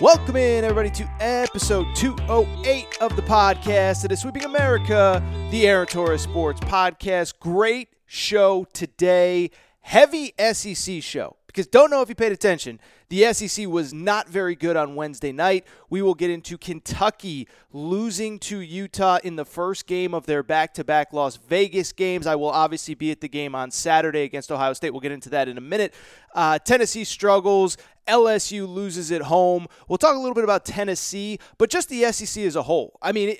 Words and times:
Welcome 0.00 0.36
in, 0.36 0.62
everybody, 0.62 0.90
to 0.90 1.10
episode 1.18 1.84
208 1.96 2.98
of 3.00 3.16
the 3.16 3.22
podcast. 3.22 4.04
It 4.04 4.12
is 4.12 4.20
Sweeping 4.20 4.44
America, 4.44 5.20
the 5.50 5.66
Aaron 5.66 5.88
Torres 5.88 6.22
Sports 6.22 6.60
Podcast. 6.60 7.40
Great 7.40 7.88
show 8.06 8.64
today. 8.72 9.50
Heavy 9.80 10.34
SEC 10.52 11.02
show. 11.02 11.34
Because 11.48 11.66
don't 11.66 11.90
know 11.90 12.00
if 12.00 12.08
you 12.08 12.14
paid 12.14 12.30
attention, 12.30 12.78
the 13.10 13.32
SEC 13.32 13.66
was 13.66 13.94
not 13.94 14.28
very 14.28 14.54
good 14.54 14.76
on 14.76 14.94
Wednesday 14.94 15.32
night. 15.32 15.66
We 15.88 16.02
will 16.02 16.14
get 16.14 16.30
into 16.30 16.58
Kentucky 16.58 17.48
losing 17.72 18.38
to 18.40 18.60
Utah 18.60 19.18
in 19.24 19.36
the 19.36 19.44
first 19.44 19.86
game 19.86 20.12
of 20.12 20.26
their 20.26 20.42
back 20.42 20.74
to 20.74 20.84
back 20.84 21.12
Las 21.12 21.36
Vegas 21.36 21.92
games. 21.92 22.26
I 22.26 22.34
will 22.34 22.50
obviously 22.50 22.94
be 22.94 23.10
at 23.10 23.20
the 23.20 23.28
game 23.28 23.54
on 23.54 23.70
Saturday 23.70 24.24
against 24.24 24.52
Ohio 24.52 24.74
State. 24.74 24.90
We'll 24.90 25.00
get 25.00 25.12
into 25.12 25.30
that 25.30 25.48
in 25.48 25.56
a 25.56 25.62
minute. 25.62 25.94
Uh, 26.34 26.58
Tennessee 26.58 27.04
struggles. 27.04 27.78
LSU 28.06 28.66
loses 28.66 29.12
at 29.12 29.22
home. 29.22 29.66
We'll 29.86 29.98
talk 29.98 30.14
a 30.14 30.18
little 30.18 30.34
bit 30.34 30.44
about 30.44 30.64
Tennessee, 30.64 31.38
but 31.58 31.68
just 31.70 31.88
the 31.90 32.10
SEC 32.10 32.42
as 32.44 32.56
a 32.56 32.62
whole. 32.62 32.98
I 33.02 33.12
mean, 33.12 33.36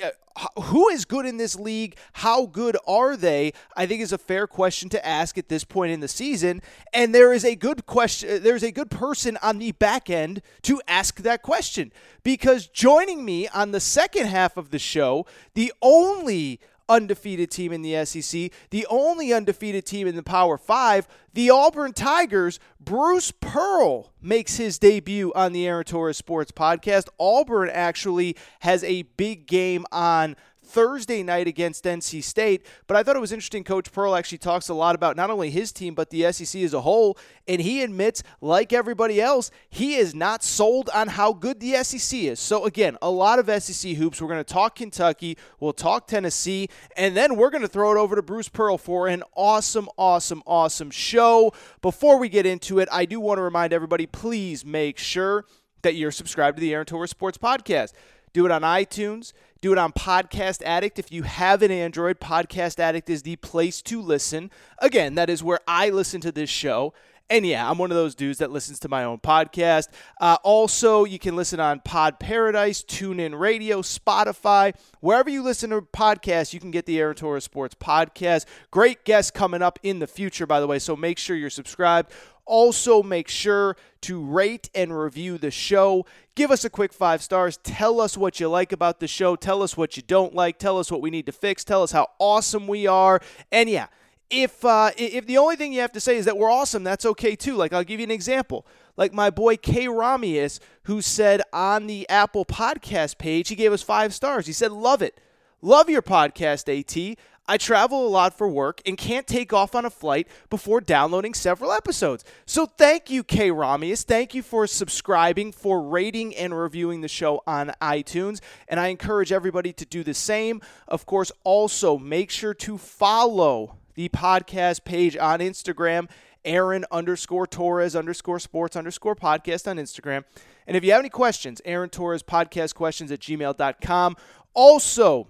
who 0.64 0.88
is 0.88 1.04
good 1.04 1.26
in 1.26 1.36
this 1.36 1.56
league? 1.56 1.96
How 2.14 2.46
good 2.46 2.76
are 2.86 3.16
they? 3.16 3.52
I 3.76 3.86
think 3.86 4.02
is 4.02 4.12
a 4.12 4.18
fair 4.18 4.46
question 4.46 4.88
to 4.90 5.06
ask 5.06 5.38
at 5.38 5.48
this 5.48 5.64
point 5.64 5.92
in 5.92 6.00
the 6.00 6.08
season. 6.08 6.62
And 6.92 7.14
there 7.14 7.32
is 7.32 7.44
a 7.44 7.54
good 7.54 7.86
question. 7.86 8.42
There's 8.42 8.62
a 8.62 8.72
good 8.72 8.90
person 8.90 9.38
on 9.42 9.58
the 9.58 9.72
back 9.72 10.10
end 10.10 10.42
to 10.62 10.80
ask 10.86 11.22
that 11.22 11.42
question 11.42 11.92
because 12.22 12.66
joining 12.66 13.24
me 13.24 13.48
on 13.48 13.72
the 13.72 13.80
second 13.80 14.26
half 14.26 14.56
of 14.56 14.70
the 14.70 14.78
show, 14.78 15.26
the 15.54 15.72
only 15.82 16.60
undefeated 16.88 17.50
team 17.50 17.72
in 17.72 17.82
the 17.82 18.04
SEC, 18.04 18.50
the 18.70 18.86
only 18.88 19.32
undefeated 19.32 19.84
team 19.86 20.06
in 20.06 20.16
the 20.16 20.22
Power 20.22 20.56
Five, 20.58 21.06
the 21.34 21.50
Auburn 21.50 21.92
Tigers. 21.92 22.58
Bruce 22.80 23.30
Pearl 23.30 24.12
makes 24.22 24.56
his 24.56 24.78
debut 24.78 25.32
on 25.34 25.52
the 25.52 25.66
Aaron 25.66 25.84
Torres 25.84 26.16
Sports 26.16 26.52
Podcast. 26.52 27.08
Auburn 27.20 27.70
actually 27.72 28.36
has 28.60 28.82
a 28.84 29.02
big 29.02 29.46
game 29.46 29.84
on 29.92 30.36
Thursday 30.68 31.22
night 31.22 31.46
against 31.46 31.84
NC 31.84 32.22
State. 32.22 32.66
But 32.86 32.96
I 32.96 33.02
thought 33.02 33.16
it 33.16 33.20
was 33.20 33.32
interesting. 33.32 33.64
Coach 33.64 33.90
Pearl 33.92 34.14
actually 34.14 34.38
talks 34.38 34.68
a 34.68 34.74
lot 34.74 34.94
about 34.94 35.16
not 35.16 35.30
only 35.30 35.50
his 35.50 35.72
team, 35.72 35.94
but 35.94 36.10
the 36.10 36.30
SEC 36.32 36.62
as 36.62 36.74
a 36.74 36.82
whole. 36.82 37.18
And 37.46 37.60
he 37.60 37.82
admits, 37.82 38.22
like 38.40 38.72
everybody 38.72 39.20
else, 39.20 39.50
he 39.70 39.96
is 39.96 40.14
not 40.14 40.44
sold 40.44 40.90
on 40.94 41.08
how 41.08 41.32
good 41.32 41.60
the 41.60 41.82
SEC 41.82 42.18
is. 42.20 42.40
So, 42.40 42.64
again, 42.64 42.96
a 43.00 43.10
lot 43.10 43.38
of 43.38 43.62
SEC 43.62 43.92
hoops. 43.92 44.20
We're 44.20 44.28
going 44.28 44.44
to 44.44 44.52
talk 44.52 44.76
Kentucky, 44.76 45.36
we'll 45.60 45.72
talk 45.72 46.06
Tennessee, 46.06 46.68
and 46.96 47.16
then 47.16 47.36
we're 47.36 47.50
going 47.50 47.62
to 47.62 47.68
throw 47.68 47.92
it 47.92 47.98
over 47.98 48.16
to 48.16 48.22
Bruce 48.22 48.48
Pearl 48.48 48.78
for 48.78 49.08
an 49.08 49.22
awesome, 49.34 49.88
awesome, 49.96 50.42
awesome 50.46 50.90
show. 50.90 51.52
Before 51.80 52.18
we 52.18 52.28
get 52.28 52.46
into 52.46 52.78
it, 52.78 52.88
I 52.92 53.04
do 53.04 53.20
want 53.20 53.38
to 53.38 53.42
remind 53.42 53.72
everybody 53.72 54.06
please 54.06 54.64
make 54.64 54.98
sure 54.98 55.44
that 55.82 55.94
you're 55.94 56.10
subscribed 56.10 56.56
to 56.56 56.60
the 56.60 56.74
Aaron 56.74 56.86
Torres 56.86 57.10
Sports 57.10 57.38
Podcast. 57.38 57.92
Do 58.32 58.44
it 58.46 58.50
on 58.50 58.62
iTunes. 58.62 59.32
Do 59.60 59.72
it 59.72 59.78
on 59.78 59.92
Podcast 59.92 60.62
Addict. 60.62 60.98
If 60.98 61.10
you 61.10 61.24
have 61.24 61.62
an 61.62 61.70
Android, 61.70 62.20
Podcast 62.20 62.78
Addict 62.78 63.10
is 63.10 63.22
the 63.22 63.36
place 63.36 63.82
to 63.82 64.00
listen. 64.00 64.50
Again, 64.78 65.16
that 65.16 65.28
is 65.28 65.42
where 65.42 65.60
I 65.66 65.90
listen 65.90 66.20
to 66.22 66.32
this 66.32 66.50
show. 66.50 66.94
And 67.30 67.44
yeah, 67.44 67.68
I'm 67.68 67.76
one 67.76 67.90
of 67.90 67.96
those 67.96 68.14
dudes 68.14 68.38
that 68.38 68.50
listens 68.50 68.78
to 68.80 68.88
my 68.88 69.04
own 69.04 69.18
podcast. 69.18 69.88
Uh, 70.18 70.38
also, 70.42 71.04
you 71.04 71.18
can 71.18 71.36
listen 71.36 71.60
on 71.60 71.80
Pod 71.80 72.18
Paradise, 72.18 72.82
TuneIn 72.82 73.38
Radio, 73.38 73.82
Spotify, 73.82 74.74
wherever 75.00 75.28
you 75.28 75.42
listen 75.42 75.68
to 75.70 75.82
podcasts. 75.82 76.54
You 76.54 76.60
can 76.60 76.70
get 76.70 76.86
the 76.86 76.98
Aaron 76.98 77.16
Torres 77.16 77.44
Sports 77.44 77.74
podcast. 77.74 78.46
Great 78.70 79.04
guests 79.04 79.30
coming 79.30 79.60
up 79.60 79.78
in 79.82 79.98
the 79.98 80.06
future, 80.06 80.46
by 80.46 80.58
the 80.58 80.66
way. 80.66 80.78
So 80.78 80.96
make 80.96 81.18
sure 81.18 81.36
you're 81.36 81.50
subscribed. 81.50 82.12
Also, 82.48 83.02
make 83.02 83.28
sure 83.28 83.76
to 84.00 84.24
rate 84.24 84.70
and 84.74 84.98
review 84.98 85.38
the 85.38 85.50
show. 85.50 86.06
Give 86.34 86.50
us 86.50 86.64
a 86.64 86.70
quick 86.70 86.92
five 86.92 87.22
stars. 87.22 87.58
Tell 87.62 88.00
us 88.00 88.16
what 88.16 88.40
you 88.40 88.48
like 88.48 88.72
about 88.72 89.00
the 89.00 89.06
show. 89.06 89.36
Tell 89.36 89.62
us 89.62 89.76
what 89.76 89.96
you 89.96 90.02
don't 90.02 90.34
like. 90.34 90.58
Tell 90.58 90.78
us 90.78 90.90
what 90.90 91.02
we 91.02 91.10
need 91.10 91.26
to 91.26 91.32
fix. 91.32 91.62
Tell 91.62 91.82
us 91.82 91.92
how 91.92 92.08
awesome 92.18 92.66
we 92.66 92.86
are. 92.86 93.20
And 93.52 93.68
yeah, 93.68 93.88
if 94.30 94.64
uh, 94.64 94.90
if 94.96 95.26
the 95.26 95.38
only 95.38 95.56
thing 95.56 95.72
you 95.72 95.80
have 95.80 95.92
to 95.92 96.00
say 96.00 96.16
is 96.16 96.24
that 96.24 96.36
we're 96.36 96.50
awesome, 96.50 96.84
that's 96.84 97.04
okay 97.04 97.36
too. 97.36 97.54
Like 97.54 97.72
I'll 97.72 97.84
give 97.84 98.00
you 98.00 98.04
an 98.04 98.10
example. 98.10 98.66
Like 98.96 99.12
my 99.12 99.30
boy 99.30 99.56
K 99.56 99.86
Ramius, 99.86 100.58
who 100.84 101.02
said 101.02 101.42
on 101.52 101.86
the 101.86 102.08
Apple 102.08 102.44
Podcast 102.44 103.18
page, 103.18 103.48
he 103.48 103.54
gave 103.54 103.72
us 103.72 103.82
five 103.82 104.12
stars. 104.12 104.46
He 104.46 104.52
said, 104.52 104.72
"Love 104.72 105.02
it, 105.02 105.20
love 105.62 105.88
your 105.88 106.02
podcast, 106.02 106.68
At. 106.68 107.18
I 107.48 107.56
travel 107.56 108.06
a 108.06 108.10
lot 108.10 108.36
for 108.36 108.46
work 108.46 108.82
and 108.84 108.98
can't 108.98 109.26
take 109.26 109.54
off 109.54 109.74
on 109.74 109.86
a 109.86 109.90
flight 109.90 110.28
before 110.50 110.82
downloading 110.82 111.32
several 111.32 111.72
episodes. 111.72 112.22
So 112.44 112.66
thank 112.66 113.08
you, 113.08 113.24
K. 113.24 113.50
Ramius. 113.50 114.04
Thank 114.04 114.34
you 114.34 114.42
for 114.42 114.66
subscribing, 114.66 115.52
for 115.52 115.80
rating 115.80 116.36
and 116.36 116.56
reviewing 116.56 117.00
the 117.00 117.08
show 117.08 117.42
on 117.46 117.72
iTunes. 117.80 118.40
And 118.68 118.78
I 118.78 118.88
encourage 118.88 119.32
everybody 119.32 119.72
to 119.72 119.86
do 119.86 120.04
the 120.04 120.12
same. 120.12 120.60
Of 120.86 121.06
course, 121.06 121.32
also 121.42 121.96
make 121.96 122.30
sure 122.30 122.52
to 122.54 122.76
follow 122.76 123.76
the 123.94 124.10
podcast 124.10 124.84
page 124.84 125.16
on 125.16 125.40
Instagram. 125.40 126.10
Aaron 126.44 126.84
underscore 126.90 127.46
Torres 127.46 127.96
underscore 127.96 128.38
sports 128.38 128.76
underscore 128.76 129.16
podcast 129.16 129.68
on 129.68 129.76
Instagram. 129.76 130.24
And 130.66 130.76
if 130.76 130.84
you 130.84 130.92
have 130.92 131.00
any 131.00 131.08
questions, 131.08 131.62
Aaron 131.64 131.88
Torres 131.88 132.22
podcast 132.22 132.74
questions 132.74 133.10
at 133.10 133.20
gmail.com. 133.20 134.16
Also, 134.54 135.28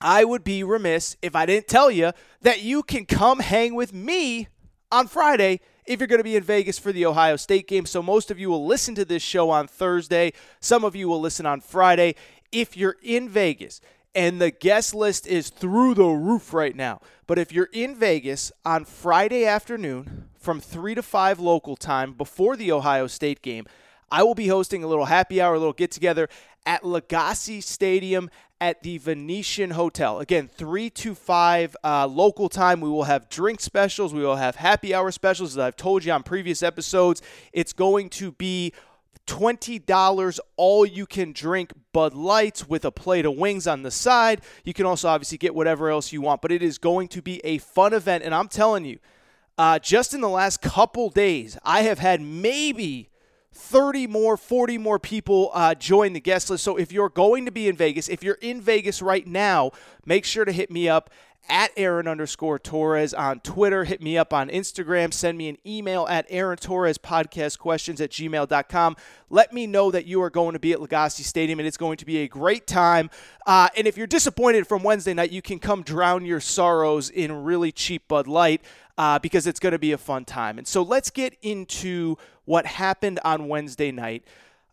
I 0.00 0.24
would 0.24 0.44
be 0.44 0.64
remiss 0.64 1.16
if 1.22 1.36
I 1.36 1.46
didn't 1.46 1.68
tell 1.68 1.90
you 1.90 2.12
that 2.42 2.62
you 2.62 2.82
can 2.82 3.04
come 3.04 3.40
hang 3.40 3.74
with 3.74 3.92
me 3.92 4.48
on 4.90 5.06
Friday 5.06 5.60
if 5.86 6.00
you're 6.00 6.06
going 6.06 6.20
to 6.20 6.24
be 6.24 6.36
in 6.36 6.42
Vegas 6.42 6.78
for 6.78 6.92
the 6.92 7.06
Ohio 7.06 7.36
State 7.36 7.68
game. 7.68 7.86
So 7.86 8.02
most 8.02 8.30
of 8.30 8.38
you 8.38 8.48
will 8.48 8.66
listen 8.66 8.94
to 8.94 9.04
this 9.04 9.22
show 9.22 9.50
on 9.50 9.66
Thursday. 9.66 10.32
Some 10.60 10.84
of 10.84 10.96
you 10.96 11.08
will 11.08 11.20
listen 11.20 11.46
on 11.46 11.60
Friday. 11.60 12.14
If 12.52 12.76
you're 12.76 12.96
in 13.02 13.28
Vegas, 13.28 13.80
and 14.14 14.40
the 14.40 14.50
guest 14.50 14.94
list 14.94 15.26
is 15.26 15.50
through 15.50 15.94
the 15.94 16.04
roof 16.04 16.52
right 16.52 16.74
now. 16.74 17.00
But 17.26 17.38
if 17.38 17.52
you're 17.52 17.68
in 17.72 17.94
Vegas 17.94 18.50
on 18.64 18.84
Friday 18.84 19.46
afternoon 19.46 20.28
from 20.38 20.60
3 20.60 20.96
to 20.96 21.02
5 21.02 21.38
local 21.38 21.76
time 21.76 22.14
before 22.14 22.56
the 22.56 22.72
Ohio 22.72 23.06
State 23.06 23.42
game, 23.42 23.66
I 24.10 24.24
will 24.24 24.34
be 24.34 24.48
hosting 24.48 24.82
a 24.82 24.88
little 24.88 25.04
happy 25.04 25.40
hour, 25.40 25.54
a 25.54 25.58
little 25.58 25.72
get 25.72 25.92
together 25.92 26.28
at 26.66 26.84
Legacy 26.84 27.60
Stadium 27.60 28.30
at 28.60 28.82
the 28.82 28.98
Venetian 28.98 29.70
Hotel. 29.70 30.18
Again, 30.18 30.48
3 30.48 30.90
to 30.90 31.14
5 31.14 31.76
uh, 31.82 32.06
local 32.06 32.48
time. 32.48 32.80
We 32.80 32.90
will 32.90 33.04
have 33.04 33.28
drink 33.28 33.60
specials. 33.60 34.12
We 34.12 34.22
will 34.22 34.36
have 34.36 34.56
happy 34.56 34.94
hour 34.94 35.10
specials. 35.10 35.52
As 35.52 35.58
I've 35.58 35.76
told 35.76 36.04
you 36.04 36.12
on 36.12 36.22
previous 36.22 36.62
episodes, 36.62 37.22
it's 37.52 37.72
going 37.72 38.10
to 38.10 38.32
be 38.32 38.72
$20 39.26 40.40
all 40.56 40.84
you 40.84 41.06
can 41.06 41.32
drink 41.32 41.72
Bud 41.92 42.14
Lights 42.14 42.68
with 42.68 42.84
a 42.84 42.90
plate 42.90 43.24
of 43.24 43.36
wings 43.36 43.66
on 43.66 43.82
the 43.82 43.90
side. 43.90 44.40
You 44.64 44.74
can 44.74 44.86
also 44.86 45.08
obviously 45.08 45.38
get 45.38 45.54
whatever 45.54 45.88
else 45.88 46.12
you 46.12 46.20
want, 46.20 46.42
but 46.42 46.50
it 46.50 46.62
is 46.62 46.78
going 46.78 47.08
to 47.08 47.22
be 47.22 47.40
a 47.44 47.58
fun 47.58 47.92
event. 47.92 48.24
And 48.24 48.34
I'm 48.34 48.48
telling 48.48 48.84
you, 48.84 48.98
uh, 49.56 49.78
just 49.78 50.14
in 50.14 50.20
the 50.20 50.28
last 50.28 50.62
couple 50.62 51.10
days, 51.10 51.58
I 51.62 51.82
have 51.82 51.98
had 51.98 52.20
maybe 52.20 53.09
30 53.60 54.06
more, 54.06 54.36
40 54.36 54.78
more 54.78 54.98
people 54.98 55.50
uh, 55.52 55.74
join 55.74 56.12
the 56.12 56.20
guest 56.20 56.50
list. 56.50 56.64
So 56.64 56.76
if 56.76 56.92
you're 56.92 57.08
going 57.08 57.44
to 57.44 57.52
be 57.52 57.68
in 57.68 57.76
Vegas, 57.76 58.08
if 58.08 58.24
you're 58.24 58.38
in 58.40 58.60
Vegas 58.60 59.02
right 59.02 59.26
now, 59.26 59.70
make 60.04 60.24
sure 60.24 60.44
to 60.44 60.52
hit 60.52 60.70
me 60.70 60.88
up 60.88 61.10
at 61.48 61.70
Aaron 61.76 62.06
underscore 62.06 62.58
Torres 62.58 63.12
on 63.12 63.40
Twitter. 63.40 63.84
Hit 63.84 64.00
me 64.00 64.16
up 64.16 64.32
on 64.32 64.48
Instagram. 64.48 65.12
Send 65.12 65.36
me 65.36 65.48
an 65.48 65.58
email 65.66 66.06
at 66.08 66.26
Aaron 66.28 66.56
Torres 66.56 66.98
podcast 66.98 67.58
questions 67.58 68.00
at 68.00 68.10
gmail.com. 68.10 68.96
Let 69.30 69.52
me 69.52 69.66
know 69.66 69.90
that 69.90 70.06
you 70.06 70.22
are 70.22 70.30
going 70.30 70.52
to 70.52 70.58
be 70.58 70.72
at 70.72 70.80
Legacy 70.80 71.22
Stadium 71.22 71.58
and 71.58 71.66
it's 71.66 71.76
going 71.76 71.96
to 71.98 72.06
be 72.06 72.18
a 72.18 72.28
great 72.28 72.66
time. 72.66 73.10
Uh, 73.46 73.68
and 73.76 73.86
if 73.86 73.96
you're 73.96 74.06
disappointed 74.06 74.66
from 74.66 74.82
Wednesday 74.82 75.14
night, 75.14 75.32
you 75.32 75.42
can 75.42 75.58
come 75.58 75.82
drown 75.82 76.24
your 76.24 76.40
sorrows 76.40 77.10
in 77.10 77.44
really 77.44 77.72
cheap 77.72 78.06
Bud 78.08 78.26
Light 78.26 78.62
uh, 79.00 79.18
because 79.18 79.46
it's 79.46 79.58
going 79.58 79.72
to 79.72 79.78
be 79.78 79.92
a 79.92 79.98
fun 79.98 80.26
time. 80.26 80.58
And 80.58 80.68
so 80.68 80.82
let's 80.82 81.08
get 81.08 81.34
into 81.40 82.18
what 82.44 82.66
happened 82.66 83.18
on 83.24 83.48
Wednesday 83.48 83.90
night. 83.90 84.24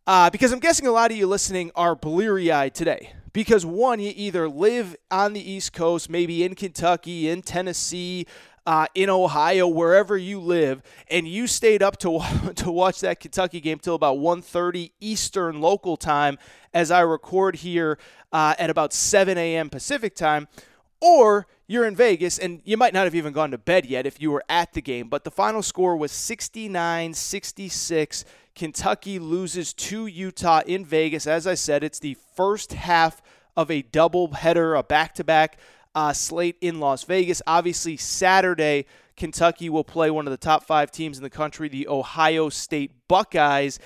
Uh, 0.05 0.29
because 0.29 0.51
I'm 0.51 0.59
guessing 0.59 0.85
a 0.85 0.91
lot 0.91 1.11
of 1.11 1.17
you 1.17 1.27
listening 1.27 1.71
are 1.75 1.95
bleary 1.95 2.51
eyed 2.51 2.75
today. 2.75 3.13
Because 3.31 3.65
one, 3.65 4.01
you 4.01 4.11
either 4.13 4.49
live 4.49 4.97
on 5.09 5.31
the 5.31 5.39
East 5.39 5.71
Coast, 5.71 6.09
maybe 6.09 6.43
in 6.43 6.55
Kentucky, 6.55 7.29
in 7.29 7.41
Tennessee, 7.41 8.27
uh, 8.65 8.87
in 8.95 9.09
Ohio, 9.09 9.65
wherever 9.65 10.17
you 10.17 10.41
live, 10.41 10.81
and 11.09 11.25
you 11.25 11.47
stayed 11.47 11.81
up 11.81 11.95
to 11.99 12.19
to 12.55 12.69
watch 12.69 12.99
that 12.99 13.21
Kentucky 13.21 13.61
game 13.61 13.79
till 13.79 13.95
about 13.95 14.17
1:30 14.17 14.91
Eastern 14.99 15.61
local 15.61 15.95
time, 15.95 16.37
as 16.73 16.91
I 16.91 16.99
record 16.99 17.55
here 17.55 17.97
uh, 18.33 18.55
at 18.59 18.69
about 18.69 18.91
7 18.91 19.37
a.m. 19.37 19.69
Pacific 19.69 20.15
time, 20.15 20.49
or 21.01 21.47
you're 21.67 21.85
in 21.85 21.95
Vegas 21.95 22.39
and 22.39 22.61
you 22.63 22.77
might 22.77 22.93
not 22.93 23.05
have 23.05 23.15
even 23.15 23.33
gone 23.33 23.51
to 23.51 23.57
bed 23.57 23.85
yet 23.85 24.05
if 24.05 24.21
you 24.21 24.31
were 24.31 24.43
at 24.49 24.73
the 24.73 24.81
game, 24.81 25.09
but 25.09 25.23
the 25.23 25.31
final 25.31 25.61
score 25.61 25.97
was 25.97 26.11
69 26.11 27.13
66. 27.13 28.25
Kentucky 28.55 29.19
loses 29.19 29.73
to 29.73 30.07
Utah 30.07 30.61
in 30.65 30.83
Vegas. 30.83 31.27
As 31.27 31.45
I 31.45 31.53
said, 31.53 31.83
it's 31.83 31.99
the 31.99 32.17
first 32.35 32.73
half 32.73 33.21
of 33.55 33.69
a 33.69 33.83
double 33.83 34.31
header, 34.33 34.73
a 34.73 34.81
back 34.83 35.13
to 35.15 35.23
back 35.23 35.59
slate 36.13 36.57
in 36.61 36.79
Las 36.79 37.03
Vegas. 37.03 37.41
Obviously, 37.47 37.97
Saturday, 37.97 38.85
Kentucky 39.15 39.69
will 39.69 39.83
play 39.83 40.11
one 40.11 40.27
of 40.27 40.31
the 40.31 40.37
top 40.37 40.63
five 40.63 40.91
teams 40.91 41.17
in 41.17 41.23
the 41.23 41.29
country, 41.29 41.69
the 41.69 41.87
Ohio 41.87 42.49
State 42.49 42.91
Buckeyes. 43.07 43.79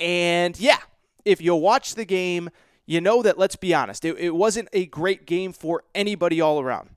And 0.00 0.58
yeah, 0.58 0.78
if 1.24 1.42
you 1.42 1.54
watch 1.54 1.94
the 1.94 2.04
game, 2.04 2.50
you 2.88 3.02
know 3.02 3.20
that, 3.20 3.36
let's 3.36 3.54
be 3.54 3.74
honest, 3.74 4.06
it, 4.06 4.18
it 4.18 4.34
wasn't 4.34 4.66
a 4.72 4.86
great 4.86 5.26
game 5.26 5.52
for 5.52 5.84
anybody 5.94 6.40
all 6.40 6.58
around. 6.58 6.88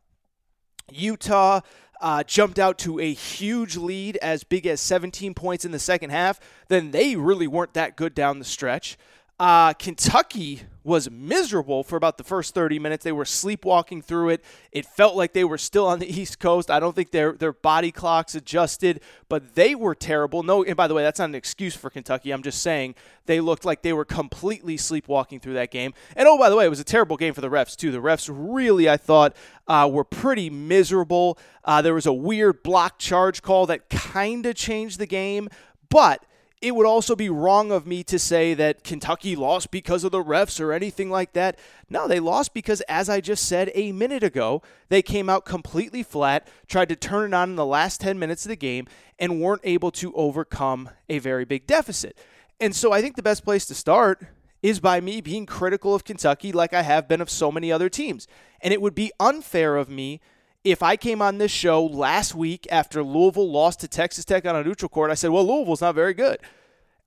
Utah 0.90 1.60
uh, 2.00 2.24
jumped 2.24 2.58
out 2.58 2.80
to 2.80 2.98
a 3.00 3.14
huge 3.14 3.76
lead 3.76 4.16
as 4.22 4.46
big 4.46 4.66
as 4.66 4.80
17 4.80 5.34
points 5.34 5.66
in 5.66 5.72
the 5.72 5.80
second 5.80 6.12
half, 6.12 6.40
then 6.70 6.92
they 6.92 7.18
really 7.18 7.46
weren't 7.46 7.74
that 7.74 7.98
good 7.98 8.16
down 8.16 8.40
the 8.40 8.46
stretch. 8.46 8.98
Uh, 9.42 9.74
Kentucky 9.74 10.62
was 10.84 11.10
miserable 11.10 11.84
for 11.84 11.96
about 11.96 12.20
the 12.20 12.24
first 12.24 12.54
30 12.54 12.78
minutes. 12.78 13.04
They 13.04 13.12
were 13.12 13.26
sleepwalking 13.26 14.04
through 14.04 14.30
it. 14.30 14.46
It 14.72 14.86
felt 14.86 15.16
like 15.16 15.34
they 15.34 15.44
were 15.44 15.58
still 15.58 15.88
on 15.88 15.98
the 15.98 16.06
East 16.22 16.38
Coast. 16.38 16.70
I 16.70 16.80
don't 16.80 16.96
think 16.96 17.10
their 17.10 17.32
their 17.32 17.52
body 17.52 17.92
clocks 17.92 18.36
adjusted, 18.36 19.02
but 19.30 19.56
they 19.56 19.74
were 19.74 19.96
terrible. 19.96 20.44
No, 20.44 20.64
and 20.64 20.78
by 20.78 20.88
the 20.88 20.94
way, 20.94 21.02
that's 21.02 21.18
not 21.18 21.30
an 21.30 21.34
excuse 21.34 21.76
for 21.76 21.90
Kentucky. 21.90 22.30
I'm 22.30 22.44
just 22.44 22.62
saying 22.62 22.94
they 23.26 23.40
looked 23.40 23.66
like 23.66 23.82
they 23.82 23.94
were 23.94 24.06
completely 24.06 24.78
sleepwalking 24.78 25.40
through 25.40 25.56
that 25.56 25.72
game. 25.72 25.96
And 26.16 26.28
oh, 26.28 26.38
by 26.38 26.52
the 26.52 26.56
way, 26.56 26.66
it 26.66 26.70
was 26.70 26.80
a 26.80 26.84
terrible 26.84 27.18
game 27.18 27.34
for 27.34 27.42
the 27.42 27.50
refs 27.50 27.76
too. 27.76 27.92
The 27.92 27.98
refs 27.98 28.30
really, 28.32 28.88
I 28.88 28.98
thought, 28.98 29.36
uh, 29.68 29.90
were 29.92 30.04
pretty 30.04 30.52
miserable. 30.52 31.40
Uh, 31.66 31.82
there 31.82 31.96
was 31.96 32.06
a 32.06 32.14
weird 32.14 32.62
block 32.62 33.00
charge 33.00 33.42
call 33.42 33.66
that 33.66 33.90
kind 33.90 34.46
of 34.46 34.54
changed 34.54 35.00
the 35.00 35.08
game, 35.08 35.50
but 35.90 36.24
it 36.62 36.76
would 36.76 36.86
also 36.86 37.16
be 37.16 37.30
wrong 37.30 37.72
of 37.72 37.88
me 37.88 38.04
to 38.04 38.20
say 38.20 38.54
that 38.54 38.84
Kentucky 38.84 39.36
lost 39.36 39.72
because 39.72 40.04
of 40.04 40.12
the 40.12 40.24
refs 40.24 40.60
or 40.60 40.72
anything 40.72 41.10
like 41.10 41.34
that. 41.34 41.58
No, 41.90 42.08
they 42.08 42.20
lost 42.20 42.54
because, 42.54 42.82
as 42.82 43.10
I 43.10 43.20
just 43.20 43.48
said 43.48 43.72
a 43.74 43.92
minute 43.92 44.24
ago, 44.24 44.62
they 44.90 45.02
came 45.02 45.28
out 45.28 45.44
completely 45.44 46.04
flat, 46.04 46.48
tried 46.68 46.90
to 46.90 46.96
turn 46.96 47.34
it 47.34 47.36
on 47.36 47.50
in 47.50 47.56
the 47.56 47.66
last 47.66 48.00
10 48.02 48.20
minutes 48.20 48.46
of 48.46 48.50
the 48.50 48.56
game, 48.56 48.88
and 49.18 49.42
weren't 49.42 49.62
able 49.64 49.90
to 49.92 50.14
overcome 50.14 50.90
a 51.10 51.18
very 51.18 51.46
big 51.46 51.66
deficit. 51.66 52.16
And 52.60 52.76
so 52.76 52.92
I 52.92 53.02
think 53.02 53.16
the 53.16 53.24
best 53.24 53.44
place 53.44 53.66
to 53.66 53.76
start 53.76 54.24
is 54.62 54.80
by 54.80 55.02
me 55.02 55.20
being 55.20 55.48
critical 55.48 55.96
of 55.96 56.04
Kentucky 56.04 56.52
like 56.52 56.74
I 56.74 56.84
have 56.84 57.08
been 57.08 57.22
of 57.22 57.30
so 57.32 57.52
many 57.52 57.72
other 57.72 57.90
teams. 57.90 58.28
And 58.62 58.72
it 58.72 58.82
would 58.82 58.94
be 58.94 59.12
unfair 59.20 59.78
of 59.78 59.90
me 59.90 60.22
if 60.64 60.84
I 60.84 60.96
came 60.96 61.22
on 61.22 61.38
this 61.38 61.52
show 61.52 61.84
last 61.86 62.36
week 62.36 62.68
after 62.70 63.04
Louisville 63.04 63.50
lost 63.50 63.80
to 63.80 63.88
Texas 63.88 64.26
Tech 64.26 64.46
on 64.46 64.56
a 64.56 64.64
neutral 64.64 64.90
court, 64.90 65.10
I 65.10 65.16
said, 65.16 65.32
well, 65.32 65.46
Louisville's 65.46 65.82
not 65.82 65.96
very 65.96 66.14
good. 66.14 66.40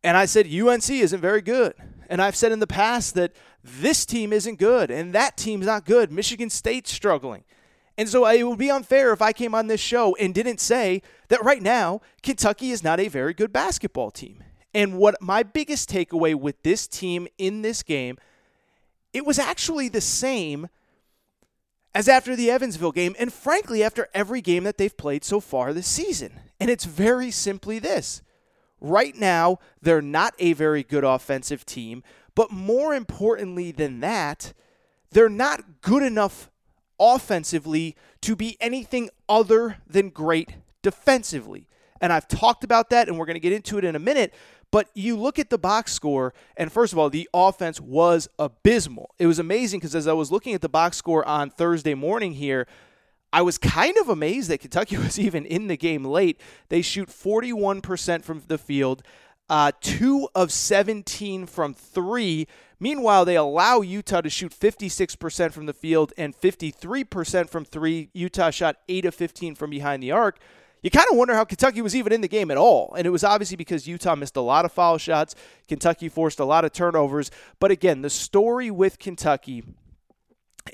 And 0.03 0.17
I 0.17 0.27
said, 0.27 0.53
UNC 0.53 0.91
isn't 0.91 1.21
very 1.21 1.41
good. 1.41 1.75
And 2.09 2.21
I've 2.21 2.37
said 2.37 2.53
in 2.53 2.59
the 2.59 2.67
past 2.67 3.15
that 3.15 3.33
this 3.62 4.05
team 4.05 4.33
isn't 4.33 4.59
good 4.59 4.91
and 4.91 5.15
that 5.15 5.37
team's 5.37 5.67
not 5.67 5.87
good. 5.87 6.12
Michigan 6.12 6.51
State's 6.51 6.93
struggling. 6.93 7.45
And 7.97 8.09
so 8.09 8.27
it 8.27 8.43
would 8.43 8.59
be 8.59 8.71
unfair 8.71 9.12
if 9.12 9.23
I 9.23 9.33
came 9.33 9.55
on 9.55 9.69
this 9.69 9.81
show 9.81 10.17
and 10.17 10.35
didn't 10.35 10.61
say 10.61 11.01
that 11.29 11.45
right 11.45 11.62
now, 11.62 12.01
Kentucky 12.23 12.71
is 12.73 12.83
not 12.83 12.99
a 12.99 13.09
very 13.09 13.33
good 13.33 13.53
basketball 13.53 14.11
team. 14.11 14.43
And 14.75 14.99
what 14.99 15.15
my 15.23 15.45
biggest 15.45 15.89
takeaway 15.89 16.35
with 16.35 16.61
this 16.65 16.89
team 16.89 17.29
in 17.39 17.62
this 17.62 17.85
game, 17.85 18.19
it 19.12 19.25
was 19.25 19.39
actually 19.39 19.89
the 19.89 20.01
same 20.01 20.69
as 21.94 22.08
after 22.08 22.35
the 22.35 22.50
Evansville 22.50 22.93
game, 22.93 23.14
and 23.19 23.32
frankly, 23.32 23.82
after 23.82 24.08
every 24.12 24.41
game 24.41 24.64
that 24.64 24.79
they've 24.79 24.96
played 24.96 25.25
so 25.25 25.41
far 25.41 25.73
this 25.73 25.87
season. 25.87 26.41
And 26.58 26.70
it's 26.70 26.85
very 26.85 27.31
simply 27.31 27.79
this 27.79 28.23
right 28.85 29.17
now, 29.17 29.58
they're 29.81 30.02
not 30.02 30.35
a 30.38 30.52
very 30.52 30.82
good 30.82 31.05
offensive 31.05 31.64
team, 31.64 32.02
but 32.35 32.50
more 32.50 32.94
importantly 32.94 33.73
than 33.73 34.00
that, 34.00 34.52
they're 35.11 35.29
not 35.29 35.81
good 35.81 36.02
enough 36.02 36.50
offensively 37.00 37.96
to 38.20 38.37
be 38.37 38.56
anything 38.61 39.08
other 39.29 39.79
than 39.87 40.11
great 40.11 40.55
defensively. 40.82 41.67
And 42.00 42.12
I've 42.12 42.29
talked 42.29 42.64
about 42.64 42.91
that, 42.91 43.08
and 43.08 43.19
we're 43.19 43.26
going 43.26 43.35
to 43.35 43.41
get 43.41 43.52
into 43.52 43.79
it 43.79 43.85
in 43.85 43.96
a 43.96 44.00
minute. 44.00 44.35
But 44.75 44.88
you 44.93 45.17
look 45.17 45.38
at 45.38 45.50
the 45.50 45.56
box 45.56 45.93
score, 45.93 46.35
and 46.56 46.73
first 46.73 46.93
of 46.93 46.99
all, 46.99 47.09
the 47.09 47.31
offense 47.32 47.81
was 47.81 48.29
abysmal. 48.41 49.15
It 49.21 49.29
was 49.29 49.38
amazing 49.38 49.79
because 49.79 49.94
as 49.94 50.09
I 50.09 50.15
was 50.15 50.32
looking 50.32 50.53
at 50.53 50.62
the 50.62 50.69
box 50.69 50.97
score 50.97 51.25
on 51.29 51.50
Thursday 51.50 51.94
morning 51.94 52.32
here, 52.32 52.67
I 53.32 53.43
was 53.43 53.56
kind 53.56 53.97
of 53.99 54.09
amazed 54.09 54.50
that 54.50 54.59
Kentucky 54.59 54.97
was 54.97 55.17
even 55.17 55.47
in 55.47 55.69
the 55.69 55.76
game 55.76 56.05
late. 56.05 56.41
They 56.71 56.82
shoot 56.82 57.09
41% 57.09 58.25
from 58.25 58.43
the 58.49 58.59
field, 58.59 59.05
uh, 59.49 59.71
two 59.81 60.29
of 60.35 60.50
17 60.50 61.47
from 61.47 61.73
three. 61.73 62.49
Meanwhile, 62.81 63.27
they 63.27 63.37
allow 63.37 63.81
Utah 63.81 64.23
to 64.23 64.29
shoot 64.29 64.50
56% 64.50 65.53
from 65.53 65.67
the 65.67 65.73
field 65.73 66.12
and 66.19 66.37
53% 66.37 67.49
from 67.49 67.65
three. 67.65 68.11
Utah 68.12 68.50
shot 68.50 68.79
8 68.88 69.05
of 69.05 69.15
15 69.15 69.55
from 69.55 69.70
behind 69.70 70.03
the 70.03 70.11
arc 70.11 70.41
you 70.85 70.91
kind 70.91 71.07
of 71.11 71.17
wonder 71.17 71.35
how 71.35 71.45
Kentucky 71.45 71.81
was 71.81 71.97
even 71.97 72.13
in 72.13 72.21
the 72.21 72.29
game 72.29 72.51
at 72.51 72.59
all. 72.59 72.93
And 72.95 73.07
it 73.07 73.11
was 73.11 73.25
obviously 73.25 73.57
because 73.57 73.89
Utah 73.89 74.15
missed 74.15 74.37
a 74.37 74.43
lot 74.43 74.67
of 74.67 74.71
foul 74.71 74.99
shots. 74.99 75.35
Kentucky 75.67 76.11
forced 76.11 76.39
a 76.39 76.45
lot 76.45 76.67
of 76.67 76.73
turnovers. 76.73 77.31
But 77.59 77.71
again, 77.71 78.03
the 78.03 78.11
story 78.11 78.71
with 78.71 78.99
Kentucky 78.99 79.65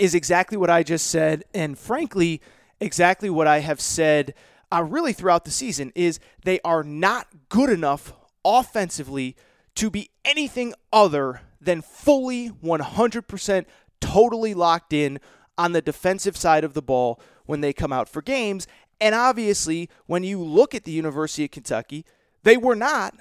is 0.00 0.16
exactly 0.16 0.58
what 0.58 0.68
I 0.68 0.82
just 0.82 1.06
said. 1.06 1.44
And 1.54 1.78
frankly, 1.78 2.42
exactly 2.80 3.30
what 3.30 3.46
I 3.46 3.60
have 3.60 3.80
said 3.80 4.34
uh, 4.72 4.82
really 4.82 5.12
throughout 5.12 5.44
the 5.44 5.52
season 5.52 5.92
is 5.94 6.18
they 6.44 6.58
are 6.64 6.82
not 6.82 7.28
good 7.48 7.70
enough 7.70 8.12
offensively 8.44 9.36
to 9.76 9.90
be 9.90 10.10
anything 10.24 10.74
other 10.92 11.42
than 11.60 11.82
fully 11.82 12.50
100% 12.50 13.64
totally 14.00 14.54
locked 14.54 14.92
in 14.92 15.20
on 15.56 15.72
the 15.72 15.82
defensive 15.82 16.36
side 16.36 16.64
of 16.64 16.74
the 16.74 16.82
ball 16.82 17.20
when 17.46 17.60
they 17.60 17.72
come 17.72 17.92
out 17.92 18.08
for 18.08 18.22
games. 18.22 18.66
And 19.00 19.14
obviously, 19.14 19.88
when 20.06 20.24
you 20.24 20.42
look 20.42 20.74
at 20.74 20.84
the 20.84 20.92
University 20.92 21.44
of 21.44 21.50
Kentucky, 21.50 22.04
they 22.42 22.56
were 22.56 22.76
not 22.76 23.14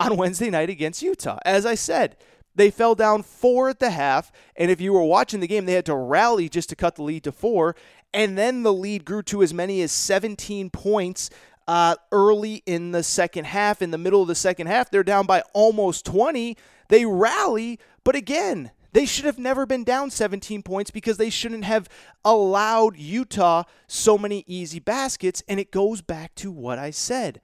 on 0.00 0.16
Wednesday 0.16 0.50
night 0.50 0.70
against 0.70 1.02
Utah. 1.02 1.38
As 1.44 1.64
I 1.64 1.74
said, 1.74 2.16
they 2.54 2.70
fell 2.70 2.94
down 2.94 3.22
four 3.22 3.68
at 3.68 3.78
the 3.78 3.90
half. 3.90 4.30
And 4.56 4.70
if 4.70 4.80
you 4.80 4.92
were 4.92 5.02
watching 5.02 5.40
the 5.40 5.46
game, 5.46 5.66
they 5.66 5.72
had 5.72 5.86
to 5.86 5.96
rally 5.96 6.48
just 6.48 6.68
to 6.70 6.76
cut 6.76 6.96
the 6.96 7.02
lead 7.02 7.24
to 7.24 7.32
four. 7.32 7.76
And 8.12 8.38
then 8.38 8.62
the 8.62 8.72
lead 8.72 9.04
grew 9.04 9.22
to 9.24 9.42
as 9.42 9.52
many 9.52 9.82
as 9.82 9.90
17 9.92 10.70
points 10.70 11.30
uh, 11.66 11.96
early 12.12 12.62
in 12.66 12.92
the 12.92 13.02
second 13.02 13.46
half. 13.46 13.82
In 13.82 13.90
the 13.90 13.98
middle 13.98 14.22
of 14.22 14.28
the 14.28 14.34
second 14.34 14.68
half, 14.68 14.90
they're 14.90 15.02
down 15.02 15.26
by 15.26 15.42
almost 15.52 16.04
20. 16.06 16.56
They 16.88 17.06
rally, 17.06 17.80
but 18.04 18.14
again, 18.14 18.70
they 18.94 19.04
should 19.06 19.24
have 19.24 19.40
never 19.40 19.66
been 19.66 19.82
down 19.82 20.10
17 20.10 20.62
points 20.62 20.92
because 20.92 21.16
they 21.16 21.28
shouldn't 21.28 21.64
have 21.64 21.88
allowed 22.24 22.96
Utah 22.96 23.64
so 23.88 24.16
many 24.16 24.44
easy 24.46 24.78
baskets. 24.78 25.42
And 25.48 25.58
it 25.58 25.72
goes 25.72 26.00
back 26.00 26.34
to 26.36 26.52
what 26.52 26.78
I 26.78 26.90
said. 26.90 27.40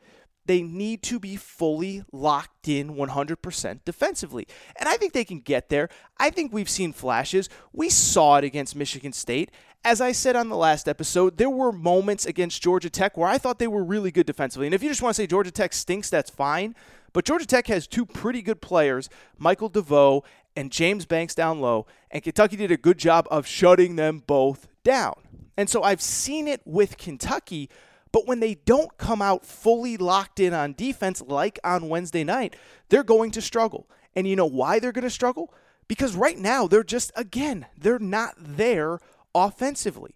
They 0.47 0.63
need 0.63 1.03
to 1.03 1.19
be 1.19 1.35
fully 1.35 2.05
locked 2.13 2.69
in 2.69 2.95
100% 2.95 3.81
defensively. 3.85 4.47
And 4.79 4.89
I 4.89 4.97
think 4.97 5.13
they 5.13 5.25
can 5.25 5.41
get 5.41 5.69
there. 5.71 5.89
I 6.19 6.31
think 6.31 6.53
we've 6.53 6.71
seen 6.71 6.93
flashes. 6.93 7.49
We 7.73 7.89
saw 7.89 8.37
it 8.37 8.45
against 8.45 8.77
Michigan 8.77 9.13
State. 9.13 9.51
As 9.85 10.01
I 10.01 10.13
said 10.13 10.37
on 10.37 10.51
the 10.51 10.57
last 10.57 10.89
episode, 10.89 11.37
there 11.37 11.51
were 11.51 11.73
moments 11.73 12.27
against 12.27 12.63
Georgia 12.63 12.91
Tech 12.91 13.17
where 13.17 13.29
I 13.29 13.39
thought 13.39 13.59
they 13.59 13.67
were 13.67 13.83
really 13.83 14.13
good 14.13 14.27
defensively. 14.27 14.69
And 14.69 14.75
if 14.75 14.85
you 14.85 14.89
just 14.89 15.03
want 15.03 15.17
to 15.17 15.23
say 15.23 15.27
Georgia 15.27 15.51
Tech 15.51 15.73
stinks, 15.73 16.11
that's 16.11 16.31
fine. 16.31 16.77
But 17.13 17.25
Georgia 17.25 17.47
Tech 17.47 17.67
has 17.67 17.87
two 17.87 18.07
pretty 18.07 18.43
good 18.43 18.61
players, 18.61 19.09
Michael 19.37 19.69
DeVoe 19.69 20.23
and 20.61 20.71
James 20.71 21.07
Banks 21.07 21.35
down 21.35 21.61
low, 21.61 21.87
and 22.11 22.23
Kentucky 22.23 22.57
did 22.57 22.71
a 22.71 22.77
good 22.77 22.99
job 22.99 23.27
of 23.31 23.47
shutting 23.47 23.97
them 23.97 24.23
both 24.27 24.69
down. 24.85 25.15
And 25.57 25.71
so 25.71 25.83
I've 25.83 26.03
seen 26.03 26.47
it 26.47 26.61
with 26.67 26.99
Kentucky, 26.99 27.71
but 28.13 28.27
when 28.27 28.41
they 28.41 28.57
don't 28.57 28.97
come 28.99 29.23
out 29.23 29.47
fully 29.47 29.97
locked 29.97 30.39
in 30.39 30.53
on 30.53 30.75
defense 30.75 31.23
like 31.27 31.59
on 31.65 31.89
Wednesday 31.89 32.25
night, 32.25 32.57
they're 32.91 33.03
going 33.03 33.31
to 33.33 33.41
struggle. 33.41 33.89
And 34.15 34.29
you 34.29 34.37
know 34.37 34.47
why 34.47 34.79
they're 34.79 34.93
going 34.93 35.05
to 35.05 35.11
struggle? 35.11 35.55
Because 35.89 36.15
right 36.15 36.37
now 36.37 36.67
they're 36.67 36.85
just, 36.85 37.11
again, 37.17 37.65
they're 37.77 37.99
not 37.99 38.35
there 38.37 38.99
offensively. 39.35 40.15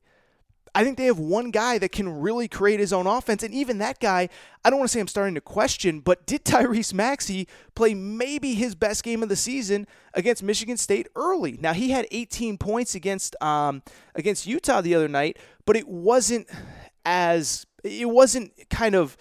I 0.75 0.83
think 0.83 0.99
they 0.99 1.05
have 1.05 1.19
one 1.19 1.51
guy 1.51 1.79
that 1.79 1.93
can 1.93 2.21
really 2.21 2.49
create 2.49 2.81
his 2.81 2.93
own 2.93 3.07
offense. 3.07 3.43
And 3.45 3.55
even 3.55 3.79
that 3.79 4.01
guy, 4.01 4.29
I 4.65 4.71
don't 4.71 4.81
want 4.81 4.91
to 4.91 4.93
say 4.93 5.01
I'm 5.01 5.07
starting 5.07 5.37
to 5.37 5.41
question, 5.41 6.01
but 6.01 6.27
did 6.27 6.45
Tyrese 6.45 6.93
Maxey 6.93 7.47
play 7.75 7.95
maybe 7.95 8.55
his 8.55 8.75
best 8.75 9.05
game 9.05 9.23
of 9.23 9.29
the 9.29 9.37
season 9.37 9.87
against 10.15 10.43
Michigan 10.43 10.77
State 10.77 11.07
early? 11.15 11.59
Now 11.61 11.75
he 11.75 11.91
had 11.91 12.07
18 12.11 12.59
points 12.59 12.95
against 12.95 13.41
um, 13.43 13.83
against 14.15 14.47
Utah 14.47 14.81
the 14.81 14.95
other 14.95 15.09
night, 15.09 15.39
but 15.65 15.77
it 15.77 15.87
wasn't 15.87 16.49
as 17.05 17.67
it 17.85 18.09
wasn't 18.09 18.53
kind 18.71 18.95
of 18.95 19.17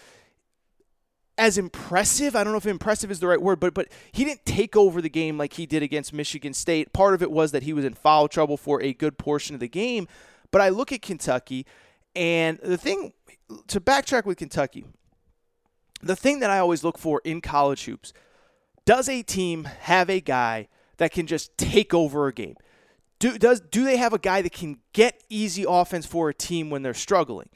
as 1.37 1.57
impressive. 1.57 2.35
I 2.35 2.43
don't 2.43 2.53
know 2.53 2.57
if 2.57 2.65
impressive 2.65 3.11
is 3.11 3.19
the 3.19 3.27
right 3.27 3.41
word, 3.41 3.59
but 3.59 3.75
but 3.75 3.89
he 4.11 4.23
didn't 4.23 4.45
take 4.45 4.75
over 4.75 5.01
the 5.01 5.09
game 5.09 5.37
like 5.37 5.53
he 5.53 5.67
did 5.67 5.83
against 5.83 6.13
Michigan 6.13 6.53
State. 6.53 6.93
Part 6.93 7.13
of 7.13 7.21
it 7.21 7.29
was 7.29 7.51
that 7.51 7.63
he 7.63 7.73
was 7.73 7.85
in 7.85 7.93
foul 7.93 8.27
trouble 8.27 8.57
for 8.57 8.81
a 8.81 8.93
good 8.93 9.19
portion 9.19 9.53
of 9.53 9.59
the 9.59 9.67
game. 9.67 10.07
But 10.53 10.61
I 10.61 10.69
look 10.69 10.91
at 10.91 11.01
Kentucky, 11.01 11.65
and 12.15 12.59
the 12.59 12.77
thing 12.77 13.13
to 13.65 13.81
backtrack 13.81 14.23
with 14.23 14.37
Kentucky, 14.37 14.85
the 16.03 16.15
thing 16.15 16.41
that 16.41 16.51
I 16.51 16.59
always 16.59 16.83
look 16.83 16.99
for 16.99 17.21
in 17.25 17.41
college 17.41 17.85
hoops 17.85 18.13
does 18.85 19.09
a 19.09 19.23
team 19.23 19.63
have 19.63 20.11
a 20.11 20.19
guy 20.19 20.67
that 20.97 21.11
can 21.11 21.25
just 21.25 21.57
take 21.57 21.91
over 21.91 22.27
a 22.27 22.33
game? 22.33 22.55
Do, 23.17 23.39
does, 23.39 23.61
do 23.61 23.83
they 23.83 23.97
have 23.97 24.13
a 24.13 24.19
guy 24.19 24.43
that 24.43 24.51
can 24.51 24.77
get 24.93 25.23
easy 25.27 25.65
offense 25.67 26.05
for 26.05 26.29
a 26.29 26.35
team 26.35 26.69
when 26.69 26.83
they're 26.83 26.93
struggling? 26.93 27.49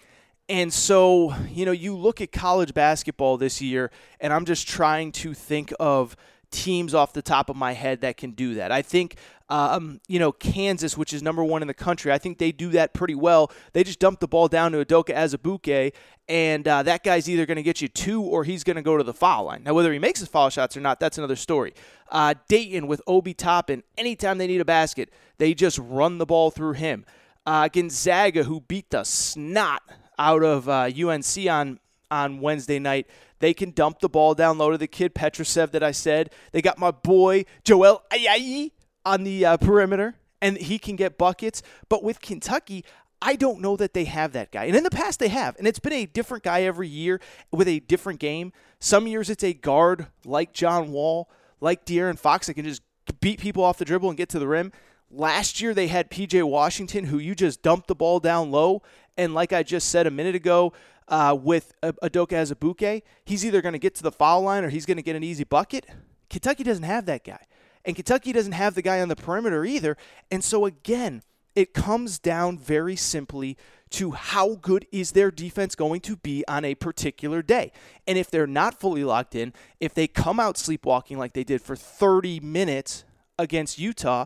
And 0.50 0.74
so, 0.74 1.36
you 1.50 1.68
know, 1.68 1.72
you 1.72 1.96
look 1.96 2.20
at 2.20 2.32
college 2.32 2.74
basketball 2.74 3.38
this 3.38 3.62
year, 3.62 3.92
and 4.20 4.34
I'm 4.34 4.46
just 4.46 4.68
trying 4.68 5.12
to 5.12 5.36
think 5.36 5.72
of 5.80 6.16
teams 6.58 6.96
off 6.96 7.14
the 7.14 7.22
top 7.22 7.52
of 7.52 7.56
my 7.56 7.74
head 7.74 8.02
that 8.02 8.18
can 8.18 8.32
do 8.32 8.56
that. 8.56 8.72
I 8.72 8.82
think, 8.82 9.16
um, 9.48 10.02
you 10.08 10.18
know, 10.18 10.32
Kansas, 10.32 10.98
which 10.98 11.14
is 11.14 11.22
number 11.22 11.44
one 11.44 11.62
in 11.62 11.68
the 11.68 11.74
country, 11.74 12.12
I 12.12 12.18
think 12.18 12.40
they 12.40 12.52
do 12.52 12.70
that 12.70 12.96
pretty 12.96 13.14
well. 13.14 13.52
They 13.74 13.84
just 13.84 14.00
dump 14.00 14.20
the 14.20 14.28
ball 14.28 14.48
down 14.48 14.72
to 14.72 14.84
Udoka 14.84 15.14
Azubuike, 15.14 15.94
and 16.28 16.68
uh, 16.68 16.82
that 16.82 17.04
guy's 17.04 17.30
either 17.30 17.46
going 17.46 17.58
to 17.58 17.64
get 17.64 17.80
you 17.80 17.88
two 17.88 18.24
or 18.24 18.44
he's 18.44 18.64
going 18.64 18.76
to 18.76 18.82
go 18.82 18.98
to 18.98 19.04
the 19.04 19.14
foul 19.14 19.46
line. 19.46 19.64
Now, 19.64 19.76
whether 19.76 19.94
he 19.94 20.00
makes 20.00 20.20
his 20.20 20.30
foul 20.30 20.50
shots 20.50 20.76
or 20.76 20.82
not, 20.82 21.00
that's 21.00 21.20
another 21.20 21.36
story. 21.36 21.76
Uh, 22.10 22.34
Dayton 22.48 22.88
with 22.88 23.04
Obi 23.06 23.36
Toppin, 23.36 23.84
anytime 24.00 24.40
they 24.40 24.48
need 24.48 24.62
a 24.62 24.66
basket, 24.66 25.14
they 25.38 25.54
just 25.54 25.78
run 25.78 26.18
the 26.18 26.26
ball 26.26 26.50
through 26.50 26.74
him. 26.74 27.06
Uh, 27.46 27.68
Gonzaga, 27.68 28.46
who 28.46 28.62
beat 28.62 28.90
the 28.90 29.04
snot 29.04 29.84
out 30.18 30.44
of 30.44 30.68
UNC 30.68 31.38
uh, 31.38 31.52
on 31.52 31.80
on 32.10 32.40
Wednesday 32.40 32.80
night. 32.80 33.08
They 33.40 33.54
can 33.54 33.72
dump 33.72 34.00
the 34.00 34.10
ball 34.10 34.34
down 34.34 34.58
low 34.58 34.72
to 34.72 34.78
the 34.78 34.88
kid 34.88 35.14
Petrusev 35.14 35.72
that 35.72 35.84
I 35.84 35.92
said. 35.92 36.32
They 36.52 36.62
got 36.62 36.78
my 36.78 36.92
boy 36.92 37.46
Joel 37.64 38.04
Ayayi 38.12 38.72
on 39.06 39.24
the 39.24 39.46
uh, 39.46 39.58
perimeter, 39.58 40.16
and 40.42 40.58
he 40.58 40.80
can 40.80 40.96
get 40.96 41.18
buckets. 41.18 41.62
But 41.90 42.04
with 42.04 42.22
Kentucky, 42.22 42.84
I 43.22 43.36
don't 43.36 43.62
know 43.62 43.76
that 43.78 43.94
they 43.94 44.06
have 44.06 44.34
that 44.34 44.52
guy. 44.52 44.66
And 44.66 44.76
in 44.76 44.84
the 44.84 44.90
past, 44.90 45.20
they 45.20 45.30
have. 45.30 45.56
And 45.58 45.68
it's 45.68 45.80
been 45.80 45.94
a 45.94 46.06
different 46.06 46.44
guy 46.44 46.64
every 46.64 46.88
year 46.88 47.20
with 47.52 47.68
a 47.68 47.80
different 47.80 48.20
game. 48.20 48.54
Some 48.80 49.08
years 49.08 49.30
it's 49.30 49.44
a 49.44 49.54
guard 49.54 50.08
like 50.24 50.54
John 50.54 50.92
Wall, 50.92 51.30
like 51.60 51.86
De'Aaron 51.86 52.20
Fox 52.20 52.48
that 52.48 52.54
can 52.54 52.66
just 52.66 52.82
beat 53.22 53.40
people 53.40 53.64
off 53.64 53.78
the 53.78 53.86
dribble 53.86 54.10
and 54.10 54.18
get 54.18 54.30
to 54.30 54.40
the 54.40 54.48
rim. 54.48 54.72
Last 55.10 55.62
year, 55.62 55.74
they 55.74 55.88
had 55.88 56.12
PJ 56.12 56.44
Washington, 56.44 57.06
who 57.06 57.18
you 57.18 57.34
just 57.34 57.62
dump 57.62 57.88
the 57.88 57.96
ball 57.96 58.20
down 58.20 58.52
low. 58.52 58.84
And 59.16 59.34
like 59.34 59.54
I 59.54 59.64
just 59.64 59.90
said 59.90 60.06
a 60.06 60.12
minute 60.12 60.36
ago, 60.36 60.74
uh, 61.08 61.38
with 61.40 61.74
a 61.82 61.94
Azubuike, 61.94 63.04
he's 63.26 63.46
either 63.46 63.62
going 63.62 63.74
to 63.74 63.80
get 63.80 63.96
to 63.96 64.04
the 64.04 64.12
foul 64.12 64.42
line 64.42 64.64
or 64.64 64.70
he's 64.70 64.86
going 64.86 64.98
to 64.98 65.04
get 65.04 65.16
an 65.16 65.24
easy 65.24 65.44
bucket. 65.44 65.86
Kentucky 66.30 66.64
doesn't 66.64 66.84
have 66.84 67.06
that 67.06 67.24
guy. 67.24 67.46
And 67.86 67.96
Kentucky 67.96 68.34
doesn't 68.34 68.52
have 68.52 68.76
the 68.76 68.82
guy 68.82 69.00
on 69.00 69.08
the 69.08 69.16
perimeter 69.16 69.64
either. 69.64 69.96
And 70.30 70.44
so, 70.44 70.66
again, 70.66 71.22
it 71.56 71.74
comes 71.74 72.20
down 72.20 72.58
very 72.58 72.96
simply 72.96 73.58
to 73.92 74.12
how 74.12 74.56
good 74.56 74.86
is 74.92 75.14
their 75.14 75.32
defense 75.32 75.74
going 75.74 76.02
to 76.02 76.18
be 76.18 76.44
on 76.48 76.66
a 76.66 76.76
particular 76.76 77.42
day. 77.42 77.72
And 78.06 78.18
if 78.18 78.30
they're 78.30 78.46
not 78.46 78.80
fully 78.80 79.06
locked 79.06 79.34
in, 79.34 79.54
if 79.80 79.94
they 79.94 80.08
come 80.08 80.40
out 80.40 80.58
sleepwalking 80.58 81.18
like 81.18 81.34
they 81.34 81.46
did 81.46 81.62
for 81.62 81.76
30 81.76 82.42
minutes 82.42 83.06
against 83.40 83.80
Utah, 83.80 84.26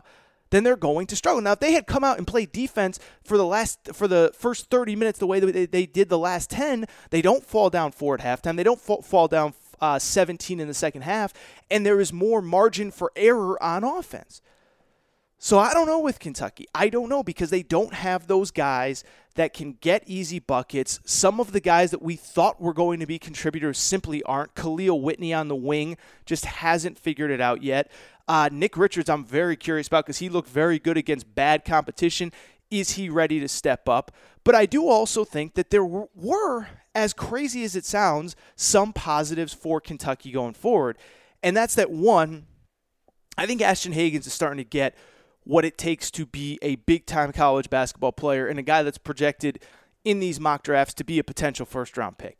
then 0.52 0.64
they're 0.64 0.76
going 0.76 1.06
to 1.08 1.16
struggle. 1.16 1.40
Now, 1.40 1.52
if 1.52 1.60
they 1.60 1.72
had 1.72 1.86
come 1.86 2.04
out 2.04 2.18
and 2.18 2.26
played 2.26 2.52
defense 2.52 3.00
for 3.24 3.36
the 3.36 3.46
last 3.46 3.78
for 3.94 4.06
the 4.06 4.30
first 4.34 4.70
30 4.70 4.94
minutes 4.94 5.18
the 5.18 5.26
way 5.26 5.40
they, 5.40 5.66
they 5.66 5.86
did 5.86 6.10
the 6.10 6.18
last 6.18 6.50
10, 6.50 6.86
they 7.10 7.22
don't 7.22 7.44
fall 7.44 7.70
down 7.70 7.90
four 7.90 8.14
at 8.14 8.20
halftime. 8.20 8.56
They 8.56 8.62
don't 8.62 8.80
fall, 8.80 9.00
fall 9.00 9.28
down 9.28 9.54
uh, 9.80 9.98
17 9.98 10.60
in 10.60 10.68
the 10.68 10.74
second 10.74 11.02
half, 11.02 11.32
and 11.70 11.84
there 11.84 12.00
is 12.00 12.12
more 12.12 12.42
margin 12.42 12.90
for 12.90 13.10
error 13.16 13.60
on 13.62 13.82
offense. 13.82 14.42
So 15.38 15.58
I 15.58 15.72
don't 15.72 15.86
know 15.86 15.98
with 15.98 16.20
Kentucky. 16.20 16.66
I 16.72 16.88
don't 16.88 17.08
know 17.08 17.24
because 17.24 17.50
they 17.50 17.64
don't 17.64 17.94
have 17.94 18.28
those 18.28 18.52
guys 18.52 19.02
that 19.34 19.52
can 19.52 19.76
get 19.80 20.04
easy 20.06 20.38
buckets. 20.38 21.00
Some 21.04 21.40
of 21.40 21.50
the 21.50 21.58
guys 21.58 21.90
that 21.90 22.00
we 22.00 22.14
thought 22.14 22.60
were 22.60 22.72
going 22.72 23.00
to 23.00 23.06
be 23.06 23.18
contributors 23.18 23.78
simply 23.78 24.22
aren't. 24.22 24.54
Kahlil 24.54 25.02
Whitney 25.02 25.32
on 25.32 25.48
the 25.48 25.56
wing 25.56 25.96
just 26.26 26.44
hasn't 26.44 26.96
figured 26.96 27.32
it 27.32 27.40
out 27.40 27.62
yet. 27.62 27.90
Uh, 28.28 28.48
Nick 28.52 28.76
Richards, 28.76 29.10
I'm 29.10 29.24
very 29.24 29.56
curious 29.56 29.86
about 29.86 30.06
because 30.06 30.18
he 30.18 30.28
looked 30.28 30.48
very 30.48 30.78
good 30.78 30.96
against 30.96 31.34
bad 31.34 31.64
competition. 31.64 32.32
Is 32.70 32.92
he 32.92 33.08
ready 33.08 33.40
to 33.40 33.48
step 33.48 33.88
up? 33.88 34.12
But 34.44 34.54
I 34.54 34.66
do 34.66 34.88
also 34.88 35.24
think 35.24 35.54
that 35.54 35.70
there 35.70 35.84
were, 35.84 36.68
as 36.94 37.12
crazy 37.12 37.64
as 37.64 37.76
it 37.76 37.84
sounds, 37.84 38.34
some 38.56 38.92
positives 38.92 39.52
for 39.52 39.80
Kentucky 39.80 40.32
going 40.32 40.54
forward. 40.54 40.98
And 41.42 41.56
that's 41.56 41.74
that 41.74 41.90
one, 41.90 42.46
I 43.36 43.46
think 43.46 43.60
Ashton 43.60 43.92
Hagans 43.92 44.26
is 44.26 44.32
starting 44.32 44.58
to 44.58 44.68
get 44.68 44.96
what 45.44 45.64
it 45.64 45.76
takes 45.76 46.10
to 46.12 46.24
be 46.24 46.58
a 46.62 46.76
big 46.76 47.06
time 47.06 47.32
college 47.32 47.68
basketball 47.68 48.12
player 48.12 48.46
and 48.46 48.58
a 48.58 48.62
guy 48.62 48.82
that's 48.82 48.98
projected 48.98 49.60
in 50.04 50.20
these 50.20 50.40
mock 50.40 50.62
drafts 50.62 50.94
to 50.94 51.04
be 51.04 51.18
a 51.18 51.24
potential 51.24 51.66
first 51.66 51.96
round 51.96 52.18
pick. 52.18 52.38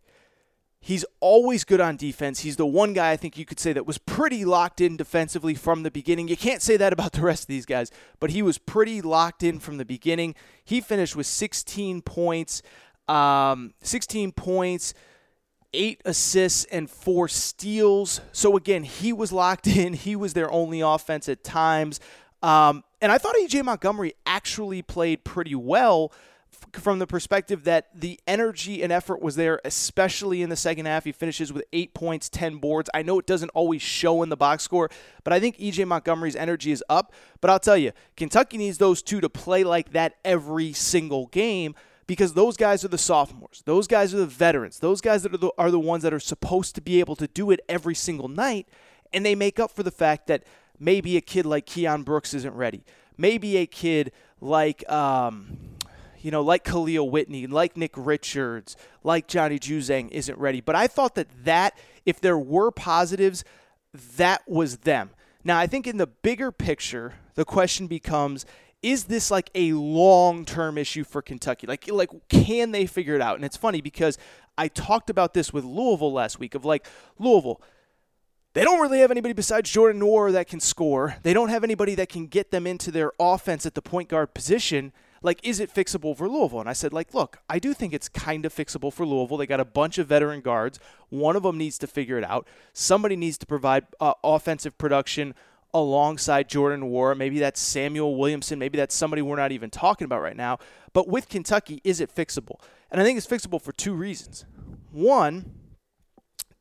He's 0.84 1.04
always 1.20 1.62
good 1.62 1.80
on 1.80 1.96
defense. 1.96 2.40
He's 2.40 2.56
the 2.56 2.66
one 2.66 2.92
guy 2.92 3.12
I 3.12 3.16
think 3.16 3.38
you 3.38 3.44
could 3.44 3.60
say 3.60 3.72
that 3.72 3.86
was 3.86 3.98
pretty 3.98 4.44
locked 4.44 4.80
in 4.80 4.96
defensively 4.96 5.54
from 5.54 5.84
the 5.84 5.92
beginning. 5.92 6.26
You 6.26 6.36
can't 6.36 6.60
say 6.60 6.76
that 6.76 6.92
about 6.92 7.12
the 7.12 7.20
rest 7.20 7.44
of 7.44 7.46
these 7.46 7.64
guys, 7.64 7.92
but 8.18 8.30
he 8.30 8.42
was 8.42 8.58
pretty 8.58 9.00
locked 9.00 9.44
in 9.44 9.60
from 9.60 9.76
the 9.76 9.84
beginning. 9.84 10.34
He 10.64 10.80
finished 10.80 11.14
with 11.14 11.26
16 11.26 12.02
points, 12.02 12.62
um, 13.06 13.74
16 13.82 14.32
points, 14.32 14.92
eight 15.72 16.02
assists, 16.04 16.64
and 16.64 16.90
four 16.90 17.28
steals. 17.28 18.20
So 18.32 18.56
again, 18.56 18.82
he 18.82 19.12
was 19.12 19.30
locked 19.30 19.66
in. 19.68 19.92
He 19.92 20.16
was 20.16 20.32
their 20.32 20.50
only 20.50 20.80
offense 20.80 21.28
at 21.28 21.44
times. 21.44 22.00
Um, 22.42 22.82
and 23.00 23.12
I 23.12 23.18
thought 23.18 23.36
EJ 23.36 23.64
Montgomery 23.64 24.14
actually 24.26 24.82
played 24.82 25.22
pretty 25.22 25.54
well 25.54 26.12
from 26.73 26.99
the 26.99 27.06
perspective 27.06 27.64
that 27.64 27.88
the 27.94 28.18
energy 28.26 28.82
and 28.82 28.92
effort 28.92 29.21
was 29.21 29.37
there, 29.37 29.61
especially 29.64 30.42
in 30.42 30.50
the 30.50 30.56
second 30.56 30.87
half. 30.87 31.04
He 31.04 31.12
finishes 31.12 31.52
with 31.52 31.64
eight 31.73 31.94
points, 31.94 32.28
10 32.28 32.56
boards. 32.56 32.88
I 32.94 33.02
know 33.02 33.18
it 33.18 33.26
doesn't 33.26 33.50
always 33.50 33.82
show 33.82 34.23
in 34.23 34.28
the 34.28 34.37
box 34.37 34.62
score, 34.62 34.90
but 35.25 35.32
I 35.32 35.40
think 35.40 35.59
EJ 35.59 35.87
Montgomery's 35.87 36.37
energy 36.37 36.73
is 36.73 36.82
up. 36.88 37.12
But 37.40 37.50
I'll 37.50 37.59
tell 37.59 37.76
you, 37.76 37.92
Kentucky 38.16 38.59
needs 38.59 38.78
those 38.78 39.02
two 39.02 39.21
to 39.21 39.28
play 39.28 39.64
like 39.64 39.92
that 39.92 40.16
every 40.25 40.73
single 40.73 41.26
game 41.26 41.75
because 42.06 42.35
those 42.35 42.56
guys 42.56 42.85
are 42.85 42.88
the 42.88 42.99
sophomores. 42.99 43.62
Those 43.64 43.87
guys 43.87 44.14
are 44.14 44.18
the 44.18 44.26
veterans. 44.26 44.78
Those 44.78 45.00
guys 45.00 45.23
that 45.23 45.35
are 45.35 45.38
the, 45.38 45.50
are 45.59 45.71
the 45.71 45.80
ones 45.80 46.02
that 46.02 46.14
are 46.14 46.21
supposed 46.21 46.75
to 46.75 46.80
be 46.80 47.00
able 47.00 47.16
to 47.16 47.26
do 47.26 47.50
it 47.50 47.61
every 47.68 47.94
single 47.94 48.28
night. 48.28 48.68
And 49.12 49.25
they 49.25 49.35
make 49.35 49.61
up 49.61 49.71
for 49.71 49.82
the 49.82 49.90
fact 49.90 50.26
that 50.28 50.44
maybe 50.78 51.16
a 51.16 51.21
kid 51.21 51.47
like 51.47 51.66
Keion 51.66 52.04
Brooks 52.04 52.35
isn't 52.35 52.54
ready. 52.54 52.85
Maybe 53.16 53.56
a 53.59 53.66
kid 53.66 54.12
like. 54.40 54.90
Um, 54.90 55.72
you 56.23 56.31
know, 56.31 56.43
like 56.43 56.64
Kahlil 56.64 57.11
Whitney, 57.11 57.47
like 57.47 57.76
Nick 57.76 57.93
Richards, 57.97 58.76
like 59.02 59.29
Johnny 59.29 59.59
Juzang 59.59 60.11
isn't 60.11 60.38
ready. 60.38 60.61
But 60.61 60.75
I 60.75 60.87
thought 60.87 61.14
that 61.17 61.29
that, 61.45 61.76
if 62.07 62.21
there 62.21 62.38
were 62.38 62.71
positives, 62.71 63.45
that 64.17 64.43
was 64.49 64.79
them. 64.79 65.11
Now, 65.45 65.59
I 65.59 65.67
think 65.67 65.87
in 65.87 65.97
the 65.97 66.07
bigger 66.07 66.52
picture, 66.52 67.14
the 67.35 67.45
question 67.45 67.87
becomes 67.87 68.47
is 68.83 69.05
this 69.05 69.31
like 69.31 69.49
a 69.55 69.73
long-term 69.75 70.76
issue 70.76 71.05
for 71.05 71.23
Kentucky? 71.23 71.67
Like 71.69 71.88
like 71.91 72.11
can 72.29 72.73
they 72.73 72.87
figure 72.87 73.14
it 73.14 73.21
out? 73.21 73.37
And 73.37 73.45
it's 73.45 73.57
funny 73.57 73.81
because 73.81 74.19
I 74.59 74.69
talked 74.69 75.09
about 75.09 75.35
this 75.35 75.52
with 75.52 75.64
Louisville 75.64 76.12
last 76.12 76.41
week 76.41 76.55
of 76.55 76.64
like 76.64 76.87
Louisville 77.19 77.61
they 78.55 78.64
don't 78.64 78.81
really 78.81 78.99
have 79.00 79.11
anybody 79.11 79.33
besides 79.33 79.71
Jordan 79.71 80.02
Nwora 80.02 80.33
that 80.33 80.47
can 80.47 80.61
score. 80.61 81.17
They 81.23 81.33
don't 81.33 81.49
have 81.49 81.64
anybody 81.64 81.95
that 81.95 82.11
can 82.11 82.26
get 82.26 82.50
them 82.50 82.67
into 82.67 82.91
their 82.91 83.12
offense 83.19 83.64
at 83.64 83.75
the 83.75 83.81
point 83.81 84.11
guard 84.11 84.35
position 84.35 84.93
like, 85.23 85.41
is 85.43 85.61
it 85.61 85.73
fixable 85.73 86.17
for 86.17 86.29
Louisville? 86.29 86.61
And 86.61 86.69
I 86.69 86.73
said, 86.73 86.93
like, 86.93 87.14
look, 87.14 87.38
I 87.49 87.59
do 87.59 87.75
think 87.75 87.93
it's 87.93 88.09
kind 88.09 88.45
of 88.45 88.55
fixable 88.55 88.93
for 88.93 89.07
Louisville. 89.07 89.37
They 89.37 89.47
got 89.47 89.61
a 89.61 89.64
bunch 89.64 89.99
of 89.99 90.09
veteran 90.09 90.41
guards. 90.41 90.79
One 91.09 91.37
of 91.37 91.43
them 91.43 91.59
needs 91.59 91.79
to 91.79 91.87
figure 91.87 92.19
it 92.19 92.25
out. 92.25 92.47
Somebody 92.73 93.17
needs 93.17 93.38
to 93.38 93.47
provide 93.47 93.87
uh, 94.00 94.14
offensive 94.25 94.76
production 94.79 95.35
alongside 95.75 96.49
Jordan 96.49 96.83
Nwora. 96.83 97.17
Maybe 97.17 97.38
that's 97.38 97.62
Samuell 97.62 98.17
Williamson. 98.19 98.59
Maybe 98.59 98.76
that's 98.76 98.95
somebody 98.95 99.23
we're 99.23 99.37
not 99.37 99.52
even 99.52 99.71
talking 99.71 100.05
about 100.05 100.21
right 100.21 100.37
now. 100.37 100.59
But 100.93 101.09
with 101.09 101.29
Kentucky, 101.29 101.81
is 101.85 102.00
it 102.00 102.14
fixable? 102.14 102.61
And 102.91 103.00
I 103.00 103.05
think 103.05 103.17
it's 103.17 103.26
fixable 103.26 103.61
for 103.61 103.73
two 103.73 103.95
reasons. 103.95 104.45
One, 104.91 105.52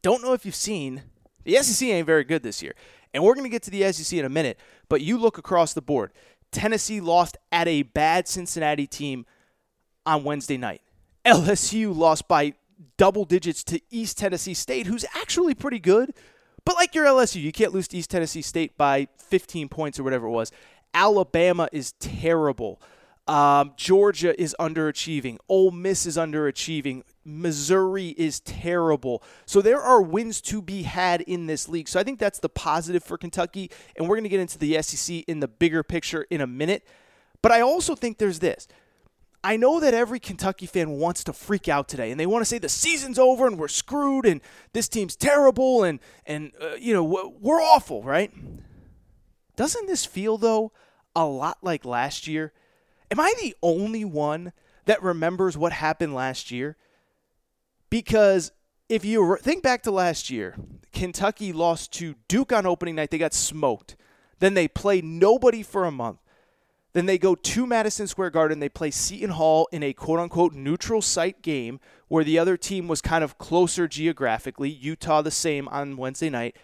don't 0.02 0.22
know 0.22 0.34
if 0.34 0.46
you've 0.46 0.56
seen 0.56 1.04
the 1.44 1.56
SEC 1.58 1.88
ain't 1.90 2.06
very 2.06 2.24
good 2.24 2.44
this 2.44 2.62
year. 2.62 2.74
And 3.14 3.24
we're 3.24 3.34
going 3.34 3.46
to 3.46 3.50
get 3.50 3.64
to 3.64 3.72
the 3.72 3.92
SEC 3.92 4.18
in 4.18 4.26
a 4.26 4.30
minute, 4.30 4.58
but 4.88 5.02
you 5.02 5.18
look 5.18 5.38
across 5.38 5.74
the 5.74 5.82
board. 5.82 6.12
Tennessee 6.52 7.02
lost 7.02 7.38
at 7.52 7.68
a 7.68 7.84
bad 7.84 8.28
Cincinnati 8.28 8.88
team 8.88 9.26
on 10.06 10.24
Wednesday 10.24 10.58
night. 10.58 10.82
LSU 11.26 11.96
lost 11.96 12.28
by 12.28 12.54
double 12.98 13.26
digits 13.26 13.64
to 13.66 13.80
East 13.90 14.18
Tennessee 14.18 14.54
State, 14.54 14.88
who's 14.88 15.06
actually 15.16 15.54
pretty 15.54 15.80
good. 15.80 16.14
But 16.66 16.76
like 16.76 16.94
your 16.94 17.06
LSU, 17.06 17.42
you 17.42 17.52
can't 17.52 17.74
lose 17.74 17.88
to 17.90 17.98
East 17.98 18.10
Tennessee 18.10 18.42
State 18.42 18.78
by 18.78 19.08
15 19.18 19.70
points 19.70 20.00
or 20.00 20.04
whatever 20.04 20.28
it 20.28 20.32
was. 20.32 20.52
Alabama 20.94 21.70
is 21.72 21.94
terrible. 21.94 22.82
Um, 23.28 23.74
Georgia 23.78 24.40
is 24.40 24.56
underachieving. 24.60 25.38
Ole 25.48 25.72
Miss 25.72 26.06
is 26.06 26.18
underachieving. 26.18 27.04
Missouri 27.24 28.10
is 28.18 28.40
terrible. 28.40 29.24
So 29.46 29.62
there 29.62 29.82
are 29.82 30.02
wins 30.02 30.42
to 30.42 30.62
be 30.62 30.84
had 30.84 31.22
in 31.22 31.48
this 31.48 31.70
league. 31.70 31.88
So 31.88 32.00
I 32.00 32.04
think 32.04 32.20
that's 32.20 32.40
the 32.40 32.50
positive 32.50 33.04
for 33.04 33.18
Kentucky. 33.18 33.70
And 33.96 34.08
we're 34.08 34.16
going 34.16 34.24
to 34.24 34.30
get 34.30 34.40
into 34.40 34.58
the 34.58 34.82
SEC 34.82 35.24
in 35.28 35.40
the 35.40 35.48
bigger 35.48 35.84
picture 35.84 36.26
in 36.30 36.42
a 36.42 36.48
minute. 36.48 36.86
But 37.42 37.52
I 37.52 37.62
also 37.62 37.96
think 37.96 38.18
there's 38.18 38.40
this. 38.40 38.68
I 39.44 39.58
know 39.58 39.80
that 39.80 39.94
every 39.94 40.20
Kentucky 40.20 40.68
fan 40.68 40.92
wants 40.92 41.24
to 41.24 41.34
freak 41.34 41.68
out 41.68 41.88
today 41.88 42.12
and 42.12 42.20
they 42.20 42.28
want 42.28 42.42
to 42.42 42.46
say 42.46 42.60
the 42.60 42.70
season's 42.70 43.18
over 43.18 43.48
and 43.48 43.58
we're 43.58 43.68
screwed 43.68 44.26
and 44.26 44.40
this 44.74 44.88
team's 44.88 45.16
terrible 45.16 45.84
and 45.84 46.00
and 46.28 46.52
uh, 46.62 46.76
you 46.80 46.94
know 46.94 47.04
we're 47.40 47.60
awful, 47.60 48.04
right? 48.04 48.32
Doesn't 49.56 49.88
this 49.88 50.06
feel 50.06 50.38
though 50.38 50.72
a 51.16 51.26
lot 51.26 51.58
like 51.64 51.86
last 51.86 52.28
year? 52.28 52.54
Am 53.10 53.20
I 53.20 53.34
the 53.42 53.56
only 53.64 54.06
one 54.06 54.54
that 54.86 55.02
remembers 55.02 55.58
what 55.58 55.74
happened 55.74 56.14
last 56.14 56.52
year? 56.52 56.78
Because 57.92 58.52
if 58.90 59.06
you 59.06 59.38
think 59.42 59.62
back 59.62 59.84
to 59.84 59.92
last 59.92 60.32
year, 60.32 60.56
Kentucky 60.92 61.54
lost 61.54 61.94
to 61.94 62.16
Duke 62.28 62.52
on 62.52 62.66
opening 62.66 62.96
night. 62.96 63.12
They 63.12 63.20
got 63.20 63.36
smoked. 63.36 63.96
Then 64.40 64.56
they 64.56 64.68
played 64.68 65.04
nobody 65.04 65.62
for 65.62 65.86
a 65.86 65.92
month. 65.92 66.18
Then 66.94 67.06
they 67.06 67.18
go 67.18 67.36
to 67.36 67.68
Madison 67.68 68.08
Square 68.08 68.32
Garden. 68.32 68.60
They 68.60 68.70
play 68.70 68.92
Seton 68.92 69.30
Hall 69.32 69.68
in 69.72 69.84
a 69.84 69.94
quote 69.94 70.20
unquote 70.20 70.54
neutral 70.54 71.02
site 71.02 71.42
game 71.42 71.80
where 72.08 72.24
the 72.24 72.40
other 72.40 72.58
team 72.58 72.88
was 72.88 73.02
kind 73.02 73.24
of 73.24 73.38
closer 73.38 73.88
geographically. 73.88 74.70
Utah 74.70 75.22
the 75.22 75.32
same 75.32 75.68
on 75.68 75.96
Wednesday 75.96 76.30
night. 76.30 76.56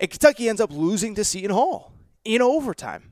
And 0.00 0.10
Kentucky 0.10 0.48
ends 0.48 0.60
up 0.60 0.70
losing 0.70 1.14
to 1.14 1.24
Seton 1.24 1.50
Hall 1.50 1.92
in 2.24 2.42
overtime. 2.42 3.10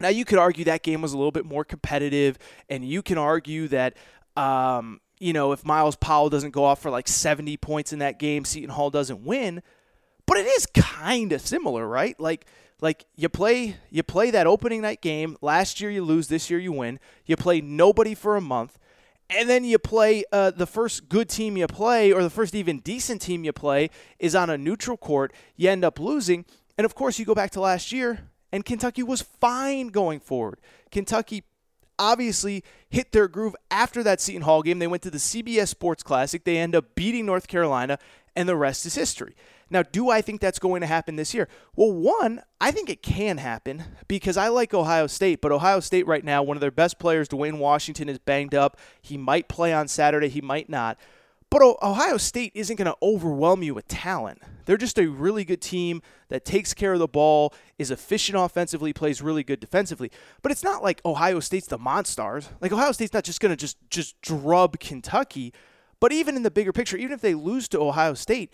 Now, 0.00 0.08
you 0.08 0.24
could 0.24 0.38
argue 0.38 0.64
that 0.64 0.82
game 0.82 1.02
was 1.02 1.12
a 1.12 1.16
little 1.16 1.32
bit 1.32 1.44
more 1.44 1.64
competitive, 1.64 2.38
and 2.68 2.84
you 2.84 3.00
can 3.00 3.16
argue 3.16 3.68
that, 3.68 3.96
um, 4.36 5.00
you 5.24 5.32
know, 5.32 5.52
if 5.52 5.64
Myles 5.64 5.96
Powell 5.96 6.28
doesn't 6.28 6.50
go 6.50 6.64
off 6.64 6.82
for 6.82 6.90
like 6.90 7.08
70 7.08 7.56
points 7.56 7.94
in 7.94 8.00
that 8.00 8.18
game, 8.18 8.44
Seton 8.44 8.68
Hall 8.68 8.90
doesn't 8.90 9.24
win. 9.24 9.62
But 10.26 10.36
it 10.36 10.46
is 10.46 10.66
kind 10.66 11.32
of 11.32 11.40
similar, 11.40 11.88
right? 11.88 12.18
Like, 12.20 12.44
like 12.82 13.06
you 13.16 13.30
play 13.30 13.76
you 13.88 14.02
play 14.02 14.30
that 14.30 14.46
opening 14.46 14.82
night 14.82 15.00
game. 15.00 15.38
Last 15.40 15.80
year 15.80 15.90
you 15.90 16.04
lose, 16.04 16.28
this 16.28 16.50
year 16.50 16.58
you 16.58 16.72
win. 16.72 17.00
You 17.24 17.36
play 17.36 17.62
nobody 17.62 18.14
for 18.14 18.36
a 18.36 18.42
month, 18.42 18.78
and 19.30 19.48
then 19.48 19.64
you 19.64 19.78
play 19.78 20.24
uh, 20.30 20.50
the 20.50 20.66
first 20.66 21.08
good 21.08 21.30
team 21.30 21.56
you 21.56 21.68
play, 21.68 22.12
or 22.12 22.22
the 22.22 22.28
first 22.28 22.54
even 22.54 22.80
decent 22.80 23.22
team 23.22 23.44
you 23.44 23.52
play, 23.52 23.88
is 24.18 24.34
on 24.34 24.50
a 24.50 24.58
neutral 24.58 24.98
court. 24.98 25.32
You 25.56 25.70
end 25.70 25.86
up 25.86 25.98
losing, 25.98 26.44
and 26.76 26.84
of 26.84 26.94
course 26.94 27.18
you 27.18 27.24
go 27.24 27.34
back 27.34 27.50
to 27.52 27.60
last 27.60 27.92
year, 27.92 28.28
and 28.52 28.62
Kentucky 28.62 29.02
was 29.02 29.22
fine 29.22 29.88
going 29.88 30.20
forward. 30.20 30.60
Kentucky 30.90 31.44
obviously 31.98 32.64
hit 32.88 33.12
their 33.12 33.28
groove 33.28 33.56
after 33.70 34.02
that 34.02 34.20
Seton 34.20 34.42
Hall 34.42 34.62
game. 34.62 34.78
They 34.78 34.86
went 34.86 35.02
to 35.02 35.10
the 35.10 35.18
CBS 35.18 35.68
Sports 35.68 36.02
Classic. 36.02 36.44
They 36.44 36.58
end 36.58 36.74
up 36.74 36.94
beating 36.94 37.26
North 37.26 37.48
Carolina, 37.48 37.98
and 38.36 38.48
the 38.48 38.56
rest 38.56 38.86
is 38.86 38.94
history. 38.94 39.34
Now, 39.70 39.82
do 39.82 40.10
I 40.10 40.20
think 40.20 40.40
that's 40.40 40.58
going 40.58 40.82
to 40.82 40.86
happen 40.86 41.16
this 41.16 41.34
year? 41.34 41.48
Well, 41.74 41.92
one, 41.92 42.42
I 42.60 42.70
think 42.70 42.90
it 42.90 43.02
can 43.02 43.38
happen 43.38 43.82
because 44.08 44.36
I 44.36 44.48
like 44.48 44.74
Ohio 44.74 45.06
State, 45.06 45.40
but 45.40 45.52
Ohio 45.52 45.80
State 45.80 46.06
right 46.06 46.24
now, 46.24 46.42
one 46.42 46.56
of 46.56 46.60
their 46.60 46.70
best 46.70 46.98
players, 46.98 47.28
Duane 47.28 47.58
Washington, 47.58 48.08
is 48.08 48.18
banged 48.18 48.54
up. 48.54 48.78
He 49.00 49.16
might 49.16 49.48
play 49.48 49.72
on 49.72 49.88
Saturday, 49.88 50.28
he 50.28 50.40
might 50.40 50.68
not. 50.68 50.98
But 51.54 51.62
Ohio 51.84 52.16
State 52.16 52.50
isn't 52.56 52.74
going 52.74 52.86
to 52.86 52.96
overwhelm 53.00 53.62
you 53.62 53.74
with 53.74 53.86
talent. 53.86 54.42
They're 54.64 54.76
just 54.76 54.98
a 54.98 55.06
really 55.06 55.44
good 55.44 55.60
team 55.60 56.02
that 56.26 56.44
takes 56.44 56.74
care 56.74 56.94
of 56.94 56.98
the 56.98 57.06
ball, 57.06 57.54
is 57.78 57.92
efficient 57.92 58.36
offensively, 58.36 58.92
plays 58.92 59.22
really 59.22 59.44
good 59.44 59.60
defensively. 59.60 60.10
But 60.42 60.50
it's 60.50 60.64
not 60.64 60.82
like 60.82 61.00
Ohio 61.04 61.38
State's 61.38 61.68
the 61.68 61.78
Monstars. 61.78 62.48
Like 62.60 62.72
Ohio 62.72 62.90
State's 62.90 63.12
not 63.12 63.22
just 63.22 63.38
going 63.38 63.52
to 63.52 63.56
just 63.56 63.76
just 63.88 64.20
drub 64.20 64.80
Kentucky. 64.80 65.54
But 66.00 66.10
even 66.10 66.34
in 66.34 66.42
the 66.42 66.50
bigger 66.50 66.72
picture, 66.72 66.96
even 66.96 67.12
if 67.12 67.20
they 67.20 67.34
lose 67.34 67.68
to 67.68 67.80
Ohio 67.80 68.14
State, 68.14 68.52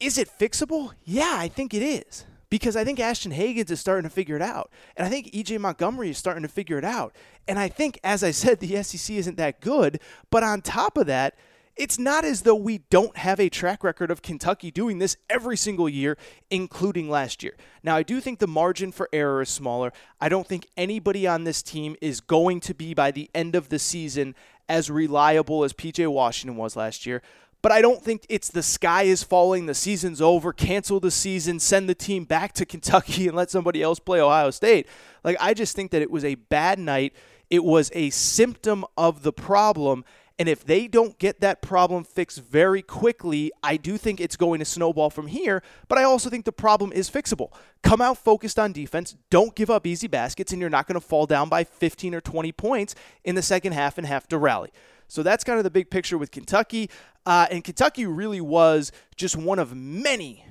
is 0.00 0.18
it 0.18 0.28
fixable? 0.28 0.94
Yeah, 1.04 1.34
I 1.34 1.46
think 1.46 1.74
it 1.74 1.82
is. 1.84 2.24
Because 2.48 2.74
I 2.74 2.82
think 2.82 2.98
Ashton 2.98 3.30
Hagans 3.30 3.70
is 3.70 3.78
starting 3.78 4.02
to 4.02 4.12
figure 4.12 4.34
it 4.34 4.42
out. 4.42 4.72
And 4.96 5.06
I 5.06 5.10
think 5.10 5.30
EJ 5.30 5.60
Montgomery 5.60 6.10
is 6.10 6.18
starting 6.18 6.42
to 6.42 6.48
figure 6.48 6.76
it 6.76 6.84
out. 6.84 7.14
And 7.46 7.56
I 7.56 7.68
think, 7.68 8.00
as 8.02 8.24
I 8.24 8.32
said, 8.32 8.58
the 8.58 8.82
SEC 8.82 9.14
isn't 9.14 9.36
that 9.36 9.60
good. 9.60 10.00
But 10.32 10.42
on 10.42 10.60
top 10.60 10.96
of 10.96 11.06
that, 11.06 11.36
it's 11.80 11.98
not 11.98 12.26
as 12.26 12.42
though 12.42 12.54
we 12.54 12.78
don't 12.90 13.16
have 13.16 13.40
a 13.40 13.48
track 13.48 13.82
record 13.82 14.10
of 14.10 14.20
Kentucky 14.20 14.70
doing 14.70 14.98
this 14.98 15.16
every 15.30 15.56
single 15.56 15.88
year, 15.88 16.18
including 16.50 17.08
last 17.08 17.42
year. 17.42 17.54
Now, 17.82 17.96
I 17.96 18.02
do 18.02 18.20
think 18.20 18.38
the 18.38 18.46
margin 18.46 18.92
for 18.92 19.08
error 19.14 19.40
is 19.40 19.48
smaller. 19.48 19.90
I 20.20 20.28
don't 20.28 20.46
think 20.46 20.66
anybody 20.76 21.26
on 21.26 21.44
this 21.44 21.62
team 21.62 21.96
is 22.02 22.20
going 22.20 22.60
to 22.60 22.74
be, 22.74 22.92
by 22.92 23.10
the 23.10 23.30
end 23.34 23.54
of 23.54 23.70
the 23.70 23.78
season, 23.78 24.34
as 24.68 24.90
reliable 24.90 25.64
as 25.64 25.72
PJ 25.72 26.06
Washington 26.06 26.58
was 26.58 26.76
last 26.76 27.06
year 27.06 27.22
but 27.62 27.72
I 27.72 27.82
don't 27.82 28.02
think 28.02 28.24
it's 28.30 28.48
the 28.48 28.62
sky 28.62 29.02
is 29.02 29.22
falling, 29.22 29.66
the 29.66 29.74
season's 29.74 30.22
over, 30.22 30.50
cancel 30.52 30.98
the 30.98 31.10
season, 31.10 31.60
send 31.60 31.88
the 31.88 31.94
team 31.94 32.24
back 32.24 32.52
to 32.54 32.64
Kentucky 32.66 33.28
and 33.28 33.36
let 33.36 33.50
somebody 33.50 33.82
else 33.82 33.98
play 33.98 34.20
Ohio 34.20 34.50
State. 34.50 34.86
Like, 35.24 35.36
I 35.38 35.52
just 35.52 35.76
think 35.76 35.90
that 35.90 36.00
it 36.00 36.10
was 36.10 36.24
a 36.24 36.36
bad 36.36 36.78
night. 36.78 37.14
It 37.50 37.62
was 37.62 37.90
a 37.94 38.10
symptom 38.10 38.84
of 38.96 39.22
the 39.22 39.32
problem. 39.32 40.04
And 40.40 40.48
if 40.48 40.64
they 40.64 40.88
don't 40.88 41.18
get 41.18 41.40
that 41.42 41.60
problem 41.60 42.02
fixed 42.02 42.42
very 42.42 42.80
quickly, 42.80 43.52
I 43.62 43.76
do 43.76 43.98
think 43.98 44.22
it's 44.22 44.36
going 44.36 44.60
to 44.60 44.64
snowball 44.64 45.10
from 45.10 45.26
here. 45.26 45.62
But 45.86 45.98
I 45.98 46.04
also 46.04 46.30
think 46.30 46.46
the 46.46 46.50
problem 46.50 46.92
is 46.92 47.10
fixable. 47.10 47.52
Come 47.82 48.00
out 48.00 48.16
focused 48.16 48.58
on 48.58 48.72
defense. 48.72 49.16
Don't 49.28 49.54
give 49.54 49.68
up 49.68 49.86
easy 49.86 50.06
baskets, 50.06 50.50
and 50.50 50.58
you're 50.58 50.70
not 50.70 50.86
going 50.86 50.98
to 50.98 51.06
fall 51.06 51.26
down 51.26 51.50
by 51.50 51.62
15 51.64 52.14
or 52.14 52.22
20 52.22 52.52
points 52.52 52.94
in 53.22 53.34
the 53.34 53.42
second 53.42 53.74
half 53.74 53.98
and 53.98 54.06
have 54.06 54.26
to 54.28 54.38
rally. 54.38 54.72
So 55.08 55.22
that's 55.22 55.44
kind 55.44 55.58
of 55.58 55.64
the 55.64 55.70
big 55.70 55.90
picture 55.90 56.16
with 56.16 56.30
Kentucky. 56.30 56.88
Uh, 57.26 57.46
and 57.50 57.62
Kentucky 57.62 58.06
really 58.06 58.40
was 58.40 58.92
just 59.16 59.36
one 59.36 59.58
of 59.58 59.76
many, 59.76 60.46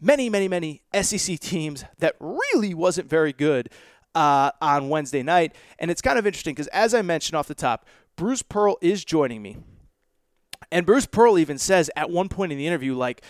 many, 0.00 0.30
many, 0.30 0.48
many 0.48 0.80
SEC 1.02 1.38
teams 1.40 1.84
that 1.98 2.16
really 2.20 2.72
wasn't 2.72 3.06
very 3.10 3.34
good 3.34 3.68
uh, 4.14 4.50
on 4.62 4.88
Wednesday 4.88 5.22
night. 5.22 5.54
And 5.78 5.90
it's 5.90 6.00
kind 6.00 6.18
of 6.18 6.26
interesting 6.26 6.54
because, 6.54 6.68
as 6.68 6.94
I 6.94 7.02
mentioned 7.02 7.36
off 7.36 7.48
the 7.48 7.54
top, 7.54 7.84
Bruce 8.16 8.42
Pearl 8.42 8.78
is 8.80 9.04
joining 9.04 9.42
me. 9.42 9.58
And 10.72 10.86
Bruce 10.86 11.06
Pearl 11.06 11.38
even 11.38 11.58
says 11.58 11.90
at 11.96 12.10
one 12.10 12.28
point 12.28 12.52
in 12.52 12.58
the 12.58 12.66
interview, 12.66 12.94
like, 12.94 13.22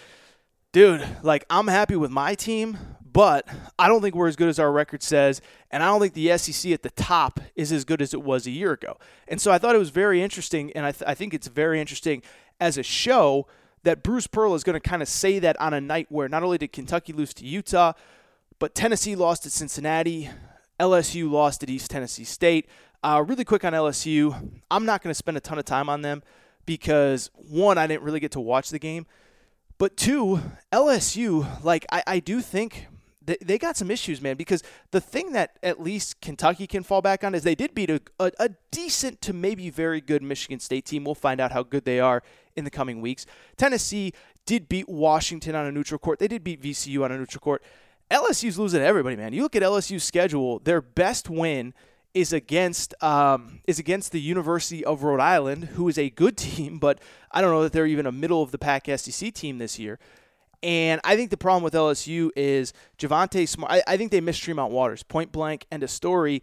dude, 0.72 1.06
like, 1.22 1.44
I'm 1.50 1.66
happy 1.66 1.96
with 1.96 2.10
my 2.10 2.34
team, 2.34 2.78
but 3.16 3.46
I 3.78 3.88
don't 3.88 4.00
think 4.00 4.14
we're 4.14 4.28
as 4.28 4.36
good 4.36 4.48
as 4.48 4.58
our 4.58 4.70
record 4.70 5.02
says, 5.02 5.40
and 5.70 5.82
I 5.82 5.86
don't 5.86 6.00
think 6.00 6.14
the 6.14 6.36
SEC 6.38 6.70
at 6.72 6.82
the 6.82 6.90
top 6.90 7.40
is 7.54 7.72
as 7.72 7.84
good 7.84 8.00
as 8.00 8.14
it 8.14 8.22
was 8.22 8.46
a 8.46 8.50
year 8.50 8.72
ago. 8.72 8.96
And 9.26 9.40
so 9.40 9.50
I 9.50 9.58
thought 9.58 9.74
it 9.74 9.78
was 9.78 9.90
very 9.90 10.22
interesting, 10.22 10.72
and 10.72 10.86
I, 10.86 10.92
th- 10.92 11.08
I 11.08 11.14
think 11.14 11.34
it's 11.34 11.48
very 11.48 11.80
interesting 11.80 12.22
as 12.60 12.78
a 12.78 12.82
show 12.82 13.46
that 13.82 14.02
Bruce 14.02 14.26
Pearl 14.26 14.54
is 14.54 14.64
going 14.64 14.74
to 14.74 14.80
kind 14.80 15.02
of 15.02 15.08
say 15.08 15.38
that 15.38 15.60
on 15.60 15.72
a 15.72 15.80
night 15.80 16.06
where 16.10 16.28
not 16.28 16.42
only 16.42 16.58
did 16.58 16.72
Kentucky 16.72 17.12
lose 17.12 17.32
to 17.34 17.46
Utah, 17.46 17.92
but 18.58 18.74
Tennessee 18.74 19.16
lost 19.16 19.42
to 19.44 19.50
Cincinnati, 19.50 20.30
LSU 20.78 21.30
lost 21.30 21.62
at 21.62 21.70
East 21.70 21.90
Tennessee 21.90 22.24
State. 22.24 22.68
Uh, 23.02 23.24
really 23.26 23.44
quick 23.44 23.64
on 23.64 23.72
LSU, 23.72 24.50
I'm 24.70 24.84
not 24.84 25.02
going 25.02 25.10
to 25.10 25.14
spend 25.14 25.36
a 25.36 25.40
ton 25.40 25.58
of 25.58 25.64
time 25.64 25.88
on 25.88 26.02
them 26.02 26.22
because 26.64 27.30
one, 27.34 27.78
I 27.78 27.86
didn't 27.86 28.02
really 28.02 28.20
get 28.20 28.32
to 28.32 28.40
watch 28.40 28.70
the 28.70 28.78
game, 28.78 29.06
but 29.78 29.96
two, 29.96 30.40
LSU, 30.72 31.62
like 31.62 31.86
I, 31.92 32.02
I 32.06 32.18
do 32.18 32.40
think 32.40 32.88
they, 33.26 33.36
they 33.42 33.58
got 33.58 33.76
some 33.76 33.90
issues, 33.90 34.20
man, 34.22 34.36
because 34.36 34.62
the 34.92 35.00
thing 35.00 35.32
that 35.32 35.58
at 35.62 35.80
least 35.80 36.20
Kentucky 36.20 36.66
can 36.66 36.82
fall 36.82 37.02
back 37.02 37.24
on 37.24 37.34
is 37.34 37.42
they 37.42 37.54
did 37.54 37.74
beat 37.74 37.90
a, 37.90 38.00
a, 38.18 38.32
a, 38.38 38.50
decent 38.70 39.20
to 39.22 39.32
maybe 39.32 39.68
very 39.68 40.00
good 40.00 40.22
Michigan 40.22 40.60
State 40.60 40.84
team. 40.86 41.04
We'll 41.04 41.14
find 41.14 41.40
out 41.40 41.50
how 41.52 41.62
good 41.62 41.84
they 41.84 41.98
are 41.98 42.22
in 42.54 42.64
the 42.64 42.70
coming 42.70 43.00
weeks. 43.00 43.26
Tennessee 43.56 44.12
did 44.44 44.68
beat 44.68 44.88
Washington 44.88 45.54
on 45.54 45.66
a 45.66 45.72
neutral 45.72 45.98
court. 45.98 46.18
They 46.18 46.28
did 46.28 46.44
beat 46.44 46.62
VCU 46.62 47.04
on 47.04 47.10
a 47.10 47.18
neutral 47.18 47.40
court. 47.40 47.62
LSU's 48.10 48.58
losing 48.58 48.82
everybody, 48.82 49.16
man. 49.16 49.32
You 49.32 49.42
look 49.42 49.56
at 49.56 49.62
LSU's 49.62 50.04
schedule, 50.04 50.60
their 50.60 50.80
best 50.80 51.28
win 51.28 51.74
is 52.14 52.32
against 52.32 52.94
um, 53.02 53.60
is 53.66 53.78
against 53.78 54.12
the 54.12 54.20
University 54.20 54.84
of 54.84 55.02
Rhode 55.02 55.20
Island, 55.20 55.64
who 55.64 55.88
is 55.88 55.98
a 55.98 56.08
good 56.10 56.36
team, 56.38 56.78
but 56.78 57.00
I 57.30 57.40
don't 57.40 57.50
know 57.50 57.62
that 57.62 57.72
they're 57.72 57.86
even 57.86 58.06
a 58.06 58.12
middle 58.12 58.42
of 58.42 58.52
the 58.52 58.58
pack 58.58 58.86
SEC 58.96 59.34
team 59.34 59.58
this 59.58 59.78
year. 59.78 59.98
And 60.62 61.00
I 61.04 61.16
think 61.16 61.30
the 61.30 61.36
problem 61.36 61.62
with 61.62 61.74
LSU 61.74 62.30
is 62.34 62.72
Javonte 62.98 63.46
Smart. 63.46 63.70
I, 63.70 63.82
I 63.86 63.96
think 63.96 64.10
they 64.10 64.22
missed 64.22 64.42
Tremont 64.42 64.72
Waters, 64.72 65.02
point 65.02 65.30
blank, 65.30 65.66
and 65.70 65.82
a 65.82 65.88
story. 65.88 66.42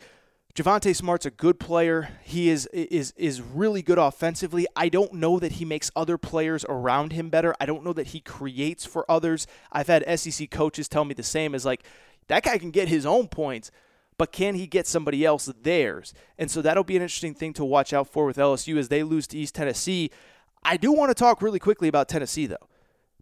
Javonte 0.55 0.95
Smart's 0.95 1.25
a 1.25 1.31
good 1.31 1.59
player. 1.59 2.09
He 2.23 2.47
is 2.47 2.67
is 2.67 3.11
is 3.17 3.41
really 3.41 3.81
good 3.81 3.97
offensively. 3.97 4.67
I 4.75 4.87
don't 4.87 5.13
know 5.13 5.39
that 5.39 5.53
he 5.53 5.65
makes 5.65 5.89
other 5.95 6.19
players 6.19 6.63
around 6.69 7.11
him 7.11 7.29
better. 7.29 7.55
I 7.59 7.65
don't 7.65 7.83
know 7.83 7.93
that 7.93 8.07
he 8.07 8.19
creates 8.19 8.85
for 8.85 9.03
others. 9.09 9.47
I've 9.71 9.87
had 9.87 10.19
SEC 10.19 10.51
coaches 10.51 10.87
tell 10.87 11.05
me 11.05 11.15
the 11.15 11.23
same 11.23 11.55
as 11.55 11.65
like 11.65 11.83
that 12.27 12.43
guy 12.43 12.59
can 12.59 12.69
get 12.69 12.87
his 12.87 13.03
own 13.03 13.29
points, 13.29 13.71
but 14.19 14.31
can 14.31 14.53
he 14.53 14.67
get 14.67 14.85
somebody 14.85 15.25
else 15.25 15.51
theirs? 15.63 16.13
And 16.37 16.51
so 16.51 16.61
that'll 16.61 16.83
be 16.83 16.97
an 16.97 17.01
interesting 17.01 17.33
thing 17.33 17.53
to 17.53 17.65
watch 17.65 17.91
out 17.91 18.07
for 18.07 18.27
with 18.27 18.37
LSU 18.37 18.77
as 18.77 18.89
they 18.89 19.01
lose 19.01 19.25
to 19.27 19.37
East 19.39 19.55
Tennessee. 19.55 20.11
I 20.63 20.77
do 20.77 20.91
want 20.91 21.09
to 21.09 21.15
talk 21.15 21.41
really 21.41 21.59
quickly 21.59 21.87
about 21.87 22.07
Tennessee 22.07 22.45
though 22.45 22.67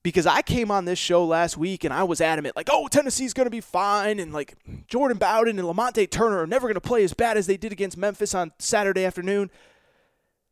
because 0.04 0.26
I 0.26 0.42
came 0.42 0.72
on 0.72 0.86
this 0.86 0.98
show 0.98 1.26
last 1.26 1.58
week 1.58 1.84
and 1.84 1.94
I 1.94 2.04
was 2.04 2.22
adamant, 2.22 2.56
like, 2.56 2.70
oh, 2.72 2.88
Tennessee's 2.88 3.34
going 3.34 3.46
to 3.46 3.52
be 3.52 3.62
fine. 3.62 4.20
And 4.20 4.34
like 4.34 4.56
Jordan 4.88 5.18
Bowden 5.18 5.60
and 5.60 5.68
Lamonte 5.68 6.10
Turner 6.10 6.40
are 6.40 6.48
never 6.48 6.68
going 6.68 6.76
to 6.76 6.82
play 6.82 7.04
as 7.04 7.14
bad 7.14 7.38
as 7.38 7.48
they 7.48 7.58
did 7.58 7.72
against 7.72 7.98
Memphis 7.98 8.34
on 8.34 8.52
Saturday 8.58 9.06
afternoon. 9.06 9.52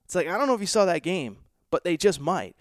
It's 0.05 0.15
like, 0.15 0.27
I 0.27 0.37
don't 0.37 0.47
know 0.47 0.53
if 0.53 0.61
you 0.61 0.67
saw 0.67 0.85
that 0.85 1.03
game, 1.03 1.37
but 1.71 1.83
they 1.83 1.97
just 1.97 2.19
might. 2.19 2.55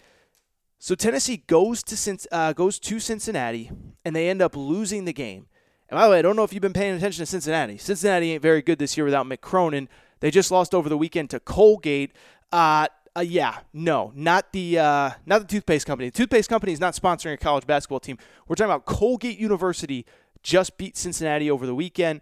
So 0.79 0.95
Tennessee 0.95 1.39
goes 1.47 1.83
to 1.85 2.19
uh, 2.31 2.53
goes 2.53 2.79
to 2.79 3.01
Cincinnati 3.01 3.71
and 4.05 4.15
they 4.15 4.29
end 4.29 4.41
up 4.41 4.55
losing 4.55 5.05
the 5.05 5.13
game. 5.13 5.47
And 5.89 5.99
by 5.99 6.05
the 6.05 6.11
way, 6.11 6.19
I 6.19 6.23
don't 6.23 6.37
know 6.37 6.45
if 6.45 6.53
you've 6.53 6.63
been 6.63 6.73
paying 6.73 6.95
attention 6.95 7.23
to 7.23 7.27
Cincinnati. 7.27 7.79
Cincinnati 7.79 8.33
ain't 8.33 8.43
very 8.43 8.63
good 8.63 8.79
this 8.79 8.97
year 8.97 9.05
without 9.05 9.27
Mick 9.27 9.41
Cronin. 9.41 9.89
They 10.21 10.31
just 10.31 10.51
lost 10.51 10.75
over 10.75 10.89
the 10.89 10.99
weekend 10.99 11.31
to 11.31 11.41
Colgate. 11.41 12.13
Uh, 12.53 12.87
uh, 13.19 13.21
yeah, 13.21 13.59
no, 13.73 14.13
not 14.15 14.53
the 14.53 14.79
uh, 14.79 15.11
not 15.27 15.41
the 15.41 15.47
toothpaste 15.47 15.87
company. 15.87 16.09
The 16.09 16.17
toothpaste 16.17 16.49
company 16.49 16.73
is 16.73 16.79
not 16.79 16.95
sponsoring 16.95 17.33
a 17.33 17.37
college 17.37 17.67
basketball 17.67 17.99
team. 17.99 18.17
We're 18.47 18.55
talking 18.55 18.71
about 18.71 18.85
Colgate 18.85 19.39
University 19.39 20.07
just 20.45 20.79
beat 20.79 20.97
Cincinnati 20.97 21.51
over 21.51 21.67
the 21.67 21.75
weekend, 21.75 22.21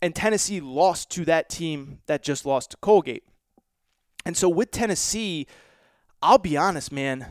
and 0.00 0.14
Tennessee 0.14 0.58
lost 0.58 1.10
to 1.10 1.26
that 1.26 1.50
team 1.50 1.98
that 2.06 2.22
just 2.22 2.46
lost 2.46 2.70
to 2.70 2.76
Colgate. 2.78 3.24
And 4.24 4.34
so 4.34 4.48
with 4.48 4.70
Tennessee, 4.70 5.46
I'll 6.22 6.38
be 6.38 6.56
honest, 6.56 6.90
man, 6.90 7.26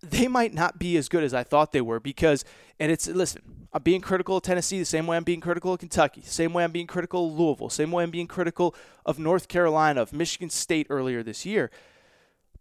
they 0.00 0.28
might 0.28 0.54
not 0.54 0.78
be 0.78 0.96
as 0.96 1.08
good 1.08 1.24
as 1.24 1.34
I 1.34 1.42
thought 1.42 1.72
they 1.72 1.80
were 1.80 1.98
because, 1.98 2.44
and 2.78 2.92
it's, 2.92 3.08
listen, 3.08 3.66
I'm 3.72 3.82
being 3.82 4.02
critical 4.02 4.36
of 4.36 4.44
Tennessee 4.44 4.78
the 4.78 4.84
same 4.84 5.08
way 5.08 5.16
I'm 5.16 5.24
being 5.24 5.40
critical 5.40 5.72
of 5.72 5.80
Kentucky, 5.80 6.20
the 6.20 6.30
same 6.30 6.52
way 6.52 6.62
I'm 6.62 6.70
being 6.70 6.86
critical 6.86 7.26
of 7.26 7.32
Louisville, 7.32 7.70
same 7.70 7.90
way 7.90 8.04
I'm 8.04 8.12
being 8.12 8.28
critical 8.28 8.76
of 9.04 9.18
North 9.18 9.48
Carolina, 9.48 10.02
of 10.02 10.12
Michigan 10.12 10.50
State 10.50 10.86
earlier 10.90 11.24
this 11.24 11.44
year. 11.44 11.72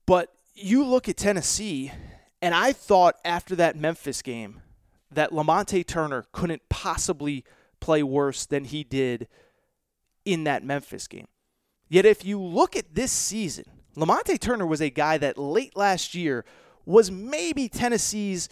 But 0.05 0.33
you 0.53 0.85
look 0.85 1.09
at 1.09 1.17
Tennessee, 1.17 1.91
and 2.41 2.53
I 2.53 2.73
thought 2.73 3.15
after 3.25 3.55
that 3.55 3.75
Memphis 3.75 4.21
game 4.21 4.61
that 5.11 5.31
Lamonte 5.31 5.85
Turner 5.85 6.25
couldn't 6.31 6.61
possibly 6.69 7.43
play 7.79 8.03
worse 8.03 8.45
than 8.45 8.65
he 8.65 8.83
did 8.83 9.27
in 10.25 10.43
that 10.45 10.63
Memphis 10.63 11.07
game. 11.07 11.27
Yet 11.87 12.05
if 12.05 12.25
you 12.25 12.41
look 12.41 12.75
at 12.75 12.95
this 12.95 13.11
season, 13.11 13.65
Lamonte 13.95 14.39
Turner 14.39 14.65
was 14.65 14.81
a 14.81 14.89
guy 14.89 15.17
that 15.17 15.37
late 15.37 15.75
last 15.75 16.15
year 16.15 16.43
was 16.85 17.09
maybe 17.09 17.69
Tennessee's 17.69 18.49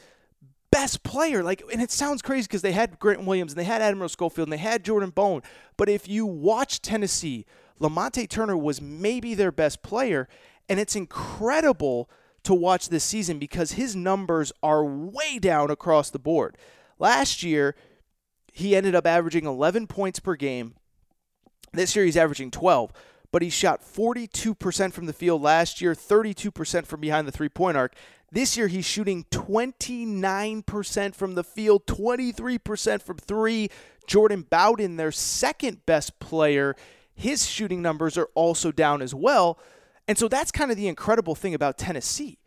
best 0.72 1.04
player. 1.04 1.44
Like, 1.44 1.64
and 1.72 1.82
it 1.82 1.92
sounds 1.92 2.22
crazy 2.22 2.48
because 2.48 2.62
they 2.62 2.72
had 2.72 3.00
Grant 3.00 3.26
Williams 3.26 3.54
and 3.54 3.60
they 3.60 3.66
had 3.66 3.82
Admiral 3.82 4.10
Schofield 4.10 4.48
and 4.48 4.54
they 4.54 4.58
had 4.58 4.84
Jordan 4.84 5.10
Bone. 5.10 5.42
But 5.78 5.90
if 5.90 6.08
you 6.08 6.26
watch 6.26 6.82
Tennessee, 6.82 7.46
Lamonte 7.80 8.30
Turner 8.30 8.58
was 8.58 8.82
maybe 8.82 9.36
their 9.36 9.52
best 9.52 9.84
player. 9.84 10.28
And 10.70 10.80
it's 10.80 10.96
incredible 10.96 12.10
to 12.44 12.54
watch 12.54 12.90
this 12.90 13.04
season 13.04 13.40
because 13.40 13.74
his 13.74 13.96
numbers 13.96 14.52
are 14.62 14.84
way 14.84 15.40
down 15.40 15.72
across 15.72 16.10
the 16.10 16.20
board. 16.20 16.58
Last 17.00 17.44
year, 17.44 17.76
he 18.52 18.76
ended 18.76 18.96
up 18.96 19.08
averaging 19.08 19.46
11 19.46 19.88
points 19.88 20.20
per 20.20 20.36
game. 20.36 20.76
This 21.72 21.96
year, 21.96 22.06
he's 22.06 22.18
averaging 22.18 22.52
12 22.52 22.94
but 23.34 23.42
he 23.42 23.50
shot 23.50 23.82
42% 23.82 24.94
from 24.94 25.08
the 25.08 25.12
field 25.12 25.42
last 25.42 25.82
year, 25.82 25.96
32% 25.96 26.86
from 26.86 27.02
behind 27.02 27.28
the 27.28 27.32
three 27.32 27.50
point 27.50 27.76
arc. 27.76 27.96
This 28.32 28.56
year, 28.56 28.68
he's 28.68 28.86
shooting 28.86 29.26
29% 29.32 31.16
from 31.16 31.34
the 31.34 31.44
field, 31.44 31.88
23% 31.88 33.02
from 33.02 33.18
three. 33.18 33.70
Jordan 34.06 34.46
Bowden, 34.48 34.98
their 34.98 35.12
second 35.12 35.84
best 35.88 36.20
player, 36.20 36.76
his 37.16 37.48
shooting 37.48 37.82
numbers 37.82 38.18
are 38.20 38.30
also 38.36 38.72
down 38.72 39.02
as 39.02 39.16
well. 39.16 39.58
And 40.08 40.18
so 40.18 40.28
that's 40.28 40.52
kind 40.52 40.72
of 40.72 40.78
the 40.78 40.88
incredible 40.88 41.36
thing 41.36 41.54
about 41.54 41.78
Tennessee. 41.78 42.40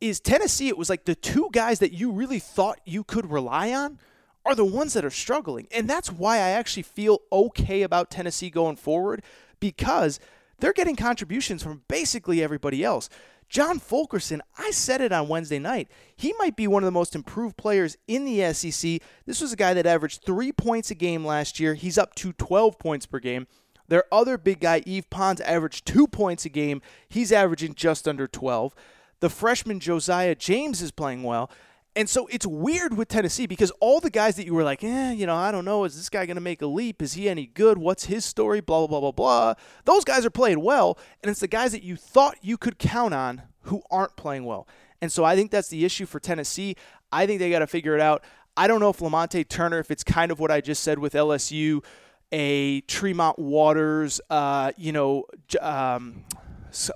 Is 0.00 0.20
Tennessee, 0.20 0.68
it 0.68 0.78
was 0.78 0.88
like 0.88 1.04
the 1.04 1.14
two 1.14 1.50
guys 1.52 1.78
that 1.80 1.92
you 1.92 2.10
really 2.10 2.38
thought 2.38 2.80
you 2.84 3.04
could 3.04 3.30
rely 3.30 3.72
on 3.72 3.98
are 4.46 4.54
the 4.54 4.64
ones 4.64 4.94
that 4.94 5.04
are 5.04 5.10
struggling. 5.10 5.66
And 5.70 5.88
that's 5.88 6.10
why 6.10 6.36
I 6.36 6.50
actually 6.50 6.84
feel 6.84 7.20
okay 7.30 7.82
about 7.82 8.10
Tennessee 8.10 8.48
going 8.50 8.76
forward 8.76 9.22
because 9.58 10.18
they're 10.58 10.72
getting 10.72 10.96
contributions 10.96 11.62
from 11.62 11.82
basically 11.88 12.42
everybody 12.42 12.82
else. 12.82 13.10
John 13.50 13.80
Fulkerson, 13.80 14.42
I 14.56 14.70
said 14.70 15.00
it 15.00 15.10
on 15.10 15.28
Wednesday 15.28 15.58
night. 15.58 15.90
He 16.14 16.32
might 16.38 16.54
be 16.54 16.68
one 16.68 16.84
of 16.84 16.86
the 16.86 16.92
most 16.92 17.16
improved 17.16 17.56
players 17.56 17.96
in 18.06 18.24
the 18.24 18.52
SEC. 18.54 19.02
This 19.26 19.40
was 19.40 19.52
a 19.52 19.56
guy 19.56 19.74
that 19.74 19.86
averaged 19.86 20.22
three 20.24 20.52
points 20.52 20.92
a 20.92 20.94
game 20.94 21.24
last 21.26 21.58
year. 21.58 21.74
He's 21.74 21.98
up 21.98 22.14
to 22.16 22.32
12 22.32 22.78
points 22.78 23.06
per 23.06 23.18
game. 23.18 23.48
Their 23.90 24.04
other 24.12 24.38
big 24.38 24.60
guy, 24.60 24.82
Yves 24.86 25.08
Pons, 25.10 25.40
averaged 25.40 25.84
two 25.84 26.06
points 26.06 26.44
a 26.44 26.48
game. 26.48 26.80
He's 27.08 27.32
averaging 27.32 27.74
just 27.74 28.06
under 28.06 28.28
12. 28.28 28.72
The 29.18 29.28
freshman 29.28 29.80
Josiah 29.80 30.36
James 30.36 30.80
is 30.80 30.92
playing 30.92 31.24
well. 31.24 31.50
And 31.96 32.08
so 32.08 32.28
it's 32.28 32.46
weird 32.46 32.96
with 32.96 33.08
Tennessee 33.08 33.48
because 33.48 33.72
all 33.80 33.98
the 33.98 34.08
guys 34.08 34.36
that 34.36 34.46
you 34.46 34.54
were 34.54 34.62
like, 34.62 34.84
eh, 34.84 35.10
you 35.10 35.26
know, 35.26 35.34
I 35.34 35.50
don't 35.50 35.64
know, 35.64 35.82
is 35.82 35.96
this 35.96 36.08
guy 36.08 36.24
going 36.24 36.36
to 36.36 36.40
make 36.40 36.62
a 36.62 36.68
leap? 36.68 37.02
Is 37.02 37.14
he 37.14 37.28
any 37.28 37.46
good? 37.46 37.78
What's 37.78 38.04
his 38.04 38.24
story? 38.24 38.60
Blah, 38.60 38.86
blah, 38.86 39.00
blah, 39.00 39.10
blah, 39.10 39.12
blah. 39.12 39.54
Those 39.86 40.04
guys 40.04 40.24
are 40.24 40.30
playing 40.30 40.62
well. 40.62 40.96
And 41.20 41.28
it's 41.28 41.40
the 41.40 41.48
guys 41.48 41.72
that 41.72 41.82
you 41.82 41.96
thought 41.96 42.36
you 42.42 42.56
could 42.56 42.78
count 42.78 43.12
on 43.12 43.42
who 43.62 43.82
aren't 43.90 44.14
playing 44.14 44.44
well. 44.44 44.68
And 45.02 45.10
so 45.10 45.24
I 45.24 45.34
think 45.34 45.50
that's 45.50 45.68
the 45.68 45.84
issue 45.84 46.06
for 46.06 46.20
Tennessee. 46.20 46.76
I 47.10 47.26
think 47.26 47.40
they 47.40 47.50
got 47.50 47.58
to 47.58 47.66
figure 47.66 47.96
it 47.96 48.00
out. 48.00 48.22
I 48.56 48.68
don't 48.68 48.78
know 48.78 48.90
if 48.90 48.98
Lamonte 48.98 49.48
Turner, 49.48 49.80
if 49.80 49.90
it's 49.90 50.04
kind 50.04 50.30
of 50.30 50.38
what 50.38 50.52
I 50.52 50.60
just 50.60 50.84
said 50.84 51.00
with 51.00 51.14
LSU, 51.14 51.82
a 52.32 52.80
Tremont 52.82 53.38
Waters, 53.38 54.20
uh, 54.30 54.72
you 54.76 54.92
know, 54.92 55.24
um, 55.60 56.24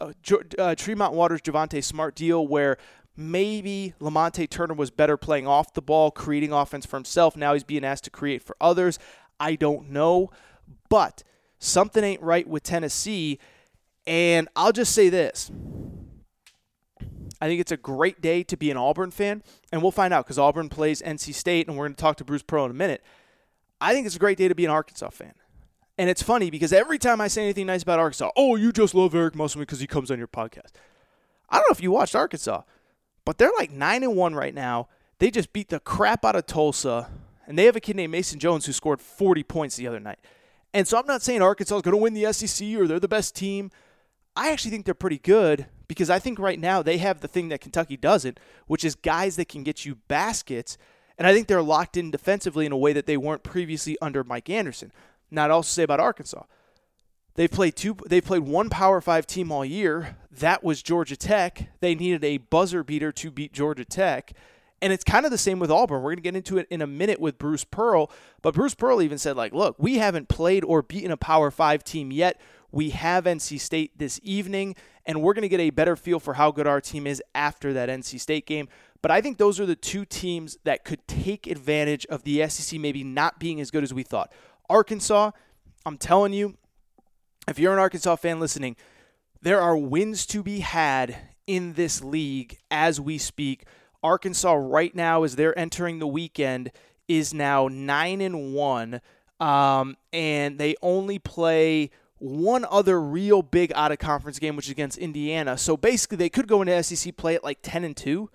uh, 0.00 0.74
Tremont 0.76 1.14
Waters, 1.14 1.40
Javonte 1.42 1.82
Smart 1.82 2.14
deal 2.14 2.46
where 2.46 2.78
Maybe 3.16 3.94
Lamonte 4.00 4.50
Turner 4.50 4.74
was 4.74 4.90
better 4.90 5.16
playing 5.16 5.46
off 5.46 5.72
the 5.72 5.82
ball, 5.82 6.10
creating 6.10 6.52
offense 6.52 6.84
for 6.84 6.96
himself. 6.96 7.36
Now 7.36 7.52
he's 7.52 7.62
being 7.62 7.84
asked 7.84 8.04
to 8.04 8.10
create 8.10 8.42
for 8.42 8.56
others. 8.60 8.98
I 9.38 9.54
don't 9.54 9.90
know. 9.90 10.30
But 10.88 11.22
something 11.58 12.02
ain't 12.02 12.22
right 12.22 12.46
with 12.46 12.64
Tennessee. 12.64 13.38
And 14.06 14.48
I'll 14.56 14.72
just 14.72 14.92
say 14.92 15.08
this 15.08 15.50
I 17.40 17.46
think 17.46 17.60
it's 17.60 17.72
a 17.72 17.76
great 17.76 18.20
day 18.20 18.42
to 18.44 18.56
be 18.56 18.70
an 18.72 18.76
Auburn 18.76 19.12
fan. 19.12 19.44
And 19.70 19.80
we'll 19.80 19.92
find 19.92 20.12
out 20.12 20.24
because 20.24 20.38
Auburn 20.38 20.68
plays 20.68 21.00
NC 21.00 21.34
State, 21.34 21.68
and 21.68 21.76
we're 21.76 21.86
going 21.86 21.94
to 21.94 22.00
talk 22.00 22.16
to 22.16 22.24
Bruce 22.24 22.42
Pearl 22.42 22.64
in 22.64 22.72
a 22.72 22.74
minute. 22.74 23.02
I 23.80 23.92
think 23.92 24.06
it's 24.06 24.16
a 24.16 24.20
great 24.20 24.38
day 24.38 24.48
to 24.48 24.54
be 24.54 24.64
an 24.64 24.70
Arkansas 24.70 25.10
fan. 25.10 25.34
And 25.96 26.10
it's 26.10 26.22
funny 26.22 26.50
because 26.50 26.72
every 26.72 26.98
time 26.98 27.20
I 27.20 27.28
say 27.28 27.42
anything 27.42 27.66
nice 27.66 27.82
about 27.82 27.98
Arkansas, 27.98 28.30
oh, 28.36 28.56
you 28.56 28.72
just 28.72 28.94
love 28.94 29.14
Eric 29.14 29.34
Musselman 29.34 29.62
because 29.62 29.80
he 29.80 29.86
comes 29.86 30.10
on 30.10 30.18
your 30.18 30.28
podcast. 30.28 30.72
I 31.48 31.56
don't 31.56 31.68
know 31.68 31.72
if 31.72 31.82
you 31.82 31.90
watched 31.90 32.16
Arkansas. 32.16 32.62
But 33.24 33.38
they're 33.38 33.52
like 33.56 33.70
9 33.70 34.02
and 34.02 34.16
1 34.16 34.34
right 34.34 34.54
now. 34.54 34.88
They 35.18 35.30
just 35.30 35.52
beat 35.52 35.68
the 35.68 35.80
crap 35.80 36.24
out 36.24 36.36
of 36.36 36.46
Tulsa. 36.46 37.08
And 37.46 37.58
they 37.58 37.64
have 37.64 37.76
a 37.76 37.80
kid 37.80 37.96
named 37.96 38.12
Mason 38.12 38.38
Jones 38.38 38.66
who 38.66 38.72
scored 38.72 39.00
40 39.00 39.42
points 39.44 39.76
the 39.76 39.86
other 39.86 40.00
night. 40.00 40.18
And 40.72 40.88
so 40.88 40.98
I'm 40.98 41.06
not 41.06 41.22
saying 41.22 41.42
Arkansas 41.42 41.76
is 41.76 41.82
going 41.82 41.96
to 41.96 42.02
win 42.02 42.14
the 42.14 42.32
SEC 42.32 42.76
or 42.76 42.86
they're 42.86 42.98
the 42.98 43.08
best 43.08 43.36
team. 43.36 43.70
I 44.36 44.50
actually 44.50 44.72
think 44.72 44.84
they're 44.84 44.94
pretty 44.94 45.18
good 45.18 45.66
because 45.86 46.10
I 46.10 46.18
think 46.18 46.38
right 46.38 46.58
now 46.58 46.82
they 46.82 46.98
have 46.98 47.20
the 47.20 47.28
thing 47.28 47.48
that 47.50 47.60
Kentucky 47.60 47.96
doesn't, 47.96 48.40
which 48.66 48.84
is 48.84 48.96
guys 48.96 49.36
that 49.36 49.48
can 49.48 49.62
get 49.62 49.84
you 49.84 49.96
baskets. 50.08 50.76
And 51.16 51.26
I 51.26 51.32
think 51.32 51.46
they're 51.46 51.62
locked 51.62 51.96
in 51.96 52.10
defensively 52.10 52.66
in 52.66 52.72
a 52.72 52.76
way 52.76 52.92
that 52.92 53.06
they 53.06 53.16
weren't 53.16 53.42
previously 53.42 53.96
under 54.02 54.24
Mike 54.24 54.50
Anderson. 54.50 54.92
Now, 55.30 55.44
I'd 55.44 55.50
also 55.50 55.68
say 55.68 55.82
about 55.84 56.00
Arkansas, 56.00 56.44
They've 57.34 57.50
played 57.50 57.74
two. 57.74 57.96
They 58.06 58.20
played 58.20 58.42
one 58.42 58.70
Power 58.70 59.00
Five 59.00 59.26
team 59.26 59.50
all 59.50 59.64
year. 59.64 60.16
That 60.30 60.62
was 60.62 60.82
Georgia 60.82 61.16
Tech. 61.16 61.68
They 61.80 61.94
needed 61.94 62.24
a 62.24 62.38
buzzer 62.38 62.84
beater 62.84 63.10
to 63.12 63.30
beat 63.30 63.52
Georgia 63.52 63.84
Tech, 63.84 64.32
and 64.80 64.92
it's 64.92 65.02
kind 65.02 65.24
of 65.24 65.32
the 65.32 65.38
same 65.38 65.58
with 65.58 65.70
Auburn. 65.70 66.02
We're 66.02 66.10
going 66.10 66.16
to 66.16 66.22
get 66.22 66.36
into 66.36 66.58
it 66.58 66.68
in 66.70 66.80
a 66.80 66.86
minute 66.86 67.20
with 67.20 67.38
Bruce 67.38 67.64
Pearl, 67.64 68.10
but 68.40 68.54
Bruce 68.54 68.74
Pearl 68.74 69.02
even 69.02 69.18
said, 69.18 69.36
like, 69.36 69.52
look, 69.52 69.74
we 69.78 69.98
haven't 69.98 70.28
played 70.28 70.64
or 70.64 70.82
beaten 70.82 71.10
a 71.10 71.16
Power 71.16 71.50
Five 71.50 71.82
team 71.82 72.12
yet. 72.12 72.40
We 72.70 72.90
have 72.90 73.24
NC 73.24 73.58
State 73.58 73.98
this 73.98 74.20
evening, 74.22 74.76
and 75.04 75.20
we're 75.20 75.34
going 75.34 75.42
to 75.42 75.48
get 75.48 75.60
a 75.60 75.70
better 75.70 75.96
feel 75.96 76.20
for 76.20 76.34
how 76.34 76.52
good 76.52 76.68
our 76.68 76.80
team 76.80 77.04
is 77.04 77.20
after 77.34 77.72
that 77.72 77.88
NC 77.88 78.20
State 78.20 78.46
game. 78.46 78.68
But 79.04 79.10
I 79.10 79.20
think 79.20 79.36
those 79.36 79.60
are 79.60 79.66
the 79.66 79.76
two 79.76 80.06
teams 80.06 80.56
that 80.64 80.82
could 80.82 81.06
take 81.06 81.46
advantage 81.46 82.06
of 82.06 82.22
the 82.22 82.48
SEC 82.48 82.80
maybe 82.80 83.04
not 83.04 83.38
being 83.38 83.60
as 83.60 83.70
good 83.70 83.82
as 83.82 83.92
we 83.92 84.02
thought. 84.02 84.32
Arkansas, 84.70 85.32
I'm 85.84 85.98
telling 85.98 86.32
you, 86.32 86.56
if 87.46 87.58
you're 87.58 87.74
an 87.74 87.78
Arkansas 87.78 88.16
fan 88.16 88.40
listening, 88.40 88.76
there 89.42 89.60
are 89.60 89.76
wins 89.76 90.24
to 90.28 90.42
be 90.42 90.60
had 90.60 91.18
in 91.46 91.74
this 91.74 92.02
league 92.02 92.56
as 92.70 92.98
we 92.98 93.18
speak. 93.18 93.66
Arkansas 94.02 94.54
right 94.54 94.94
now, 94.94 95.22
as 95.22 95.36
they're 95.36 95.58
entering 95.58 95.98
the 95.98 96.06
weekend, 96.06 96.70
is 97.06 97.34
now 97.34 97.68
nine 97.68 98.22
and 98.22 98.54
one, 98.54 99.02
um, 99.38 99.98
and 100.14 100.58
they 100.58 100.76
only 100.80 101.18
play 101.18 101.90
one 102.20 102.64
other 102.70 102.98
real 102.98 103.42
big 103.42 103.70
out 103.74 103.92
of 103.92 103.98
conference 103.98 104.38
game, 104.38 104.56
which 104.56 104.64
is 104.64 104.72
against 104.72 104.96
Indiana. 104.96 105.58
So 105.58 105.76
basically, 105.76 106.16
they 106.16 106.30
could 106.30 106.48
go 106.48 106.62
into 106.62 106.82
SEC 106.82 107.18
play 107.18 107.34
at 107.34 107.44
like 107.44 107.58
ten 107.60 107.84
and 107.84 107.94
two. 107.94 108.30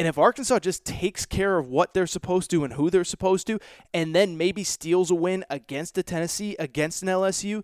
And 0.00 0.08
if 0.08 0.16
Arkansas 0.16 0.60
just 0.60 0.86
takes 0.86 1.26
care 1.26 1.58
of 1.58 1.68
what 1.68 1.92
they're 1.92 2.06
supposed 2.06 2.50
to 2.52 2.64
and 2.64 2.72
who 2.72 2.88
they're 2.88 3.04
supposed 3.04 3.46
to, 3.48 3.58
and 3.92 4.14
then 4.14 4.38
maybe 4.38 4.64
steals 4.64 5.10
a 5.10 5.14
win 5.14 5.44
against 5.50 5.98
a 5.98 6.02
Tennessee, 6.02 6.56
against 6.58 7.02
an 7.02 7.08
LSU, 7.08 7.62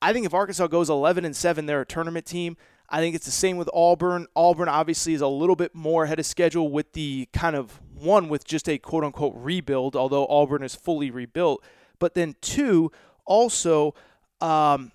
I 0.00 0.14
think 0.14 0.24
if 0.24 0.32
Arkansas 0.32 0.68
goes 0.68 0.88
11 0.88 1.26
and 1.26 1.36
7, 1.36 1.66
they're 1.66 1.82
a 1.82 1.84
tournament 1.84 2.24
team. 2.24 2.56
I 2.88 3.00
think 3.00 3.14
it's 3.14 3.26
the 3.26 3.32
same 3.32 3.58
with 3.58 3.68
Auburn. 3.74 4.28
Auburn 4.34 4.70
obviously 4.70 5.12
is 5.12 5.20
a 5.20 5.28
little 5.28 5.54
bit 5.54 5.74
more 5.74 6.04
ahead 6.04 6.18
of 6.18 6.24
schedule 6.24 6.70
with 6.70 6.94
the 6.94 7.28
kind 7.34 7.54
of 7.54 7.82
one 7.94 8.30
with 8.30 8.46
just 8.46 8.66
a 8.66 8.78
quote 8.78 9.04
unquote 9.04 9.34
rebuild, 9.36 9.94
although 9.94 10.26
Auburn 10.28 10.62
is 10.62 10.74
fully 10.74 11.10
rebuilt. 11.10 11.62
But 11.98 12.14
then 12.14 12.34
two, 12.40 12.90
also, 13.26 13.94
um, 14.40 14.90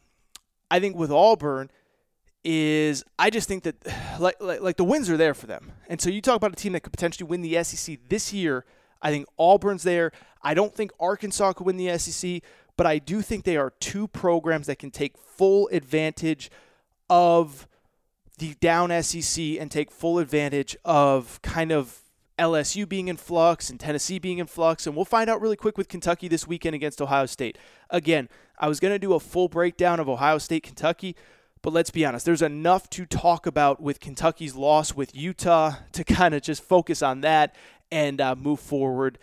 I 0.71 0.79
think 0.79 0.95
with 0.95 1.11
Auburn 1.11 1.69
is 2.49 3.03
I 3.19 3.29
just 3.29 3.49
think 3.49 3.63
that 3.63 3.75
like, 4.19 4.41
like 4.41 4.62
like 4.62 4.77
the 4.77 4.86
wins 4.86 5.10
are 5.10 5.17
there 5.17 5.33
for 5.33 5.47
them. 5.47 5.73
And 5.89 5.99
so 5.99 6.10
you 6.10 6.21
talk 6.21 6.38
about 6.38 6.53
a 6.53 6.55
team 6.55 6.71
that 6.73 6.79
could 6.79 6.93
potentially 6.93 7.27
win 7.27 7.41
the 7.41 7.62
SEC 7.63 7.99
this 8.07 8.33
year. 8.33 8.65
I 9.01 9.12
think 9.12 9.27
Auburn's 9.38 9.83
there. 9.83 10.12
I 10.41 10.53
don't 10.53 10.73
think 10.73 10.91
Arkansas 10.99 11.53
could 11.53 11.67
win 11.67 11.77
the 11.77 11.95
SEC, 11.99 12.41
but 12.77 12.88
I 12.88 12.99
do 12.99 13.21
think 13.21 13.43
they 13.43 13.57
are 13.57 13.71
two 13.79 14.07
programs 14.07 14.67
that 14.67 14.79
can 14.79 14.91
take 14.91 15.17
full 15.17 15.67
advantage 15.71 16.49
of 17.10 17.67
the 18.38 18.55
down 18.55 18.89
SEC 19.03 19.43
and 19.60 19.69
take 19.69 19.91
full 19.91 20.17
advantage 20.17 20.75
of 20.86 21.41
kind 21.41 21.71
of 21.71 21.99
LSU 22.39 22.88
being 22.88 23.07
in 23.07 23.17
flux 23.17 23.69
and 23.69 23.79
Tennessee 23.79 24.19
being 24.19 24.38
in 24.38 24.47
flux. 24.47 24.88
And 24.88 24.95
we'll 24.95 25.05
find 25.05 25.29
out 25.29 25.41
really 25.41 25.55
quick 25.57 25.77
with 25.77 25.89
Kentucky 25.89 26.27
this 26.27 26.47
weekend 26.47 26.75
against 26.75 27.01
Ohio 27.01 27.25
State. 27.25 27.57
Again, 27.89 28.29
I 28.57 28.67
was 28.67 28.79
going 28.79 28.93
to 28.93 28.99
do 28.99 29.13
a 29.13 29.19
full 29.19 29.49
breakdown 29.49 29.99
of 29.99 30.07
Ohio 30.07 30.38
State, 30.38 30.63
Kentucky, 30.63 31.15
But 31.61 31.73
let's 31.73 31.91
be 31.91 32.05
honest, 32.05 32.25
there's 32.25 32.41
enough 32.41 32.89
to 32.91 33.05
talk 33.05 33.45
about 33.45 33.81
with 33.81 33.99
Kentucky's 33.99 34.55
loss 34.55 34.95
with 34.95 35.15
Utah 35.15 35.75
to 35.93 36.03
kind 36.05 36.33
of 36.33 36.41
just 36.41 36.63
focus 36.63 37.01
on 37.01 37.21
that 37.21 37.55
and 37.91 38.19
uh, 38.21 38.35
move 38.35 38.59
forward 38.59 39.17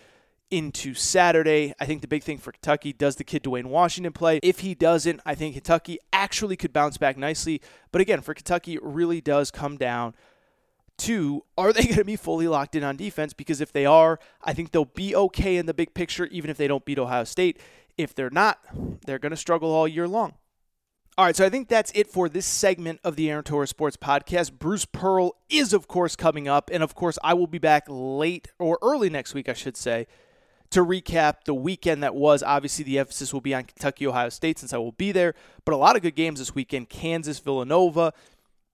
into 0.51 0.95
Saturday. 0.95 1.75
I 1.81 1.87
think 1.87 2.01
the 2.01 2.09
big 2.09 2.23
thing 2.23 2.39
for 2.39 2.53
Kentucky 2.53 2.93
does 2.93 3.17
the 3.17 3.25
kid 3.25 3.43
Duane 3.43 3.69
Washington 3.69 4.13
play? 4.13 4.39
If 4.43 4.61
he 4.61 4.75
doesn't, 4.75 5.21
I 5.27 5.35
think 5.35 5.55
Kentucky 5.55 5.99
actually 6.13 6.57
could 6.57 6.73
bounce 6.73 6.97
back 6.97 7.17
nicely. 7.17 7.61
But 7.91 8.01
again, 8.01 8.21
for 8.21 8.35
Kentucky, 8.35 8.75
it 8.75 8.83
really 8.83 9.21
does 9.21 9.51
come 9.51 9.77
down 9.77 10.15
to 10.99 11.45
are 11.59 11.73
they 11.73 11.83
going 11.85 11.97
to 11.97 12.05
be 12.05 12.17
fully 12.17 12.49
locked 12.49 12.75
in 12.75 12.85
on 12.85 12.97
defense? 12.97 13.33
Because 13.33 13.61
if 13.61 13.73
they 13.73 13.87
are, 13.87 14.19
I 14.43 14.53
think 14.53 14.71
they'll 14.71 14.85
be 14.85 15.15
okay 15.17 15.57
in 15.57 15.67
the 15.67 15.75
big 15.75 15.95
picture, 15.95 16.27
even 16.27 16.51
if 16.51 16.57
they 16.57 16.69
don't 16.69 16.85
beat 16.85 16.99
Ohio 16.99 17.25
State. 17.25 17.59
If 17.97 18.15
they're 18.15 18.31
not, 18.31 18.59
they're 19.07 19.21
going 19.21 19.31
to 19.31 19.37
struggle 19.37 19.71
all 19.71 19.87
year 19.87 20.09
long. 20.09 20.35
All 21.17 21.25
right, 21.25 21.37
so 21.37 21.47
I 21.47 21.49
think 21.49 21.69
that's 21.69 21.93
it 21.95 22.09
for 22.09 22.29
this 22.29 22.45
segment 22.45 22.99
of 23.05 23.15
the 23.15 23.31
Aaron 23.31 23.45
Torres 23.45 23.71
Sports 23.71 23.97
Podcast. 23.97 24.59
Bruce 24.59 24.85
Pearl 24.85 25.37
is, 25.49 25.73
of 25.73 25.87
course, 25.87 26.17
coming 26.17 26.49
up. 26.49 26.71
And 26.73 26.83
of 26.83 26.97
course, 26.97 27.21
I 27.23 27.35
will 27.35 27.47
be 27.47 27.59
back 27.59 27.85
late 27.87 28.49
or 28.59 28.81
early 28.83 29.09
next 29.09 29.33
week, 29.33 29.49
I 29.49 29.53
should 29.53 29.77
say, 29.77 30.09
to 30.71 30.85
recap 30.85 31.45
the 31.45 31.55
weekend 31.55 32.03
that 32.03 32.17
was. 32.17 32.43
Obviously, 32.43 32.85
the 32.85 32.99
emphasis 32.99 33.33
will 33.33 33.41
be 33.41 33.55
on 33.55 33.63
Kentucky, 33.63 34.09
Ohio 34.09 34.29
State, 34.29 34.59
since 34.59 34.73
I 34.73 34.79
will 34.79 34.91
be 34.91 35.13
there. 35.13 35.37
But 35.65 35.75
a 35.75 35.77
lot 35.77 35.95
of 35.95 36.03
good 36.03 36.17
games 36.17 36.41
this 36.41 36.53
weekend 36.57 36.89
Kansas, 36.89 37.39
Villanova, 37.39 38.13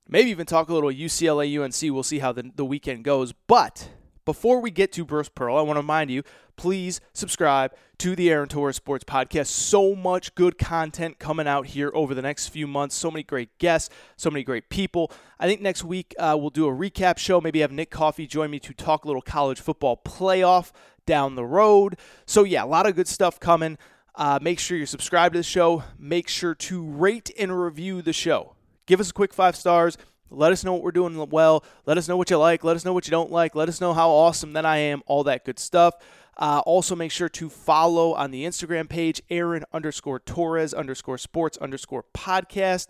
maybe 0.09 0.31
even 0.31 0.47
talk 0.47 0.71
a 0.71 0.73
little 0.73 0.91
UCLA, 0.91 1.63
UNC. 1.63 1.93
We'll 1.93 2.03
see 2.03 2.21
how 2.21 2.33
the, 2.33 2.51
the 2.57 2.65
weekend 2.65 3.05
goes. 3.05 3.35
But 3.49 3.91
before 4.31 4.61
we 4.61 4.71
get 4.71 4.93
to 4.93 5.05
Bruce 5.05 5.29
Pearl, 5.29 5.57
I 5.57 5.63
want 5.63 5.77
to 5.77 5.81
remind 5.81 6.09
you 6.09 6.23
please 6.55 7.01
subscribe 7.15 7.73
to 7.99 8.15
the 8.15 8.31
Aaron 8.31 8.49
Torres 8.49 8.77
Sports 8.77 9.03
Podcast. 9.03 9.47
So 9.49 9.97
much 9.97 10.37
good 10.37 10.57
content 10.57 11.19
coming 11.19 11.49
out 11.49 11.67
here 11.67 11.91
over 11.95 12.15
the 12.15 12.23
next 12.23 12.47
few 12.47 12.69
months. 12.69 12.95
So 12.95 13.11
many 13.11 13.25
great 13.25 13.59
guests, 13.59 13.93
so 14.17 14.31
many 14.31 14.45
great 14.45 14.69
people. 14.69 15.11
I 15.41 15.49
think 15.49 15.61
next 15.61 15.83
week 15.83 16.15
uh, 16.17 16.37
we'll 16.39 16.51
do 16.51 16.69
a 16.69 16.71
recap 16.71 17.19
show. 17.19 17.41
Maybe 17.41 17.59
have 17.59 17.73
Nick 17.73 17.91
Coffey 17.91 18.29
join 18.29 18.53
me 18.53 18.61
to 18.61 18.73
talk 18.73 19.05
a 19.05 19.09
little 19.09 19.21
college 19.21 19.61
football 19.61 20.01
playoff 20.05 20.71
down 21.07 21.35
the 21.35 21.45
road. 21.45 21.97
So, 22.25 22.45
yeah, 22.45 22.63
a 22.63 22.67
lot 22.67 22.87
of 22.87 22.95
good 22.95 23.09
stuff 23.09 23.41
coming. 23.41 23.79
Uh, 24.15 24.39
make 24.41 24.61
sure 24.61 24.77
you're 24.77 24.87
subscribed 24.87 25.33
to 25.33 25.41
the 25.41 25.43
show. 25.43 25.83
Make 25.99 26.29
sure 26.29 26.55
to 26.55 26.85
rate 26.85 27.33
and 27.37 27.61
review 27.61 28.01
the 28.01 28.13
show. 28.13 28.55
Give 28.87 29.01
us 29.01 29.11
a 29.11 29.13
quick 29.13 29.35
five 29.35 29.57
stars. 29.57 29.99
Let 30.31 30.53
us 30.53 30.65
know 30.65 30.73
what 30.73 30.83
we're 30.83 30.93
doing 30.93 31.29
well. 31.31 31.65
Let 31.87 31.99
us 31.99 32.09
know 32.09 32.17
what 32.17 32.31
you 32.31 32.39
like. 32.39 32.65
Let 32.65 32.77
us 32.77 32.85
know 32.85 32.93
what 32.93 33.07
you 33.07 33.11
don't 33.11 33.33
like. 33.33 33.55
Let 33.55 33.69
us 33.69 33.81
know 33.81 33.93
how 33.93 34.11
awesome 34.11 34.53
that 34.55 34.65
I 34.65 34.79
am. 34.79 35.03
All 35.07 35.25
that 35.25 35.45
good 35.45 35.59
stuff. 35.59 35.95
Uh, 36.37 36.63
also, 36.65 36.97
make 36.97 37.11
sure 37.11 37.29
to 37.29 37.51
follow 37.51 38.15
on 38.15 38.31
the 38.31 38.45
Instagram 38.45 38.89
page, 38.89 39.21
Aaron 39.29 39.65
underscore 39.73 40.19
Torres 40.21 40.73
underscore 40.73 41.19
sports 41.19 41.59
underscore 41.59 42.05
podcast. 42.15 42.89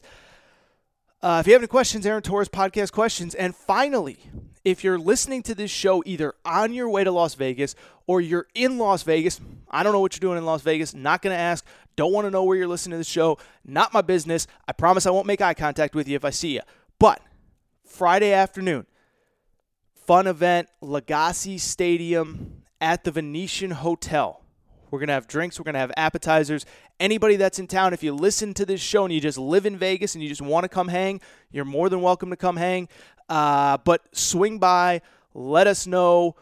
Uh, 1.22 1.38
if 1.40 1.46
you 1.46 1.52
have 1.52 1.60
any 1.60 1.68
questions, 1.68 2.06
Aaron 2.06 2.22
Torres 2.22 2.48
podcast 2.48 2.92
questions. 2.92 3.34
And 3.34 3.54
finally, 3.54 4.20
if 4.64 4.84
you're 4.84 4.98
listening 4.98 5.42
to 5.44 5.54
this 5.54 5.70
show 5.70 6.02
either 6.06 6.34
on 6.44 6.72
your 6.72 6.88
way 6.88 7.04
to 7.04 7.10
Las 7.10 7.34
Vegas 7.34 7.74
or 8.06 8.20
you're 8.20 8.46
in 8.54 8.78
Las 8.78 9.02
Vegas, 9.02 9.40
I 9.70 9.82
don't 9.82 9.92
know 9.92 10.00
what 10.00 10.14
you're 10.14 10.20
doing 10.20 10.38
in 10.38 10.46
Las 10.46 10.62
Vegas, 10.62 10.94
not 10.94 11.20
going 11.20 11.34
to 11.34 11.40
ask, 11.40 11.64
don't 11.96 12.12
want 12.12 12.26
to 12.26 12.30
know 12.30 12.44
where 12.44 12.56
you're 12.56 12.68
listening 12.68 12.92
to 12.92 12.98
the 12.98 13.04
show, 13.04 13.36
not 13.64 13.92
my 13.92 14.00
business. 14.00 14.46
I 14.66 14.72
promise 14.72 15.06
I 15.06 15.10
won't 15.10 15.26
make 15.26 15.40
eye 15.40 15.54
contact 15.54 15.94
with 15.94 16.08
you 16.08 16.16
if 16.16 16.24
I 16.24 16.30
see 16.30 16.54
you. 16.54 16.62
But 16.98 17.20
Friday 17.90 18.32
afternoon, 18.32 18.86
fun 20.06 20.28
event, 20.28 20.68
Legacy 20.80 21.58
Stadium 21.58 22.62
at 22.80 23.02
the 23.02 23.10
Venetian 23.10 23.72
Hotel. 23.72 24.42
We're 24.90 25.00
going 25.00 25.08
to 25.08 25.14
have 25.14 25.26
drinks, 25.26 25.58
we're 25.58 25.64
going 25.64 25.74
to 25.74 25.80
have 25.80 25.92
appetizers. 25.96 26.64
Anybody 27.00 27.34
that's 27.34 27.58
in 27.58 27.66
town, 27.66 27.92
if 27.92 28.02
you 28.02 28.14
listen 28.14 28.54
to 28.54 28.64
this 28.64 28.80
show 28.80 29.04
and 29.04 29.12
you 29.12 29.20
just 29.20 29.36
live 29.36 29.66
in 29.66 29.76
Vegas 29.76 30.14
and 30.14 30.22
you 30.22 30.28
just 30.28 30.40
want 30.40 30.64
to 30.64 30.68
come 30.68 30.86
hang, 30.86 31.20
you're 31.50 31.64
more 31.64 31.88
than 31.88 32.00
welcome 32.00 32.30
to 32.30 32.36
come 32.36 32.56
hang. 32.56 32.88
Uh, 33.28 33.76
but 33.78 34.02
swing 34.16 34.58
by, 34.58 35.02
let 35.34 35.66
us 35.66 35.86
know. 35.86 36.36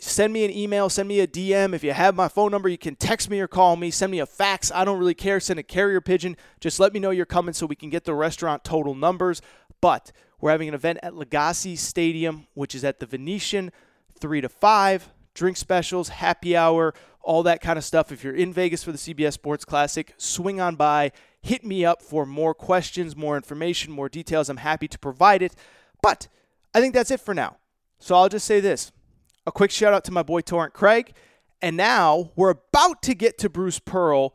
Send 0.00 0.32
me 0.32 0.44
an 0.44 0.50
email, 0.50 0.88
send 0.88 1.06
me 1.06 1.20
a 1.20 1.28
DM. 1.28 1.74
If 1.74 1.84
you 1.84 1.92
have 1.92 2.16
my 2.16 2.28
phone 2.28 2.50
number, 2.50 2.68
you 2.68 2.78
can 2.78 2.96
text 2.96 3.28
me 3.30 3.38
or 3.40 3.46
call 3.46 3.76
me. 3.76 3.90
Send 3.90 4.10
me 4.10 4.20
a 4.20 4.26
fax. 4.26 4.72
I 4.72 4.84
don't 4.86 4.98
really 4.98 5.14
care. 5.14 5.38
Send 5.38 5.60
a 5.60 5.62
carrier 5.62 6.00
pigeon. 6.00 6.36
Just 6.60 6.80
let 6.80 6.94
me 6.94 6.98
know 6.98 7.10
you're 7.10 7.26
coming 7.26 7.52
so 7.52 7.66
we 7.66 7.76
can 7.76 7.90
get 7.90 8.04
the 8.04 8.14
restaurant 8.14 8.64
total 8.64 8.94
numbers. 8.94 9.42
But 9.82 10.12
we're 10.42 10.50
having 10.50 10.68
an 10.68 10.74
event 10.74 10.98
at 11.04 11.14
Legacy 11.14 11.76
Stadium, 11.76 12.48
which 12.54 12.74
is 12.74 12.82
at 12.82 12.98
the 12.98 13.06
Venetian, 13.06 13.70
3 14.18 14.40
to 14.40 14.48
5. 14.48 15.08
Drink 15.34 15.56
specials, 15.56 16.10
happy 16.10 16.54
hour, 16.54 16.92
all 17.22 17.44
that 17.44 17.62
kind 17.62 17.78
of 17.78 17.84
stuff. 17.84 18.10
If 18.12 18.24
you're 18.24 18.34
in 18.34 18.52
Vegas 18.52 18.82
for 18.82 18.90
the 18.90 18.98
CBS 18.98 19.34
Sports 19.34 19.64
Classic, 19.64 20.12
swing 20.18 20.60
on 20.60 20.74
by, 20.74 21.12
hit 21.40 21.64
me 21.64 21.84
up 21.84 22.02
for 22.02 22.26
more 22.26 22.54
questions, 22.54 23.16
more 23.16 23.36
information, 23.36 23.92
more 23.92 24.08
details. 24.08 24.48
I'm 24.48 24.58
happy 24.58 24.88
to 24.88 24.98
provide 24.98 25.42
it. 25.42 25.54
But 26.02 26.26
I 26.74 26.80
think 26.80 26.92
that's 26.92 27.12
it 27.12 27.20
for 27.20 27.34
now. 27.34 27.56
So 28.00 28.16
I'll 28.16 28.28
just 28.28 28.44
say 28.44 28.58
this 28.58 28.90
a 29.46 29.52
quick 29.52 29.70
shout 29.70 29.94
out 29.94 30.04
to 30.04 30.12
my 30.12 30.24
boy 30.24 30.40
Torrent 30.40 30.74
Craig. 30.74 31.14
And 31.62 31.76
now 31.76 32.32
we're 32.34 32.50
about 32.50 33.00
to 33.02 33.14
get 33.14 33.38
to 33.38 33.48
Bruce 33.48 33.78
Pearl 33.78 34.34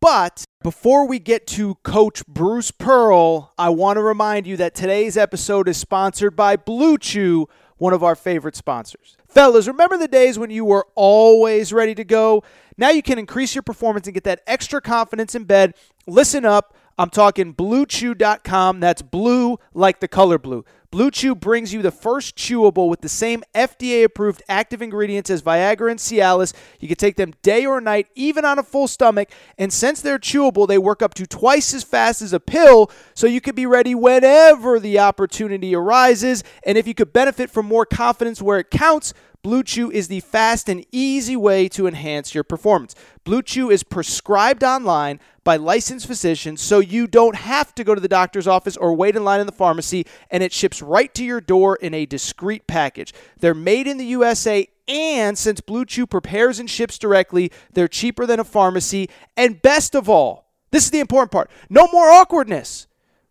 but 0.00 0.44
before 0.62 1.06
we 1.06 1.18
get 1.18 1.46
to 1.48 1.76
Coach 1.76 2.24
Bruce 2.26 2.70
Pearl, 2.70 3.52
I 3.58 3.70
want 3.70 3.96
to 3.96 4.02
remind 4.02 4.46
you 4.46 4.56
that 4.58 4.74
today's 4.74 5.16
episode 5.16 5.68
is 5.68 5.76
sponsored 5.76 6.36
by 6.36 6.56
Blue 6.56 6.98
Chew, 6.98 7.48
one 7.78 7.92
of 7.92 8.02
our 8.02 8.14
favorite 8.14 8.56
sponsors. 8.56 9.16
Fellas, 9.28 9.66
remember 9.66 9.96
the 9.96 10.08
days 10.08 10.38
when 10.38 10.50
you 10.50 10.64
were 10.64 10.86
always 10.94 11.72
ready 11.72 11.94
to 11.94 12.04
go? 12.04 12.42
Now 12.78 12.90
you 12.90 13.02
can 13.02 13.18
increase 13.18 13.54
your 13.54 13.62
performance 13.62 14.06
and 14.06 14.14
get 14.14 14.24
that 14.24 14.42
extra 14.46 14.80
confidence 14.80 15.34
in 15.34 15.44
bed. 15.44 15.74
Listen 16.06 16.44
up. 16.44 16.75
I'm 16.98 17.10
talking 17.10 17.54
bluechew.com. 17.54 18.80
That's 18.80 19.02
blue 19.02 19.58
like 19.74 20.00
the 20.00 20.08
color 20.08 20.38
blue. 20.38 20.64
Blue 20.90 21.10
Chew 21.10 21.34
brings 21.34 21.74
you 21.74 21.82
the 21.82 21.90
first 21.90 22.36
chewable 22.36 22.88
with 22.88 23.02
the 23.02 23.08
same 23.08 23.42
FDA 23.54 24.04
approved 24.04 24.42
active 24.48 24.80
ingredients 24.80 25.28
as 25.28 25.42
Viagra 25.42 25.90
and 25.90 26.00
Cialis. 26.00 26.54
You 26.80 26.88
can 26.88 26.96
take 26.96 27.16
them 27.16 27.34
day 27.42 27.66
or 27.66 27.82
night, 27.82 28.06
even 28.14 28.46
on 28.46 28.58
a 28.58 28.62
full 28.62 28.88
stomach. 28.88 29.30
And 29.58 29.70
since 29.70 30.00
they're 30.00 30.18
chewable, 30.18 30.66
they 30.66 30.78
work 30.78 31.02
up 31.02 31.12
to 31.14 31.26
twice 31.26 31.74
as 31.74 31.82
fast 31.82 32.22
as 32.22 32.32
a 32.32 32.40
pill, 32.40 32.90
so 33.14 33.26
you 33.26 33.42
can 33.42 33.54
be 33.54 33.66
ready 33.66 33.94
whenever 33.94 34.80
the 34.80 34.98
opportunity 34.98 35.74
arises. 35.74 36.42
And 36.64 36.78
if 36.78 36.86
you 36.86 36.94
could 36.94 37.12
benefit 37.12 37.50
from 37.50 37.66
more 37.66 37.84
confidence 37.84 38.40
where 38.40 38.60
it 38.60 38.70
counts, 38.70 39.12
Blue 39.46 39.62
Chew 39.62 39.92
is 39.92 40.08
the 40.08 40.18
fast 40.18 40.68
and 40.68 40.84
easy 40.90 41.36
way 41.36 41.68
to 41.68 41.86
enhance 41.86 42.34
your 42.34 42.42
performance. 42.42 42.96
Blue 43.22 43.42
Chew 43.42 43.70
is 43.70 43.84
prescribed 43.84 44.64
online 44.64 45.20
by 45.44 45.54
licensed 45.54 46.08
physicians, 46.08 46.60
so 46.60 46.80
you 46.80 47.06
don't 47.06 47.36
have 47.36 47.72
to 47.76 47.84
go 47.84 47.94
to 47.94 48.00
the 48.00 48.08
doctor's 48.08 48.48
office 48.48 48.76
or 48.76 48.92
wait 48.92 49.14
in 49.14 49.22
line 49.22 49.38
in 49.38 49.46
the 49.46 49.52
pharmacy, 49.52 50.04
and 50.32 50.42
it 50.42 50.52
ships 50.52 50.82
right 50.82 51.14
to 51.14 51.24
your 51.24 51.40
door 51.40 51.76
in 51.76 51.94
a 51.94 52.06
discreet 52.06 52.66
package. 52.66 53.14
They're 53.38 53.54
made 53.54 53.86
in 53.86 53.98
the 53.98 54.06
USA, 54.06 54.68
and 54.88 55.38
since 55.38 55.60
Blue 55.60 55.84
Chew 55.84 56.08
prepares 56.08 56.58
and 56.58 56.68
ships 56.68 56.98
directly, 56.98 57.52
they're 57.72 57.86
cheaper 57.86 58.26
than 58.26 58.40
a 58.40 58.44
pharmacy. 58.44 59.08
And 59.36 59.62
best 59.62 59.94
of 59.94 60.08
all, 60.08 60.50
this 60.72 60.86
is 60.86 60.90
the 60.90 60.98
important 60.98 61.30
part 61.30 61.52
no 61.70 61.86
more 61.92 62.10
awkwardness. 62.10 62.88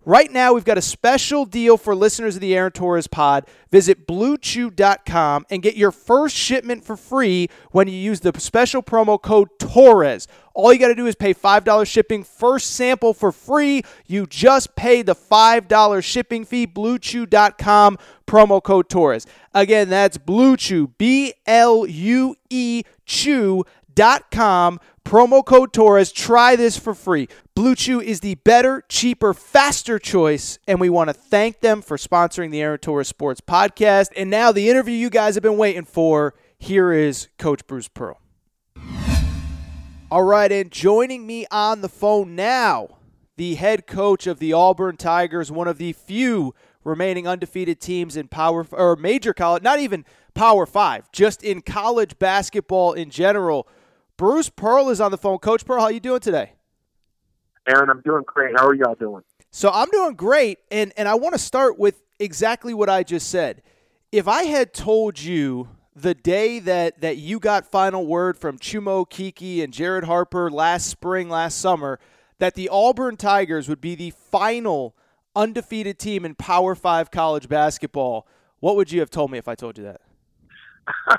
Right 0.07 0.31
now, 0.31 0.53
we've 0.53 0.63
got 0.63 0.77
a 0.77 0.83
special 0.83 1.45
deal 1.45 1.77
for 1.77 1.95
listeners 1.95 2.35
of 2.35 2.41
the 2.41 2.55
Aaron 2.55 2.71
Torres 2.71 3.07
pod. 3.07 3.47
Visit 3.71 4.05
bluechew.com 4.05 5.47
and 5.49 5.63
get 5.63 5.75
your 5.75 5.91
first 5.91 6.35
shipment 6.35 6.85
for 6.85 6.95
free 6.95 7.49
when 7.71 7.87
you 7.87 7.95
use 7.95 8.19
the 8.19 8.39
special 8.39 8.83
promo 8.83 9.19
code 9.19 9.49
Torres. 9.57 10.27
All 10.53 10.71
you 10.71 10.77
got 10.79 10.89
to 10.89 10.95
do 10.95 11.07
is 11.07 11.15
pay 11.15 11.33
$5 11.33 11.87
shipping, 11.87 12.23
first 12.23 12.69
sample 12.75 13.15
for 13.15 13.31
free. 13.31 13.81
You 14.05 14.27
just 14.27 14.75
pay 14.75 15.01
the 15.01 15.15
$5 15.15 16.03
shipping 16.03 16.45
fee, 16.45 16.67
bluechew.com, 16.67 17.97
promo 18.27 18.61
code 18.61 18.89
Torres. 18.89 19.25
Again, 19.55 19.89
that's 19.89 20.19
Bluechew, 20.19 20.91
B 20.99 21.33
L 21.47 21.87
U 21.87 22.35
E 22.51 22.83
Chew.com 23.05 24.79
Promo 25.05 25.45
code 25.45 25.71
Torres. 25.71 26.11
Try 26.11 26.55
this 26.55 26.79
for 26.79 26.95
free. 26.95 27.29
Blue 27.53 27.75
Chew 27.75 28.01
is 28.01 28.21
the 28.21 28.35
better, 28.35 28.83
cheaper, 28.89 29.35
faster 29.35 29.99
choice, 29.99 30.57
and 30.67 30.81
we 30.81 30.89
want 30.89 31.09
to 31.09 31.13
thank 31.13 31.59
them 31.61 31.83
for 31.83 31.95
sponsoring 31.95 32.49
the 32.49 32.59
Aaron 32.59 32.79
Torres 32.79 33.07
Sports 33.07 33.39
Podcast. 33.39 34.09
And 34.17 34.31
now 34.31 34.51
the 34.51 34.67
interview 34.67 34.95
you 34.95 35.11
guys 35.11 35.35
have 35.35 35.43
been 35.43 35.57
waiting 35.57 35.85
for. 35.85 36.33
Here 36.57 36.91
is 36.91 37.27
Coach 37.37 37.67
Bruce 37.67 37.87
Pearl. 37.87 38.19
All 40.09 40.23
right, 40.23 40.51
and 40.51 40.71
joining 40.71 41.27
me 41.27 41.45
on 41.51 41.81
the 41.81 41.89
phone 41.89 42.35
now, 42.35 42.97
the 43.37 43.55
head 43.55 43.85
coach 43.85 44.25
of 44.25 44.39
the 44.39 44.53
Auburn 44.53 44.97
Tigers, 44.97 45.51
one 45.51 45.67
of 45.67 45.77
the 45.77 45.93
few 45.93 46.55
remaining 46.83 47.27
undefeated 47.27 47.79
teams 47.79 48.17
in 48.17 48.27
power 48.27 48.65
or 48.71 48.95
major 48.95 49.35
college, 49.35 49.61
not 49.61 49.79
even 49.79 50.03
Power 50.33 50.65
5, 50.65 51.11
just 51.11 51.43
in 51.43 51.61
college 51.61 52.17
basketball 52.17 52.93
in 52.93 53.11
general. 53.11 53.67
Bruce 54.17 54.49
Pearl 54.49 54.89
is 54.89 55.01
on 55.01 55.11
the 55.11 55.17
phone. 55.17 55.39
Coach 55.39 55.65
Pearl, 55.65 55.79
how 55.79 55.85
are 55.85 55.91
you 55.91 55.99
doing 55.99 56.21
today? 56.21 56.53
Aaron, 57.67 57.89
I'm 57.89 58.01
doing 58.01 58.23
great. 58.25 58.57
How 58.57 58.67
are 58.67 58.73
y'all 58.73 58.95
doing? 58.95 59.23
So 59.51 59.69
I'm 59.71 59.89
doing 59.89 60.15
great, 60.15 60.59
and 60.69 60.93
and 60.97 61.07
I 61.07 61.15
want 61.15 61.33
to 61.33 61.39
start 61.39 61.79
with 61.79 62.01
exactly 62.19 62.73
what 62.73 62.89
I 62.89 63.03
just 63.03 63.29
said. 63.29 63.61
If 64.11 64.27
I 64.27 64.43
had 64.43 64.73
told 64.73 65.19
you 65.19 65.69
the 65.95 66.13
day 66.13 66.59
that 66.59 67.01
that 67.01 67.17
you 67.17 67.39
got 67.39 67.65
final 67.69 68.05
word 68.05 68.37
from 68.37 68.59
Chuma 68.59 69.05
Okeke 69.05 69.63
and 69.63 69.73
Jared 69.73 70.03
Harper 70.03 70.51
last 70.51 70.87
spring, 70.87 71.29
last 71.29 71.57
summer, 71.59 71.99
that 72.39 72.55
the 72.55 72.69
Auburn 72.69 73.17
Tigers 73.17 73.67
would 73.67 73.81
be 73.81 73.95
the 73.95 74.11
final 74.11 74.95
undefeated 75.35 75.99
team 75.99 76.23
in 76.25 76.35
Power 76.35 76.75
Five 76.75 77.09
college 77.11 77.49
basketball. 77.49 78.27
What 78.59 78.75
would 78.75 78.91
you 78.91 78.99
have 78.99 79.09
told 79.09 79.31
me 79.31 79.37
if 79.37 79.47
I 79.47 79.55
told 79.55 79.77
you 79.77 79.85
that? 79.85 80.01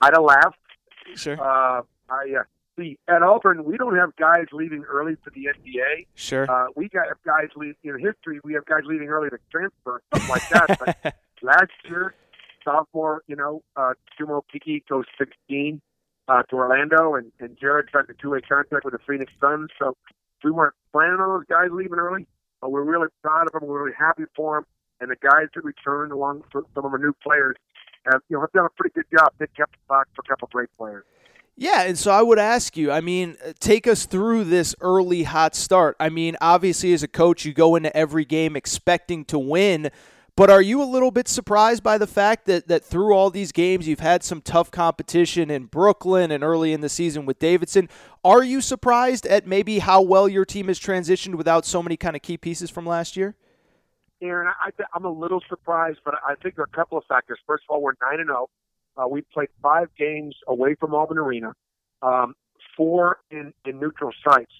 I'd 0.00 0.14
have 0.14 0.22
laughed. 0.22 0.58
Sure. 1.14 1.40
Uh, 1.40 1.82
I 2.10 2.40
uh, 2.40 2.42
see 2.78 2.98
at 3.08 3.22
Auburn 3.22 3.64
we 3.64 3.76
don't 3.76 3.96
have 3.96 4.14
guys 4.16 4.46
leaving 4.52 4.84
early 4.84 5.16
for 5.22 5.30
the 5.30 5.46
NBA. 5.46 6.06
Sure. 6.14 6.50
Uh, 6.50 6.66
we 6.76 6.88
got 6.88 7.06
guys 7.24 7.48
leave 7.56 7.74
in 7.82 7.98
history. 7.98 8.40
We 8.44 8.54
have 8.54 8.64
guys 8.66 8.82
leaving 8.84 9.08
early 9.08 9.30
to 9.30 9.38
transfer, 9.50 10.02
stuff 10.14 10.28
like 10.28 10.48
that. 10.50 10.78
but 11.02 11.14
last 11.42 11.72
year, 11.88 12.14
sophomore, 12.64 13.22
you 13.26 13.36
know, 13.36 13.62
uh, 13.76 13.94
Chuma 14.18 14.42
Okeke 14.42 14.86
goes 14.88 15.04
16 15.18 15.80
uh, 16.28 16.42
to 16.44 16.56
Orlando, 16.56 17.14
and, 17.14 17.32
and 17.40 17.56
Jared 17.58 17.88
signed 17.92 18.06
a 18.10 18.14
two-way 18.14 18.40
contract 18.40 18.84
with 18.84 18.92
the 18.92 19.00
Phoenix 19.06 19.32
Suns. 19.40 19.70
So 19.78 19.96
we 20.44 20.50
weren't 20.50 20.74
planning 20.92 21.20
on 21.20 21.28
those 21.38 21.46
guys 21.48 21.68
leaving 21.72 21.98
early, 21.98 22.26
but 22.60 22.70
we're 22.70 22.82
really 22.82 23.08
proud 23.22 23.46
of 23.46 23.52
them. 23.52 23.68
We're 23.68 23.84
really 23.84 23.96
happy 23.98 24.24
for 24.36 24.56
them, 24.56 24.66
and 25.00 25.10
the 25.10 25.16
guys 25.16 25.48
that 25.54 25.64
returned 25.64 26.12
along 26.12 26.42
with 26.54 26.64
some 26.74 26.84
of 26.84 26.92
our 26.92 26.98
new 26.98 27.14
players 27.22 27.56
have, 28.04 28.20
you 28.28 28.36
know, 28.36 28.42
have 28.42 28.52
done 28.52 28.66
a 28.66 28.70
pretty 28.70 28.94
good 28.94 29.06
job. 29.16 29.32
They 29.38 29.46
kept 29.56 29.72
the 29.72 29.78
box 29.88 30.10
for 30.14 30.22
a 30.24 30.28
couple 30.28 30.46
of 30.46 30.52
great 30.52 30.68
players. 30.76 31.04
Yeah, 31.60 31.82
and 31.82 31.98
so 31.98 32.12
I 32.12 32.22
would 32.22 32.38
ask 32.38 32.76
you, 32.76 32.92
I 32.92 33.00
mean, 33.00 33.36
uh, 33.44 33.52
take 33.58 33.88
us 33.88 34.06
through 34.06 34.44
this 34.44 34.76
early 34.80 35.24
hot 35.24 35.56
start. 35.56 35.96
I 35.98 36.08
mean, 36.08 36.36
obviously, 36.40 36.92
as 36.92 37.02
a 37.02 37.08
coach, 37.08 37.44
you 37.44 37.52
go 37.52 37.74
into 37.74 37.94
every 37.96 38.24
game 38.24 38.54
expecting 38.54 39.24
to 39.24 39.40
win, 39.40 39.90
but 40.36 40.50
are 40.50 40.62
you 40.62 40.80
a 40.80 40.84
little 40.84 41.10
bit 41.10 41.26
surprised 41.26 41.82
by 41.82 41.98
the 41.98 42.06
fact 42.06 42.46
that, 42.46 42.68
that 42.68 42.84
through 42.84 43.12
all 43.12 43.28
these 43.28 43.50
games, 43.50 43.88
you've 43.88 43.98
had 43.98 44.22
some 44.22 44.40
tough 44.40 44.70
competition 44.70 45.50
in 45.50 45.64
Brooklyn 45.64 46.30
and 46.30 46.44
early 46.44 46.72
in 46.72 46.80
the 46.80 46.88
season 46.88 47.26
with 47.26 47.40
Davidson? 47.40 47.88
Are 48.24 48.44
you 48.44 48.60
surprised 48.60 49.26
at 49.26 49.44
maybe 49.44 49.80
how 49.80 50.00
well 50.00 50.28
your 50.28 50.44
team 50.44 50.68
has 50.68 50.78
transitioned 50.78 51.34
without 51.34 51.66
so 51.66 51.82
many 51.82 51.96
kind 51.96 52.14
of 52.14 52.22
key 52.22 52.36
pieces 52.36 52.70
from 52.70 52.86
last 52.86 53.16
year? 53.16 53.34
Aaron, 54.22 54.46
I, 54.46 54.70
I'm 54.94 55.04
a 55.04 55.10
little 55.10 55.42
surprised, 55.48 55.98
but 56.04 56.14
I 56.24 56.36
think 56.36 56.54
there 56.54 56.62
are 56.62 56.70
a 56.72 56.76
couple 56.76 56.98
of 56.98 57.04
factors. 57.08 57.40
First 57.48 57.64
of 57.68 57.74
all, 57.74 57.82
we're 57.82 57.94
9 58.00 58.20
and 58.20 58.28
0. 58.28 58.48
Uh, 58.98 59.06
we 59.06 59.22
played 59.22 59.48
five 59.62 59.88
games 59.96 60.34
away 60.46 60.74
from 60.74 60.94
Auburn 60.94 61.18
Arena, 61.18 61.54
um, 62.02 62.34
four 62.76 63.18
in, 63.30 63.52
in 63.64 63.78
neutral 63.78 64.10
sites. 64.26 64.52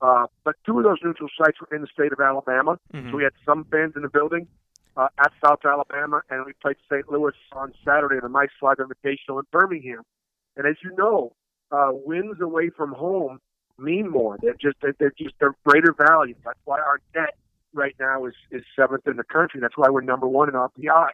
Uh, 0.00 0.26
but 0.44 0.56
two 0.66 0.78
of 0.78 0.84
those 0.84 0.98
neutral 1.04 1.28
sites 1.38 1.58
were 1.60 1.76
in 1.76 1.82
the 1.82 1.88
state 1.92 2.12
of 2.12 2.18
Alabama. 2.18 2.78
Mm-hmm. 2.92 3.10
So 3.10 3.16
we 3.16 3.22
had 3.22 3.34
some 3.46 3.64
fans 3.70 3.92
in 3.94 4.02
the 4.02 4.08
building 4.08 4.48
uh, 4.96 5.08
at 5.18 5.32
South 5.44 5.60
Alabama, 5.64 6.22
and 6.30 6.44
we 6.44 6.52
played 6.60 6.76
St. 6.90 7.10
Louis 7.10 7.34
on 7.52 7.72
Saturday 7.84 8.16
in 8.16 8.22
the 8.22 8.28
Mike 8.28 8.50
Slive 8.60 8.78
Invitational 8.78 9.38
in 9.38 9.44
Birmingham. 9.52 10.02
And 10.56 10.66
as 10.66 10.76
you 10.82 10.94
know, 10.96 11.34
uh, 11.70 11.90
wins 11.92 12.40
away 12.40 12.70
from 12.70 12.92
home 12.92 13.40
mean 13.78 14.10
more. 14.10 14.38
They're 14.42 14.54
just 14.60 14.76
they're, 14.82 14.94
they're 14.98 15.14
just 15.16 15.34
they're 15.40 15.54
greater 15.64 15.94
value. 15.94 16.34
That's 16.44 16.58
why 16.64 16.78
our 16.78 17.00
net 17.14 17.34
right 17.72 17.94
now 17.98 18.26
is 18.26 18.34
is 18.50 18.62
seventh 18.76 19.06
in 19.06 19.16
the 19.16 19.24
country. 19.24 19.60
That's 19.60 19.76
why 19.76 19.88
we're 19.88 20.02
number 20.02 20.28
one 20.28 20.48
in 20.48 20.54
RPI. 20.54 21.08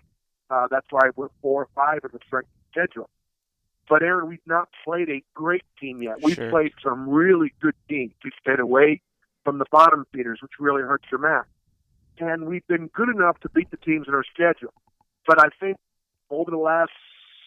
Uh, 0.51 0.67
that's 0.71 0.87
why 0.91 1.11
we're 1.17 1.29
four 1.43 1.63
or 1.63 1.69
five 1.75 2.01
in 2.05 2.11
the 2.13 2.21
strength 2.27 2.49
schedule. 2.71 3.09
But 3.89 4.03
Aaron, 4.03 4.29
we've 4.29 4.47
not 4.47 4.69
played 4.85 5.09
a 5.09 5.23
great 5.35 5.65
team 5.81 6.03
yet. 6.03 6.23
We've 6.23 6.35
Sure. 6.37 6.51
played 6.51 6.73
some 6.83 7.09
really 7.09 7.53
good 7.61 7.75
teams. 7.89 8.13
We've 8.23 8.33
stayed 8.41 8.61
away 8.61 9.01
from 9.45 9.59
the 9.59 9.65
bottom 9.71 10.07
feeders, 10.13 10.41
which 10.43 10.53
really 10.59 10.83
hurts 10.83 11.05
your 11.11 11.21
math. 11.21 11.47
And 12.19 12.47
we've 12.47 12.67
been 12.67 12.89
good 12.89 13.09
enough 13.09 13.39
to 13.41 13.49
beat 13.49 13.71
the 13.71 13.77
teams 13.79 14.09
in 14.09 14.15
our 14.15 14.25
schedule. 14.25 14.75
But 15.27 15.41
I 15.41 15.49
think 15.61 15.79
over 16.31 16.51
the 16.51 16.59
last, 16.59 16.91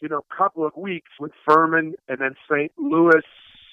you 0.01 0.09
know, 0.09 0.21
couple 0.35 0.65
of 0.65 0.75
weeks 0.75 1.11
with 1.19 1.31
Furman 1.45 1.93
and 2.07 2.19
then 2.19 2.35
St. 2.49 2.71
Louis 2.77 3.21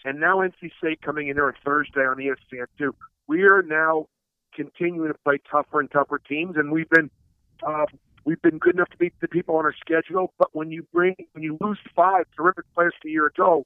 and 0.04 0.20
now 0.20 0.38
NC 0.40 0.70
State 0.78 1.00
coming 1.00 1.28
in 1.28 1.36
there 1.36 1.46
on 1.46 1.54
Thursday 1.64 2.00
on 2.00 2.16
ESPN 2.18 2.66
two, 2.76 2.94
we 3.26 3.42
are 3.44 3.62
now 3.62 4.08
continuing 4.54 5.08
to 5.08 5.18
play 5.24 5.38
tougher 5.50 5.80
and 5.80 5.90
tougher 5.90 6.18
teams, 6.18 6.56
and 6.56 6.70
we've 6.72 6.88
been 6.90 7.10
uh, 7.66 7.86
we've 8.28 8.42
been 8.42 8.58
good 8.58 8.74
enough 8.74 8.90
to 8.90 8.96
beat 8.98 9.14
the 9.22 9.28
people 9.28 9.56
on 9.56 9.64
our 9.64 9.74
schedule. 9.80 10.34
But 10.38 10.48
when 10.52 10.70
you 10.70 10.86
bring 10.92 11.16
when 11.32 11.42
you 11.42 11.56
lose 11.62 11.78
five 11.96 12.26
terrific 12.36 12.66
players 12.74 12.92
a 13.04 13.08
year 13.08 13.26
ago, 13.26 13.64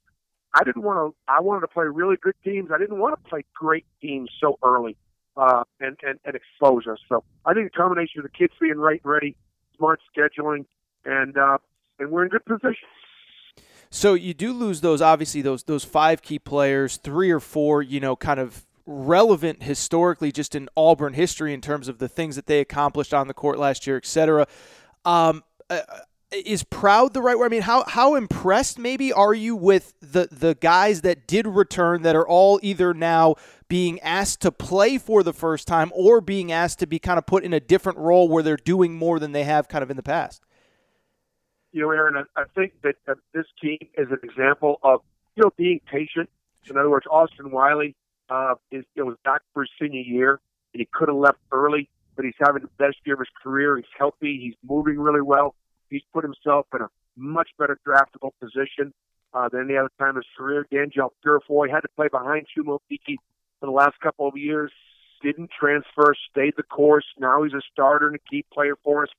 I 0.55 0.63
didn't 0.63 0.83
want 0.83 0.99
to. 0.99 1.33
I 1.33 1.41
wanted 1.41 1.63
to 1.63 1.69
play 1.69 1.87
really 1.87 2.17
good 2.17 2.37
teams. 2.45 2.71
I 2.73 2.79
didn't 2.79 2.99
want 2.99 3.23
to 3.23 3.29
play 3.29 3.45
great 3.55 3.85
teams 4.01 4.31
so 4.41 4.59
early 4.65 4.97
uh, 5.37 5.65
and, 5.81 5.97
and 6.03 6.21
and 6.25 6.37
expose 6.37 6.87
us. 6.87 6.99
So 7.09 7.25
I 7.45 7.55
think 7.55 7.67
a 7.67 7.77
combination 7.77 8.21
of 8.21 8.23
the 8.23 8.31
kids 8.31 8.53
being 8.61 8.77
right 8.77 9.01
ready, 9.05 9.37
smart 9.77 10.01
scheduling, 10.17 10.65
and 11.05 11.37
uh, 11.37 11.59
and 11.99 12.11
we're 12.13 12.23
in 12.23 12.29
good 12.29 12.45
position. 12.45 12.89
So 13.91 14.15
you 14.15 14.33
do 14.33 14.53
lose 14.53 14.81
those 14.81 15.03
obviously 15.03 15.43
those 15.43 15.65
those 15.65 15.85
five 15.85 16.23
key 16.23 16.39
players, 16.39 16.99
three 16.99 17.33
or 17.33 17.41
four, 17.41 17.83
you 17.83 17.99
know, 17.99 18.15
kind 18.15 18.39
of 18.39 18.65
relevant 18.87 19.63
historically 19.63 20.33
just 20.33 20.55
in 20.55 20.69
Auburn 20.77 21.15
history 21.15 21.55
in 21.55 21.61
terms 21.61 21.89
of 21.89 21.99
the 21.99 22.09
things 22.09 22.37
that 22.37 22.47
they 22.47 22.61
accomplished 22.61 23.15
on 23.15 23.29
the 23.29 23.35
court 23.35 23.59
last 23.59 23.87
year, 23.87 23.97
et 23.97 24.07
cetera. 24.07 24.47
Um, 25.05 25.43
uh, 25.71 25.81
is 26.33 26.65
proud 26.65 27.13
the 27.13 27.23
right 27.23 27.39
word? 27.39 27.47
I 27.47 27.49
mean, 27.49 27.63
how 27.63 27.85
how 27.87 28.15
impressed 28.15 28.79
maybe 28.79 29.13
are 29.13 29.35
you 29.35 29.55
with 29.55 29.95
the 30.01 30.29
the 30.31 30.55
guys 30.55 31.03
that 31.03 31.27
did 31.27 31.47
return 31.47 32.03
that 32.03 32.17
are 32.17 32.27
all 32.27 32.59
either 32.63 32.95
now 32.95 33.35
being 33.69 34.01
asked 34.01 34.41
to 34.43 34.53
play 34.53 34.99
for 34.99 35.23
the 35.23 35.33
first 35.33 35.69
time 35.69 35.91
or 35.95 36.21
being 36.21 36.51
asked 36.51 36.79
to 36.79 36.87
be 36.87 36.99
kind 36.99 37.19
of 37.19 37.27
put 37.27 37.45
in 37.45 37.53
a 37.53 37.61
different 37.61 37.99
role 37.99 38.29
where 38.29 38.43
they're 38.43 38.57
doing 38.57 38.95
more 38.95 39.19
than 39.19 39.33
they 39.33 39.45
have 39.45 39.69
kind 39.69 39.83
of 39.83 39.91
in 39.91 39.97
the 39.97 40.03
past? 40.03 40.43
You 41.73 41.83
know, 41.83 41.91
Aaron, 41.91 42.25
I, 42.37 42.41
I 42.41 42.45
think 42.55 42.73
that 42.83 42.97
uh, 43.09 43.15
this 43.33 43.47
team 43.61 43.79
is 43.97 44.09
an 44.11 44.19
example 44.23 44.79
of 44.83 45.01
you 45.37 45.43
know 45.45 45.51
being 45.57 45.81
patient. 45.91 46.29
In 46.71 46.77
other 46.77 46.91
words, 46.91 47.07
Austin 47.11 47.51
Wiley 47.51 47.95
uh, 48.33 48.55
is 48.71 48.85
it 48.97 49.03
was 49.03 49.17
back 49.25 49.43
for 49.53 49.67
senior 49.81 50.01
year, 50.01 50.41
and 50.73 50.81
he 50.81 50.89
could 50.91 51.09
have 51.09 51.17
left 51.17 51.39
early, 51.51 51.89
but 52.17 52.25
he's 52.25 52.35
having 52.41 52.63
the 52.63 52.71
best 52.79 52.97
year 53.05 53.15
of 53.15 53.21
his 53.21 53.29
career. 53.43 53.77
He's 53.77 53.85
healthy. 53.99 54.39
He's 54.43 54.55
moving 54.67 54.99
really 54.99 55.21
well. 55.21 55.55
He's 55.91 56.03
put 56.15 56.25
himself 56.25 56.67
in 56.75 56.81
a 56.81 56.89
much 57.17 57.51
better 57.59 57.79
draftable 57.87 58.31
position 58.41 58.95
uh, 59.35 59.49
than 59.51 59.69
any 59.69 59.77
other 59.77 59.91
time 59.99 60.11
in 60.11 60.17
his 60.17 60.25
career. 60.37 60.67
Danjel 60.73 61.11
Purifoy 61.25 61.71
had 61.71 61.81
to 61.81 61.89
play 61.95 62.09
behind 62.09 62.47
Chuma 62.57 62.79
Okeke 62.79 63.17
for 63.61 63.67
the 63.67 63.73
last 63.73 64.01
couple 64.01 64.27
of 64.27 64.37
years. 64.37 64.73
Didn't 65.23 65.51
transfer, 65.59 66.15
stayed 66.31 66.55
the 66.57 66.63
course. 66.63 67.05
Now 67.19 67.43
he's 67.43 67.53
a 67.53 67.61
starter 67.71 68.07
and 68.07 68.17
a 68.17 68.31
key 68.31 68.45
player 68.53 68.77
for 68.83 69.03
us. 69.03 69.11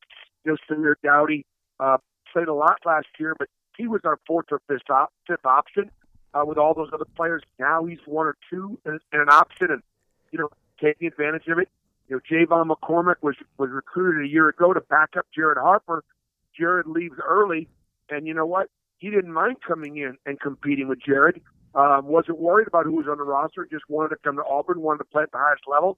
You 0.43 0.51
know, 0.51 0.57
Samir 0.67 0.95
Doughty 1.03 1.45
uh, 1.79 1.97
played 2.33 2.47
a 2.47 2.53
lot 2.53 2.79
last 2.83 3.07
year, 3.19 3.35
but 3.37 3.47
he 3.77 3.87
was 3.87 4.01
our 4.05 4.17
fourth 4.25 4.47
or 4.51 4.59
fifth, 4.67 4.89
op- 4.89 5.13
fifth 5.27 5.45
option 5.45 5.91
uh, 6.33 6.43
with 6.45 6.57
all 6.57 6.73
those 6.73 6.89
other 6.93 7.05
players. 7.15 7.43
Now 7.59 7.85
he's 7.85 7.99
one 8.05 8.25
or 8.25 8.35
two 8.49 8.79
and, 8.85 8.99
and 9.11 9.21
an 9.21 9.29
option, 9.29 9.67
and 9.71 9.81
you 10.31 10.39
know, 10.39 10.49
taking 10.81 11.07
advantage 11.07 11.47
of 11.47 11.59
it. 11.59 11.69
You 12.07 12.17
know, 12.17 12.21
J'Von 12.29 12.69
McCormick 12.69 13.17
was 13.21 13.35
was 13.57 13.69
recruited 13.69 14.25
a 14.25 14.27
year 14.27 14.49
ago 14.49 14.73
to 14.73 14.81
back 14.81 15.11
up 15.17 15.25
Jared 15.33 15.57
Harper. 15.57 16.03
Jared 16.57 16.87
leaves 16.87 17.15
early, 17.25 17.67
and 18.09 18.27
you 18.27 18.33
know 18.33 18.45
what? 18.45 18.69
He 18.97 19.09
didn't 19.09 19.33
mind 19.33 19.57
coming 19.65 19.97
in 19.97 20.17
and 20.25 20.39
competing 20.39 20.87
with 20.87 20.99
Jared. 21.03 21.41
Um, 21.75 22.05
wasn't 22.05 22.39
worried 22.39 22.67
about 22.67 22.85
who 22.85 22.93
was 22.93 23.07
on 23.09 23.17
the 23.17 23.23
roster. 23.23 23.67
Just 23.69 23.85
wanted 23.89 24.09
to 24.09 24.15
come 24.23 24.35
to 24.35 24.43
Auburn. 24.43 24.81
Wanted 24.81 24.99
to 24.99 25.05
play 25.05 25.23
at 25.23 25.31
the 25.31 25.39
highest 25.39 25.63
level. 25.67 25.97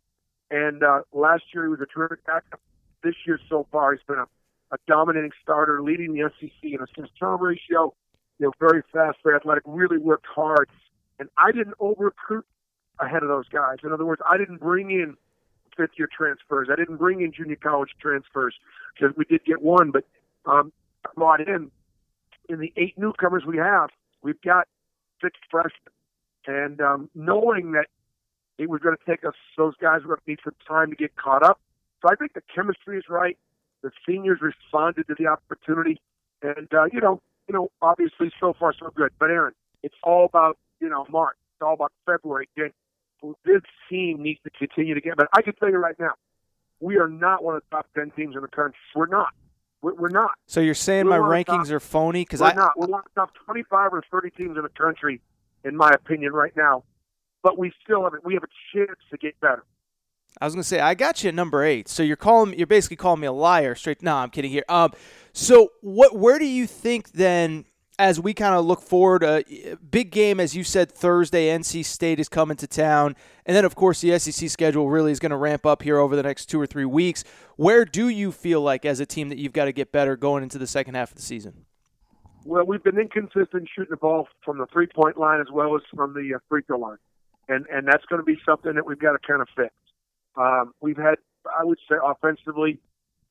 And 0.50 0.84
uh, 0.84 1.02
last 1.12 1.43
year 1.54 1.63
he 1.63 1.69
was 1.69 1.82
a 1.82 1.86
terrific 1.86 2.26
backup. 2.26 2.62
This 3.04 3.15
year 3.28 3.39
so 3.50 3.67
far 3.71 3.93
he's 3.93 4.04
been 4.08 4.19
a, 4.19 4.28
a 4.71 4.78
dominating 4.88 5.32
starter, 5.41 5.82
leading 5.82 6.13
the 6.13 6.32
SEC 6.39 6.52
in 6.63 6.80
assist 6.82 7.12
turnover 7.19 7.48
ratio. 7.48 7.93
You 8.39 8.48
know, 8.48 8.52
very 8.60 8.84
fast, 8.91 9.17
very 9.24 9.36
athletic. 9.36 9.63
Really 9.65 9.98
worked 9.98 10.26
hard. 10.28 10.69
And 11.19 11.30
I 11.38 11.52
didn't 11.52 11.76
over 11.80 12.06
recruit 12.06 12.45
ahead 13.00 13.24
of 13.24 13.30
those 13.30 13.48
guys. 13.48 13.78
In 13.84 13.91
other 13.91 14.06
words, 14.06 14.21
I 14.30 14.38
didn't 14.38 14.60
bring 14.60 14.91
in 14.91 15.15
fifth 15.76 15.91
year 15.98 16.10
transfers. 16.15 16.69
I 16.71 16.76
didn't 16.76 16.98
bring 16.98 17.21
in 17.21 17.32
junior 17.32 17.58
college 17.58 17.91
transfers 18.00 18.56
because 18.93 19.15
we 19.15 19.26
did 19.26 19.43
get 19.45 19.62
one, 19.62 19.91
but 19.91 20.06
um, 20.45 20.71
brought 21.15 21.41
in 21.41 21.71
in 22.50 22.60
the 22.60 22.71
eight 22.78 22.98
newcomers 22.98 23.43
we 23.45 23.58
have. 23.58 23.89
We've 24.21 24.41
got 24.41 24.67
six 25.21 25.38
freshmen, 25.50 25.93
and 26.48 26.82
um, 26.82 27.10
knowing 27.15 27.73
that 27.73 27.88
it 28.58 28.69
was 28.69 28.81
going 28.81 28.96
to 28.96 29.06
take 29.06 29.25
us, 29.25 29.33
those 29.58 29.73
guys 29.81 30.02
were 30.02 30.15
going 30.15 30.21
to 30.25 30.29
need 30.31 30.40
some 30.44 30.56
time 30.67 30.90
to 30.90 30.96
get 30.96 31.15
caught 31.15 31.44
up. 31.44 31.60
So 32.02 32.10
I 32.12 32.15
think 32.15 32.33
the 32.33 32.42
chemistry 32.54 32.98
is 32.98 33.06
right. 33.10 33.38
The 33.81 33.92
seniors 34.08 34.40
responded 34.42 35.08
to 35.08 35.15
the 35.17 35.27
opportunity, 35.27 36.02
and 36.42 36.67
uh, 36.73 36.86
you 36.92 37.02
know, 37.02 37.21
you 37.48 37.54
know, 37.54 37.69
obviously 37.81 38.31
so 38.39 38.54
far 38.58 38.73
so 38.77 38.91
good. 38.96 39.12
But 39.19 39.29
Aaron, 39.29 39.54
it's 39.83 39.96
all 40.04 40.25
about 40.25 40.58
you 40.79 40.89
know 40.89 41.06
March. 41.10 41.37
It's 41.54 41.65
all 41.65 41.73
about 41.73 41.91
February. 42.06 42.48
This 42.58 43.62
team 43.89 44.21
needs 44.21 44.39
to 44.43 44.50
continue 44.52 44.93
to 44.93 45.02
get. 45.02 45.15
But 45.17 45.27
I 45.33 45.41
can 45.41 45.56
tell 45.56 45.69
you 45.69 45.77
right 45.77 46.00
now, 46.00 46.13
we 46.79 46.98
are 46.98 47.08
not 47.08 47.43
one 47.43 47.56
of 47.56 47.63
the 47.69 47.75
top 47.75 47.87
ten 47.96 48.12
teams 48.12 48.35
in 48.35 48.41
the 48.41 48.48
country. 48.48 48.77
We're 48.96 49.08
not. 49.08 49.29
We're, 49.81 49.93
we're 49.93 50.10
not. 50.10 50.31
So 50.48 50.62
you're 50.62 50.73
saying 50.73 51.06
We're 51.06 51.12
my 51.12 51.19
one 51.19 51.39
of 51.39 51.46
the 51.46 51.52
rankings 51.52 51.65
top- 51.65 51.73
are 51.75 51.79
phony 51.79 52.21
because 52.23 52.41
We're 52.41 52.48
I 52.48 52.54
not. 52.54 52.71
We're 52.77 52.87
one 52.87 53.02
of 53.02 53.06
the 53.13 53.21
top 53.21 53.31
25 53.46 53.93
or 53.93 54.04
30 54.10 54.31
teams 54.31 54.58
in 54.58 54.63
the 54.63 54.69
country, 54.69 55.21
in 55.63 55.75
my 55.75 55.91
opinion, 55.91 56.33
right 56.33 56.56
now. 56.58 56.83
But 57.43 57.60
we 57.60 57.71
still 57.83 58.04
have 58.04 58.13
we 58.23 58.33
have 58.33 58.43
a 58.43 58.48
chance 58.75 58.98
to 59.12 59.17
get 59.17 59.39
better. 59.39 59.63
I 60.41 60.46
was 60.46 60.54
gonna 60.54 60.63
say 60.63 60.79
I 60.79 60.96
got 60.96 61.23
you 61.23 61.29
at 61.29 61.35
number 61.35 61.63
eight. 61.63 61.87
So 61.87 62.04
you're 62.04 62.17
calling 62.17 62.58
you're 62.58 62.67
basically 62.67 62.98
calling 62.98 63.21
me 63.21 63.27
a 63.27 63.31
liar 63.31 63.75
straight. 63.75 64.02
No, 64.02 64.15
I'm 64.15 64.29
kidding 64.31 64.52
here. 64.52 64.65
Um, 64.67 64.91
so 65.36 65.69
what? 65.81 66.15
Where 66.15 66.40
do 66.40 66.46
you 66.46 66.65
think 66.67 67.12
then? 67.12 67.65
as 67.98 68.19
we 68.19 68.33
kind 68.33 68.56
of 68.56 68.65
look 68.65 68.81
forward, 68.81 69.23
a 69.23 69.40
uh, 69.40 69.75
big 69.90 70.12
game, 70.12 70.40
as 70.40 70.56
you 70.56 70.63
said, 70.63 70.92
Thursday, 70.92 71.48
NC 71.48 71.86
State 71.86 72.19
is 72.19 72.27
coming 72.27 72.58
to 72.58 72.67
town. 72.67 73.15
And 73.46 73.56
then, 73.56 73.63
of 73.63 73.75
course, 73.75 74.02
the 74.02 74.17
SEC 74.19 74.50
schedule 74.50 74.90
really 74.90 75.12
is 75.12 75.19
going 75.19 75.29
to 75.29 75.38
ramp 75.38 75.65
up 75.65 75.81
here 75.81 75.98
over 75.98 76.15
the 76.15 76.23
next 76.23 76.48
two 76.48 76.60
or 76.60 76.67
three 76.67 76.86
weeks. 76.86 77.23
Where 77.56 77.86
do 77.86 78.10
you 78.10 78.31
feel 78.31 78.62
like, 78.62 78.86
as 78.86 79.00
a 79.00 79.06
team, 79.06 79.29
that 79.29 79.38
you've 79.38 79.54
got 79.54 79.65
to 79.65 79.71
get 79.71 79.92
better 79.92 80.17
going 80.17 80.44
into 80.44 80.58
the 80.58 80.67
second 80.67 80.96
half 80.96 81.12
of 81.12 81.15
the 81.15 81.21
season? 81.21 81.65
Well, 82.44 82.65
we've 82.65 82.83
been 82.83 83.00
inconsistent 83.00 83.69
shooting 83.73 83.92
the 83.92 83.98
ball 83.98 84.27
from 84.44 84.58
the 84.58 84.67
three 84.67 84.88
point 84.88 85.17
line 85.17 85.40
as 85.40 85.48
well 85.52 85.75
as 85.75 85.81
from 85.96 86.13
the 86.13 86.36
uh, 86.36 86.40
free 86.50 86.62
throw 86.67 86.77
line. 86.77 86.98
And, 87.48 87.65
and 87.71 87.88
that's 87.88 88.06
going 88.06 88.19
to 88.19 88.25
be 88.25 88.38
something 88.46 88.73
that 88.75 88.86
we've 88.86 89.00
got 89.00 89.13
to 89.13 89.19
kind 89.25 89.42
of 89.42 89.48
fix. 89.56 89.73
Um, 90.36 90.73
we've 90.81 90.98
had, 90.98 91.15
I 91.58 91.63
would 91.63 91.79
say, 91.90 91.96
offensively, 92.04 92.79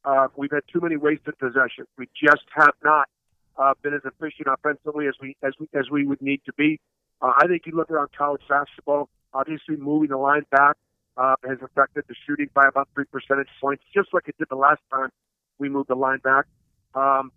uh, 0.05 0.29
we've 0.37 0.51
had 0.51 0.63
too 0.73 0.81
many 0.81 0.97
wasted 0.97 1.39
possessions. 1.39 1.89
We 1.97 2.09
just 2.15 2.45
have 2.55 2.75
not 2.83 3.09
uh, 3.57 3.75
been 3.83 3.95
as 3.95 4.03
efficient 4.05 4.49
offensively 4.49 5.07
as 5.07 5.15
we 5.21 5.37
as 5.43 5.55
we 5.59 5.69
as 5.75 5.91
we 5.91 6.07
would 6.07 6.21
need 6.21 6.41
to 6.47 6.53
be. 6.55 6.81
Uh, 7.23 7.33
I 7.37 7.47
think 7.47 7.63
you 7.67 7.75
look 7.75 7.91
around 7.91 8.11
college 8.17 8.43
basketball. 8.49 9.09
Obviously, 9.33 9.77
moving 9.77 10.11
the 10.11 10.17
line 10.17 10.45
back 10.51 10.77
uh, 11.17 11.35
has 11.49 11.59
affected 11.63 12.05
the 12.09 12.15
shooting 12.27 12.49
by 12.55 12.67
about 12.69 12.89
three 12.95 13.05
percentage 13.05 13.49
points, 13.61 13.83
just 13.95 14.13
like 14.13 14.29
it 14.29 14.37
did 14.39 14.49
the 14.51 14.57
last 14.57 14.81
time 14.93 15.11
we 15.59 15.69
moved 15.69 15.89
the 15.89 15.95
line 15.95 16.19
back. 16.19 16.47
Um, 16.95 17.33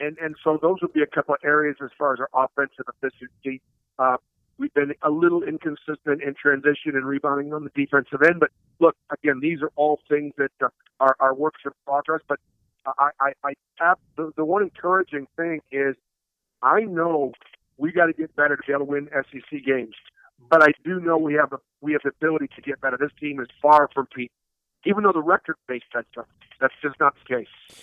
and 0.00 0.16
and 0.18 0.36
so 0.42 0.58
those 0.60 0.78
would 0.82 0.92
be 0.92 1.02
a 1.02 1.06
couple 1.06 1.34
of 1.34 1.40
areas 1.44 1.76
as 1.82 1.90
far 1.98 2.14
as 2.14 2.20
our 2.20 2.30
offensive 2.34 2.86
efficiency. 2.88 3.60
Uh, 3.98 4.16
we've 4.58 4.74
been 4.74 4.94
a 5.02 5.10
little 5.10 5.42
inconsistent 5.42 6.22
in 6.22 6.34
transition 6.40 6.94
and 6.94 7.04
rebounding 7.04 7.52
on 7.52 7.64
the 7.64 7.70
defensive 7.74 8.22
end, 8.22 8.40
but 8.40 8.50
look, 8.80 8.96
again, 9.10 9.40
these 9.40 9.62
are 9.62 9.70
all 9.76 10.00
things 10.08 10.32
that 10.36 10.50
uh, 10.62 10.68
are, 11.00 11.16
are 11.20 11.34
works 11.34 11.60
in 11.64 11.72
progress. 11.86 12.20
But 12.28 12.38
I, 12.86 13.10
I, 13.20 13.32
I 13.44 13.52
have, 13.76 13.98
the, 14.16 14.32
the 14.36 14.44
one 14.44 14.62
encouraging 14.62 15.26
thing 15.36 15.60
is 15.70 15.96
I 16.62 16.80
know 16.80 17.32
we 17.76 17.92
got 17.92 18.06
to 18.06 18.12
get 18.12 18.34
better 18.36 18.56
to 18.56 18.62
be 18.66 18.72
able 18.72 18.86
to 18.86 18.90
win 18.90 19.08
SEC 19.12 19.64
games. 19.64 19.94
But 20.50 20.62
I 20.62 20.68
do 20.84 21.00
know 21.00 21.18
we 21.18 21.34
have 21.34 21.50
the 21.50 21.58
we 21.80 21.92
have 21.92 22.02
the 22.04 22.10
ability 22.10 22.48
to 22.54 22.62
get 22.62 22.80
better. 22.80 22.96
This 22.98 23.10
team 23.20 23.40
is 23.40 23.48
far 23.60 23.88
from 23.92 24.06
peak, 24.14 24.30
even 24.84 25.02
though 25.02 25.12
the 25.12 25.22
record 25.22 25.56
base 25.66 25.82
says 25.92 26.04
so. 26.14 26.24
That's 26.60 26.74
just 26.82 26.98
not 27.00 27.14
the 27.14 27.36
case. 27.36 27.78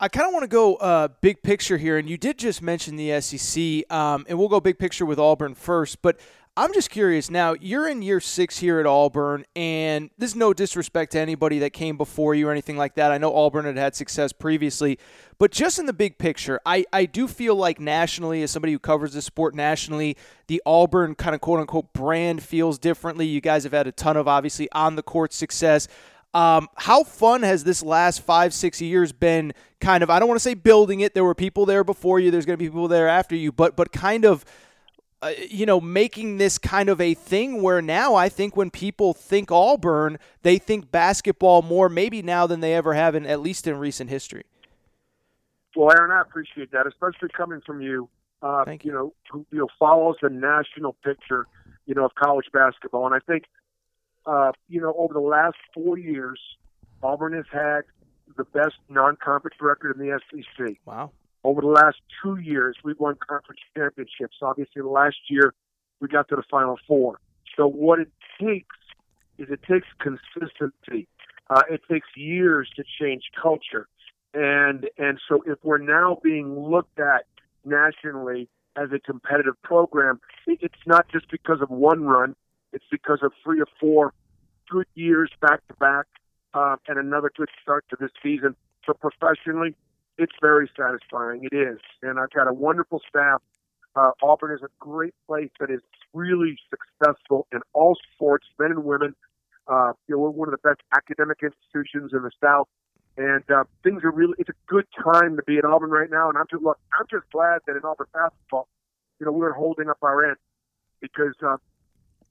I 0.00 0.08
kind 0.08 0.28
of 0.28 0.32
want 0.32 0.44
to 0.44 0.48
go 0.48 0.76
uh, 0.76 1.08
big 1.20 1.42
picture 1.42 1.76
here, 1.76 1.98
and 1.98 2.08
you 2.08 2.16
did 2.16 2.38
just 2.38 2.62
mention 2.62 2.94
the 2.94 3.20
SEC, 3.20 3.90
um, 3.90 4.24
and 4.28 4.38
we'll 4.38 4.48
go 4.48 4.60
big 4.60 4.78
picture 4.78 5.04
with 5.04 5.18
Auburn 5.18 5.54
first. 5.54 6.02
But 6.02 6.20
I'm 6.58 6.72
just 6.72 6.90
curious 6.90 7.30
now, 7.30 7.54
you're 7.60 7.86
in 7.86 8.02
year 8.02 8.18
six 8.18 8.58
here 8.58 8.80
at 8.80 8.86
Auburn, 8.86 9.44
and 9.54 10.10
this 10.18 10.30
is 10.30 10.36
no 10.36 10.52
disrespect 10.52 11.12
to 11.12 11.20
anybody 11.20 11.60
that 11.60 11.72
came 11.72 11.96
before 11.96 12.34
you 12.34 12.48
or 12.48 12.50
anything 12.50 12.76
like 12.76 12.96
that. 12.96 13.12
I 13.12 13.18
know 13.18 13.32
Auburn 13.32 13.64
had 13.64 13.76
had 13.76 13.94
success 13.94 14.32
previously, 14.32 14.98
but 15.38 15.52
just 15.52 15.78
in 15.78 15.86
the 15.86 15.92
big 15.92 16.18
picture, 16.18 16.58
I, 16.66 16.84
I 16.92 17.04
do 17.04 17.28
feel 17.28 17.54
like 17.54 17.78
nationally, 17.78 18.42
as 18.42 18.50
somebody 18.50 18.72
who 18.72 18.80
covers 18.80 19.12
the 19.12 19.22
sport 19.22 19.54
nationally, 19.54 20.16
the 20.48 20.60
Auburn 20.66 21.14
kind 21.14 21.36
of 21.36 21.40
quote 21.40 21.60
unquote 21.60 21.92
brand 21.92 22.42
feels 22.42 22.76
differently. 22.76 23.24
You 23.24 23.40
guys 23.40 23.62
have 23.62 23.72
had 23.72 23.86
a 23.86 23.92
ton 23.92 24.16
of 24.16 24.26
obviously 24.26 24.68
on 24.72 24.96
the 24.96 25.02
court 25.04 25.32
success. 25.32 25.86
Um, 26.34 26.66
how 26.74 27.04
fun 27.04 27.44
has 27.44 27.62
this 27.62 27.84
last 27.84 28.22
five, 28.22 28.52
six 28.52 28.82
years 28.82 29.12
been? 29.12 29.52
Kind 29.80 30.02
of, 30.02 30.10
I 30.10 30.18
don't 30.18 30.26
want 30.26 30.40
to 30.40 30.42
say 30.42 30.54
building 30.54 31.00
it. 31.00 31.14
There 31.14 31.22
were 31.22 31.36
people 31.36 31.66
there 31.66 31.84
before 31.84 32.18
you. 32.18 32.32
There's 32.32 32.46
going 32.46 32.58
to 32.58 32.62
be 32.62 32.68
people 32.68 32.88
there 32.88 33.06
after 33.06 33.36
you, 33.36 33.52
but 33.52 33.76
but 33.76 33.92
kind 33.92 34.24
of 34.24 34.44
uh, 35.20 35.32
you 35.50 35.66
know, 35.66 35.80
making 35.80 36.38
this 36.38 36.58
kind 36.58 36.88
of 36.88 37.00
a 37.00 37.14
thing 37.14 37.60
where 37.60 37.82
now 37.82 38.14
I 38.14 38.28
think 38.28 38.56
when 38.56 38.70
people 38.70 39.12
think 39.14 39.50
Auburn, 39.50 40.18
they 40.42 40.58
think 40.58 40.90
basketball 40.90 41.62
more 41.62 41.88
maybe 41.88 42.22
now 42.22 42.46
than 42.46 42.60
they 42.60 42.74
ever 42.74 42.94
have 42.94 43.14
in 43.14 43.26
at 43.26 43.40
least 43.40 43.66
in 43.66 43.76
recent 43.78 44.10
history. 44.10 44.44
Well, 45.74 45.90
Aaron, 45.96 46.12
I 46.12 46.20
appreciate 46.20 46.70
that, 46.72 46.86
especially 46.86 47.28
coming 47.36 47.60
from 47.64 47.80
you. 47.80 48.08
Uh, 48.42 48.64
Thank 48.64 48.84
you. 48.84 48.92
You 48.92 48.96
know, 48.96 49.14
who 49.30 49.46
you 49.50 49.58
know 49.58 49.68
follows 49.78 50.16
the 50.22 50.30
national 50.30 50.94
picture, 51.04 51.46
you 51.86 51.94
know, 51.94 52.04
of 52.04 52.14
college 52.14 52.46
basketball, 52.52 53.06
and 53.06 53.14
I 53.14 53.18
think, 53.18 53.44
uh, 54.24 54.52
you 54.68 54.80
know, 54.80 54.94
over 54.96 55.12
the 55.12 55.20
last 55.20 55.56
four 55.74 55.98
years, 55.98 56.40
Auburn 57.02 57.32
has 57.32 57.46
had 57.52 57.80
the 58.36 58.44
best 58.44 58.76
non-conference 58.88 59.56
record 59.60 59.96
in 59.96 60.06
the 60.06 60.20
SEC. 60.30 60.76
Wow. 60.84 61.10
Over 61.48 61.62
the 61.62 61.68
last 61.68 61.96
two 62.22 62.36
years, 62.36 62.76
we've 62.84 62.98
won 63.00 63.16
conference 63.26 63.60
championships. 63.74 64.36
Obviously, 64.42 64.82
last 64.82 65.16
year 65.30 65.54
we 65.98 66.06
got 66.06 66.28
to 66.28 66.36
the 66.36 66.42
Final 66.50 66.78
Four. 66.86 67.20
So 67.56 67.66
what 67.66 68.00
it 68.00 68.10
takes 68.38 68.76
is 69.38 69.46
it 69.48 69.60
takes 69.62 69.86
consistency. 69.98 71.08
Uh, 71.48 71.62
it 71.70 71.80
takes 71.90 72.06
years 72.14 72.68
to 72.76 72.84
change 73.00 73.22
culture, 73.42 73.88
and 74.34 74.90
and 74.98 75.18
so 75.26 75.42
if 75.46 75.56
we're 75.62 75.78
now 75.78 76.18
being 76.22 76.54
looked 76.68 77.00
at 77.00 77.24
nationally 77.64 78.46
as 78.76 78.90
a 78.92 78.98
competitive 78.98 79.54
program, 79.62 80.20
it's 80.46 80.84
not 80.86 81.08
just 81.10 81.30
because 81.30 81.62
of 81.62 81.70
one 81.70 82.04
run. 82.04 82.36
It's 82.74 82.84
because 82.90 83.20
of 83.22 83.32
three 83.42 83.62
or 83.62 83.68
four 83.80 84.12
good 84.68 84.86
years 84.94 85.30
back 85.40 85.66
to 85.68 85.74
back, 85.80 86.04
uh, 86.52 86.76
and 86.88 86.98
another 86.98 87.32
good 87.34 87.48
start 87.62 87.86
to 87.88 87.96
this 87.98 88.10
season. 88.22 88.54
So 88.84 88.92
professionally, 88.92 89.74
it's 90.18 90.34
very 90.40 90.68
satisfying. 90.76 91.48
It 91.50 91.56
is, 91.56 91.78
and 92.02 92.18
I've 92.18 92.30
got 92.30 92.48
a 92.48 92.52
wonderful 92.52 93.00
staff. 93.08 93.40
Uh, 93.94 94.10
Auburn 94.22 94.52
is 94.52 94.62
a 94.62 94.68
great 94.78 95.14
place 95.26 95.50
that 95.60 95.70
is 95.70 95.80
really 96.12 96.58
successful 96.68 97.46
in 97.52 97.60
all 97.72 97.96
sports, 98.14 98.46
men 98.58 98.72
and 98.72 98.84
women. 98.84 99.14
Uh, 99.66 99.92
you 100.06 100.14
know, 100.14 100.22
we're 100.22 100.30
one 100.30 100.48
of 100.48 100.52
the 100.52 100.68
best 100.68 100.80
academic 100.94 101.38
institutions 101.42 102.12
in 102.12 102.22
the 102.22 102.30
South, 102.42 102.68
and 103.16 103.44
uh, 103.50 103.64
things 103.84 104.02
are 104.02 104.10
really. 104.10 104.34
It's 104.38 104.48
a 104.48 104.58
good 104.66 104.86
time 105.02 105.36
to 105.36 105.42
be 105.44 105.56
in 105.56 105.64
Auburn 105.64 105.90
right 105.90 106.10
now, 106.10 106.28
and 106.28 106.36
I'm 106.36 106.46
just 106.50 106.62
look. 106.62 106.78
I'm 106.98 107.06
just 107.10 107.30
glad 107.30 107.60
that 107.66 107.76
in 107.76 107.82
Auburn 107.84 108.08
basketball, 108.12 108.68
you 109.20 109.26
know, 109.26 109.32
we're 109.32 109.52
holding 109.52 109.88
up 109.88 109.98
our 110.02 110.28
end 110.28 110.36
because 111.00 111.34
uh, 111.42 111.56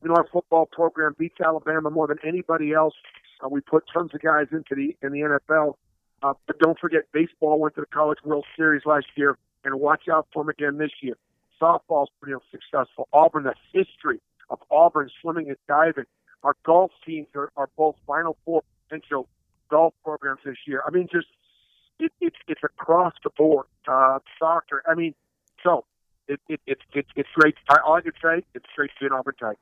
you 0.03 0.09
know 0.09 0.15
our 0.15 0.27
football 0.31 0.65
program 0.65 1.15
beats 1.17 1.37
Alabama 1.43 1.89
more 1.89 2.07
than 2.07 2.17
anybody 2.25 2.73
else. 2.73 2.95
Uh, 3.43 3.49
we 3.49 3.61
put 3.61 3.85
tons 3.93 4.11
of 4.13 4.21
guys 4.21 4.47
into 4.51 4.75
the 4.75 4.95
in 5.05 5.13
the 5.13 5.39
NFL 5.49 5.75
uh, 6.23 6.33
but 6.45 6.59
don't 6.59 6.79
forget, 6.79 7.03
baseball 7.11 7.59
went 7.59 7.75
to 7.75 7.81
the 7.81 7.87
College 7.87 8.19
World 8.23 8.45
Series 8.55 8.83
last 8.85 9.07
year, 9.15 9.37
and 9.63 9.79
watch 9.79 10.07
out 10.11 10.27
for 10.33 10.43
them 10.43 10.49
again 10.49 10.77
this 10.77 10.91
year. 11.01 11.15
Softball's 11.61 12.09
pretty 12.21 12.37
successful. 12.51 13.07
Auburn, 13.13 13.43
the 13.43 13.55
history 13.73 14.19
of 14.49 14.59
Auburn 14.71 15.09
swimming 15.21 15.47
and 15.47 15.57
diving. 15.67 16.05
Our 16.43 16.55
golf 16.63 16.91
teams 17.05 17.27
are, 17.35 17.51
are 17.57 17.69
both 17.75 17.95
Final 18.05 18.37
Four 18.45 18.63
potential 18.87 19.27
golf 19.69 19.93
programs 20.03 20.39
this 20.45 20.57
year. 20.65 20.83
I 20.87 20.91
mean, 20.91 21.07
just 21.11 21.27
it, 21.99 22.11
it, 22.21 22.33
it's 22.47 22.63
across 22.63 23.13
the 23.23 23.31
board. 23.31 23.65
Uh, 23.87 24.19
soccer. 24.39 24.83
I 24.87 24.93
mean, 24.93 25.15
so 25.63 25.85
it, 26.27 26.39
it, 26.47 26.61
it, 26.67 26.77
it, 26.93 27.05
it's 27.15 27.29
great. 27.35 27.55
All 27.85 27.95
I 27.95 28.01
can 28.01 28.13
say, 28.21 28.43
it's 28.53 28.65
great 28.75 28.91
to 28.91 28.95
be 28.99 29.05
an 29.07 29.13
Auburn 29.13 29.35
Tiger. 29.39 29.57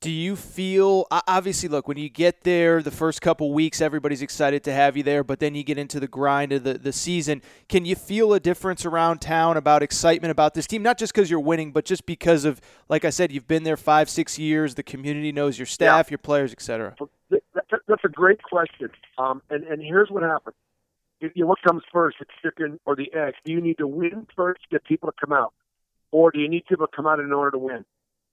Do 0.00 0.12
you 0.12 0.36
feel 0.36 1.06
obviously? 1.10 1.68
Look, 1.68 1.88
when 1.88 1.96
you 1.96 2.08
get 2.08 2.42
there, 2.42 2.82
the 2.82 2.90
first 2.92 3.20
couple 3.20 3.52
weeks, 3.52 3.80
everybody's 3.80 4.22
excited 4.22 4.62
to 4.64 4.72
have 4.72 4.96
you 4.96 5.02
there, 5.02 5.24
but 5.24 5.40
then 5.40 5.56
you 5.56 5.64
get 5.64 5.76
into 5.76 5.98
the 5.98 6.06
grind 6.06 6.52
of 6.52 6.62
the, 6.62 6.74
the 6.74 6.92
season. 6.92 7.42
Can 7.68 7.84
you 7.84 7.96
feel 7.96 8.32
a 8.32 8.38
difference 8.38 8.86
around 8.86 9.20
town 9.20 9.56
about 9.56 9.82
excitement 9.82 10.30
about 10.30 10.54
this 10.54 10.68
team? 10.68 10.84
Not 10.84 10.98
just 10.98 11.12
because 11.12 11.28
you're 11.28 11.40
winning, 11.40 11.72
but 11.72 11.84
just 11.84 12.06
because 12.06 12.44
of, 12.44 12.60
like 12.88 13.04
I 13.04 13.10
said, 13.10 13.32
you've 13.32 13.48
been 13.48 13.64
there 13.64 13.76
five, 13.76 14.08
six 14.08 14.38
years. 14.38 14.76
The 14.76 14.84
community 14.84 15.32
knows 15.32 15.58
your 15.58 15.66
staff, 15.66 16.06
yeah. 16.06 16.12
your 16.12 16.18
players, 16.18 16.52
etc. 16.52 16.94
That's 17.88 18.04
a 18.04 18.08
great 18.08 18.40
question. 18.44 18.90
Um, 19.18 19.42
and 19.50 19.64
and 19.64 19.82
here's 19.82 20.10
what 20.10 20.22
happens: 20.22 20.54
you 21.20 21.30
know, 21.34 21.46
what 21.46 21.58
comes 21.66 21.82
first, 21.92 22.18
the 22.20 22.26
chicken 22.40 22.78
or 22.86 22.94
the 22.94 23.12
egg? 23.12 23.34
Do 23.44 23.52
you 23.52 23.60
need 23.60 23.78
to 23.78 23.88
win 23.88 24.28
first 24.36 24.62
to 24.62 24.68
get 24.70 24.84
people 24.84 25.10
to 25.10 25.16
come 25.20 25.32
out, 25.32 25.54
or 26.12 26.30
do 26.30 26.38
you 26.38 26.48
need 26.48 26.66
people 26.66 26.86
to 26.86 26.92
come 26.94 27.08
out 27.08 27.18
in 27.18 27.32
order 27.32 27.50
to 27.50 27.58
win? 27.58 27.84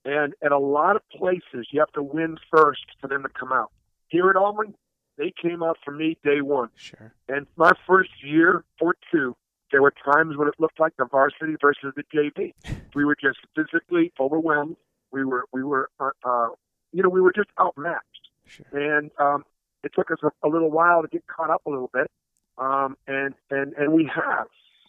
And 0.06 0.36
at 0.44 0.52
a 0.52 0.60
lot 0.60 0.96
of 0.96 1.02
places, 1.10 1.68
you 1.72 1.80
have 1.80 1.92
to 1.94 2.04
win 2.04 2.38
first 2.56 2.86
for 3.02 3.08
them 3.08 3.24
to 3.24 3.30
come 3.30 3.52
out. 3.52 3.72
Here 4.08 4.30
at 4.30 4.36
Auburn, 4.36 4.76
they 5.18 5.34
came 5.42 5.64
out 5.64 5.78
for 5.84 5.92
me 5.92 6.18
day 6.24 6.42
one. 6.42 6.70
Sure. 6.76 7.12
And 7.28 7.48
my 7.56 7.72
first 7.88 8.12
year 8.24 8.64
or 8.80 8.96
two, 9.12 9.36
there 9.72 9.82
were 9.82 9.94
times 10.14 10.38
when 10.38 10.48
it 10.48 10.54
looked 10.60 10.80
like 10.80 10.94
the 10.98 11.06
varsity 11.06 11.56
versus 11.60 11.94
the 11.96 12.04
JV. 12.14 12.54
We 12.96 13.04
were 13.04 13.18
just 13.22 13.40
physically 13.54 14.14
overwhelmed. 14.22 14.78
We 15.12 15.26
were, 15.26 15.44
we 15.52 15.64
were, 15.64 15.90
uh, 16.00 16.12
uh, 16.24 16.48
you 16.94 17.04
know, 17.04 17.10
we 17.10 17.20
were 17.20 17.34
just 17.34 17.50
outmatched. 17.60 18.30
Sure. 18.46 18.66
And 18.72 19.12
um, 19.20 19.44
it 19.84 19.92
took 19.94 20.12
us 20.12 20.20
a, 20.24 20.48
a 20.48 20.50
little 20.50 20.72
while 20.72 21.02
to 21.02 21.08
get 21.10 21.28
caught 21.28 21.50
up 21.50 21.62
a 21.66 21.70
little 21.70 21.90
bit, 21.94 22.10
um, 22.58 22.96
and 23.06 23.34
and 23.50 23.74
and 23.74 23.92
we 23.92 24.10
have. 24.14 24.48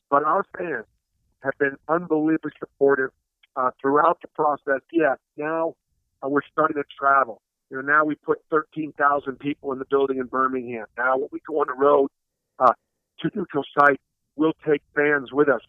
But 0.09 0.23
our 0.23 0.45
fans 0.57 0.87
have 1.43 1.55
been 1.59 1.77
unbelievably 1.89 2.53
supportive 2.61 3.11
uh, 3.57 3.71
throughout 3.81 4.21
the 4.23 4.29
process. 4.29 4.81
Yeah, 4.93 5.15
now 5.37 5.75
uh, 6.23 6.29
we're 6.29 6.43
starting 6.53 6.77
to 6.77 6.85
travel. 6.99 7.41
You 7.71 7.79
know, 7.79 7.83
now 7.83 8.05
we 8.05 8.15
put 8.15 8.39
13,000 8.51 9.39
people 9.39 9.73
in 9.73 9.79
the 9.79 9.85
building 9.87 10.19
in 10.19 10.27
Birmingham. 10.27 10.87
Now 10.97 11.19
when 11.19 11.29
we 11.33 11.41
go 11.47 11.61
on 11.61 11.67
the 11.67 11.75
road 11.75 12.11
uh, 12.59 12.73
to 13.21 13.31
neutral 13.35 13.65
site, 13.79 14.01
we'll 14.37 14.55
take 14.67 14.83
fans 14.95 15.33
with 15.33 15.49
us. 15.49 15.63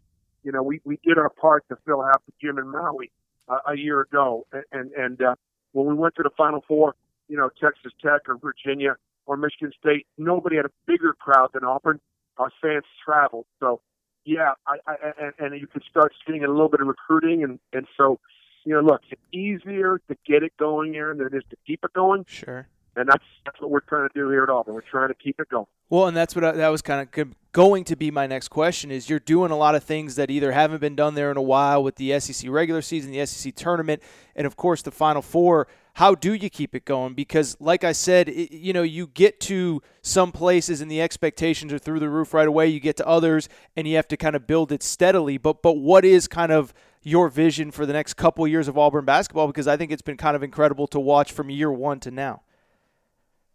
You 0.44 0.52
know, 0.52 0.62
we, 0.62 0.80
we 0.86 1.00
did 1.04 1.18
our 1.18 1.30
part 1.30 1.66
to 1.70 1.78
fill 1.86 2.04
half 2.04 2.22
the 2.26 2.34
gym 2.42 2.60
in 2.60 2.70
Maui 2.70 3.12
uh, 3.50 3.60
a 3.68 3.76
year 3.76 4.02
ago. 4.02 4.46
And, 4.52 4.64
and, 4.72 4.92
and 4.92 5.22
uh, 5.22 5.36
when 5.72 5.88
we 5.88 5.96
went 5.96 6.16
to 6.16 6.24
the 6.24 6.30
Final 6.38 6.64
Four, 6.68 6.96
you 7.28 7.38
know, 7.38 7.50
Texas 7.60 7.92
Tech 8.02 8.22
or 8.28 8.38
Virginia 8.38 8.96
or 9.26 9.36
Michigan 9.36 9.72
State, 9.80 10.06
nobody 10.18 10.58
had 10.58 10.66
a 10.66 10.72
bigger 10.86 11.14
crowd 11.14 11.50
than 11.54 11.64
Auburn. 11.64 12.00
Our 12.38 12.52
fans 12.62 12.86
traveled. 13.04 13.46
So 13.60 13.82
yeah, 14.28 14.54
I, 14.68 14.78
I, 14.86 14.96
and, 15.20 15.34
and 15.40 15.62
you 15.62 15.68
can 15.68 15.82
start 15.90 16.14
seeing 16.28 16.44
a 16.44 16.50
little 16.50 16.68
bit 16.68 16.82
of 16.82 16.88
recruiting, 16.88 17.44
and 17.44 17.60
and 17.72 17.88
so 17.96 18.20
you 18.66 18.74
know, 18.74 18.82
look, 18.82 19.02
it's 19.10 19.22
easier 19.32 20.02
to 20.10 20.18
get 20.28 20.44
it 20.44 20.52
going 20.58 20.92
here 20.92 21.16
than 21.16 21.28
it 21.28 21.34
is 21.34 21.44
to 21.50 21.56
keep 21.66 21.86
it 21.86 21.94
going. 21.94 22.26
Sure. 22.28 22.68
And 22.98 23.08
that's 23.08 23.24
that's 23.46 23.62
what 23.62 23.70
we're 23.70 23.80
trying 23.80 24.10
to 24.10 24.14
do 24.14 24.30
here 24.30 24.44
at 24.44 24.50
Auburn. 24.50 24.74
We're 24.74 24.82
trying 24.82 25.08
to 25.08 25.14
keep 25.14 25.40
it 25.40 25.48
going. 25.48 25.68
Well, 25.90 26.08
and 26.08 26.18
that's 26.18 26.36
what 26.36 26.44
I, 26.44 26.52
that 26.52 26.68
was 26.68 26.82
kind 26.82 27.08
of 27.08 27.34
going 27.54 27.86
to 27.86 27.96
be 27.96 28.12
my 28.12 28.28
next 28.28 28.50
question. 28.50 28.92
Is 28.92 29.10
you're 29.10 29.20
doing 29.20 29.52
a 29.52 29.56
lot 29.56 29.76
of 29.76 29.84
things 29.84 30.16
that 30.16 30.30
either 30.30 30.52
haven't 30.52 30.82
been 30.82 30.96
done 30.96 31.16
there 31.16 31.32
in 31.32 31.38
a 31.38 31.42
while 31.42 31.82
with 31.82 31.96
the 31.96 32.20
SEC 32.20 32.50
regular 32.50 32.82
season, 32.82 33.12
the 33.12 33.26
SEC 33.26 33.56
tournament, 33.56 34.04
and 34.36 34.46
of 34.46 34.58
course 34.58 34.82
the 34.82 34.92
Final 34.92 35.22
Four. 35.22 35.68
How 35.98 36.14
do 36.14 36.36
you 36.36 36.48
keep 36.52 36.76
it 36.76 36.86
going? 36.86 37.16
Because, 37.16 37.58
like 37.60 37.84
I 37.84 37.92
said, 37.92 38.30
it, 38.30 38.52
you 38.52 38.72
know, 38.72 38.84
you 38.84 39.08
get 39.08 39.40
to 39.40 39.82
some 40.04 40.32
places 40.32 40.80
and 40.80 40.92
the 40.92 41.02
expectations 41.02 41.74
are 41.74 41.80
through 41.80 42.00
the 42.00 42.08
roof 42.08 42.36
right 42.36 42.48
away. 42.48 42.68
You 42.68 42.80
get 42.80 42.98
to 42.98 43.08
others, 43.08 43.50
and 43.76 43.88
you 43.88 43.96
have 43.96 44.08
to 44.10 44.16
kind 44.16 44.36
of 44.36 44.46
build 44.46 44.72
it 44.72 44.84
steadily. 44.84 45.40
But, 45.40 45.64
but 45.64 45.74
what 45.74 46.06
is 46.06 46.28
kind 46.28 46.52
of 46.52 46.72
your 47.02 47.30
vision 47.30 47.72
for 47.72 47.88
the 47.88 47.94
next 47.94 48.14
couple 48.14 48.46
of 48.46 48.52
years 48.52 48.68
of 48.68 48.78
Auburn 48.78 49.06
basketball? 49.06 49.48
Because 49.48 49.68
I 49.68 49.76
think 49.76 49.92
it's 49.92 50.04
been 50.04 50.18
kind 50.18 50.36
of 50.36 50.44
incredible 50.44 50.86
to 50.90 51.00
watch 51.00 51.32
from 51.32 51.50
year 51.50 51.72
one 51.72 52.00
to 52.02 52.12
now. 52.12 52.44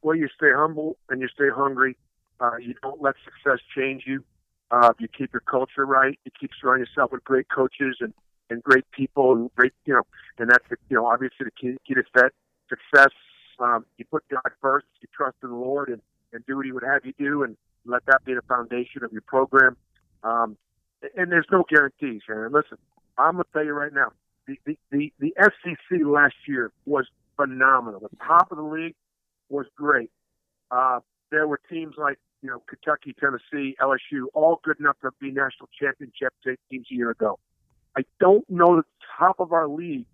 Well, 0.03 0.17
you 0.17 0.27
stay 0.35 0.51
humble 0.53 0.97
and 1.11 1.21
you 1.21 1.29
stay 1.29 1.49
hungry. 1.55 1.97
Uh, 2.41 2.57
you 2.57 2.75
don't 2.83 3.01
let 3.01 3.15
success 3.25 3.61
change 3.73 4.03
you. 4.05 4.25
Uh, 4.73 4.93
you 4.99 5.07
keep 5.07 5.33
your 5.33 5.43
culture 5.47 5.87
right. 5.87 6.19
You 6.25 6.33
keep 6.41 6.51
surrounding 6.61 6.89
yourself 6.89 7.13
with 7.13 7.23
great 7.23 7.49
coaches 7.49 7.99
and, 8.01 8.13
and 8.53 8.63
great 8.63 8.85
people 8.93 9.33
and 9.33 9.51
great, 9.55 9.73
you 9.85 9.95
know, 9.95 10.03
and 10.39 10.51
that's, 10.51 10.65
the, 10.69 10.77
you 10.89 10.97
know, 10.97 11.07
obviously 11.07 11.45
the 11.45 11.51
key, 11.51 11.77
key 11.87 11.95
to 11.95 12.03
that 12.15 12.33
success. 12.69 13.13
Um, 13.59 13.85
you 13.97 14.05
put 14.05 14.25
God 14.29 14.51
first, 14.61 14.87
you 15.01 15.09
trust 15.15 15.37
in 15.43 15.51
the 15.51 15.57
Lord 15.57 15.89
and, 15.89 16.01
and 16.33 16.45
do 16.47 16.57
what 16.57 16.67
he 16.67 16.73
would 16.73 16.85
have 16.85 17.05
you 17.05 17.13
do 17.19 17.43
and 17.43 17.57
let 17.85 18.05
that 18.07 18.25
be 18.25 18.35
the 18.35 18.43
foundation 18.43 19.05
of 19.05 19.13
your 19.13 19.23
program. 19.23 19.77
Um, 20.23 20.57
and 21.17 21.33
there's 21.33 21.47
no 21.51 21.65
guarantees, 21.69 22.23
Aaron. 22.29 22.53
Listen, 22.53 22.79
I'm 23.19 23.35
going 23.35 23.45
to 23.45 23.53
tell 23.53 23.65
you 23.65 23.73
right 23.73 23.93
now, 23.93 24.13
the, 24.47 24.59
the, 24.65 24.79
the, 24.91 25.13
the 25.19 25.35
SEC 25.39 26.01
last 26.05 26.35
year 26.47 26.73
was 26.87 27.07
phenomenal. 27.37 28.01
The 28.01 28.17
top 28.25 28.51
of 28.53 28.59
the 28.59 28.65
league 28.65 28.95
was 29.49 29.67
great. 29.77 30.11
Uh, 30.71 31.01
there 31.31 31.47
were 31.47 31.61
teams 31.71 31.95
like, 31.97 32.19
you 32.43 32.51
know, 32.51 32.63
Kentucky, 32.69 33.15
Tennessee, 33.19 33.77
LSU, 33.81 34.27
all 34.35 34.61
good 34.65 34.79
enough 34.81 34.97
to 35.03 35.11
be 35.21 35.31
national 35.31 35.69
championship 35.79 36.33
teams 36.45 36.87
a 36.91 36.95
year 36.95 37.11
ago. 37.11 37.39
I 37.97 38.03
don't 38.21 38.49
know 38.49 38.77
that 38.77 38.85
the 38.85 39.07
top 39.19 39.41
of 39.41 39.53
our 39.53 39.69
league 39.69 40.07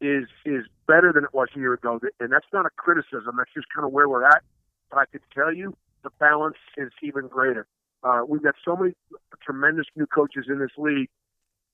is 0.00 0.28
is 0.44 0.64
better 0.86 1.12
than 1.12 1.24
it 1.24 1.34
was 1.34 1.48
a 1.54 1.58
year 1.58 1.74
ago, 1.74 2.00
and 2.20 2.32
that's 2.32 2.46
not 2.52 2.66
a 2.66 2.70
criticism. 2.70 3.36
That's 3.36 3.50
just 3.54 3.66
kind 3.74 3.86
of 3.86 3.92
where 3.92 4.08
we're 4.08 4.24
at. 4.24 4.42
But 4.90 4.98
I 5.00 5.04
can 5.06 5.20
tell 5.34 5.52
you, 5.52 5.76
the 6.02 6.10
balance 6.18 6.56
is 6.76 6.90
even 7.02 7.28
greater. 7.28 7.66
Uh, 8.02 8.22
we've 8.26 8.42
got 8.42 8.54
so 8.64 8.76
many 8.76 8.94
tremendous 9.42 9.86
new 9.96 10.06
coaches 10.06 10.46
in 10.48 10.58
this 10.58 10.70
league. 10.78 11.08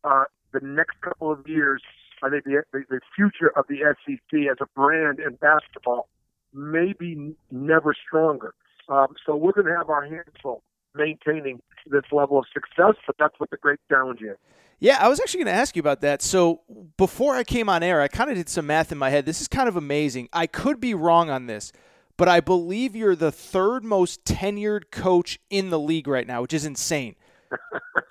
Uh, 0.02 0.24
the 0.52 0.61
next 0.61 1.00
couple 1.00 1.30
of 1.30 1.46
years, 1.46 1.82
I 2.22 2.30
think 2.30 2.44
the, 2.44 2.62
the, 2.72 2.84
the 2.88 3.00
future 3.14 3.52
of 3.57 3.66
the 3.68 3.94
SEC 4.05 4.40
as 4.50 4.57
a 4.61 4.66
brand 4.74 5.20
in 5.20 5.34
basketball 5.36 6.09
may 6.52 6.94
be 6.98 7.34
never 7.50 7.94
stronger. 8.07 8.55
Um, 8.88 9.09
so 9.24 9.36
we're 9.36 9.52
going 9.52 9.66
to 9.66 9.76
have 9.76 9.90
our 9.90 10.05
hands 10.05 10.32
full 10.42 10.62
maintaining 10.95 11.61
this 11.86 12.05
level 12.12 12.38
of 12.38 12.45
success, 12.53 12.95
but 13.07 13.16
that's 13.18 13.38
what 13.38 13.51
the 13.51 13.57
great 13.57 13.80
challenge 13.88 14.22
is. 14.22 14.36
Yeah, 14.80 14.99
I 15.01 15.09
was 15.09 15.20
actually 15.20 15.45
going 15.45 15.55
to 15.55 15.61
ask 15.61 15.76
you 15.76 15.80
about 15.80 16.01
that. 16.03 16.20
So 16.20 16.61
before 16.97 17.36
I 17.36 17.45
came 17.45 17.68
on 17.68 17.82
air, 17.82 18.01
I 18.01 18.09
kind 18.09 18.30
of 18.30 18.36
did 18.36 18.49
some 18.49 18.66
math 18.66 18.92
in 18.92 18.99
my 18.99 19.11
head. 19.11 19.24
This 19.24 19.40
is 19.40 19.49
kind 19.49 19.68
of 19.68 19.76
amazing. 19.76 20.28
I 20.32 20.47
could 20.47 20.80
be 20.80 20.95
wrong 20.95 21.30
on 21.30 21.47
this, 21.47 21.72
but 22.16 22.28
I 22.28 22.40
believe 22.40 22.95
you're 22.95 23.16
the 23.16 23.32
third 23.32 23.84
most 23.84 24.24
tenured 24.24 24.90
coach 24.90 25.38
in 25.49 25.70
the 25.70 25.78
league 25.78 26.09
right 26.09 26.26
now, 26.26 26.42
which 26.42 26.53
is 26.53 26.66
insane. 26.66 27.16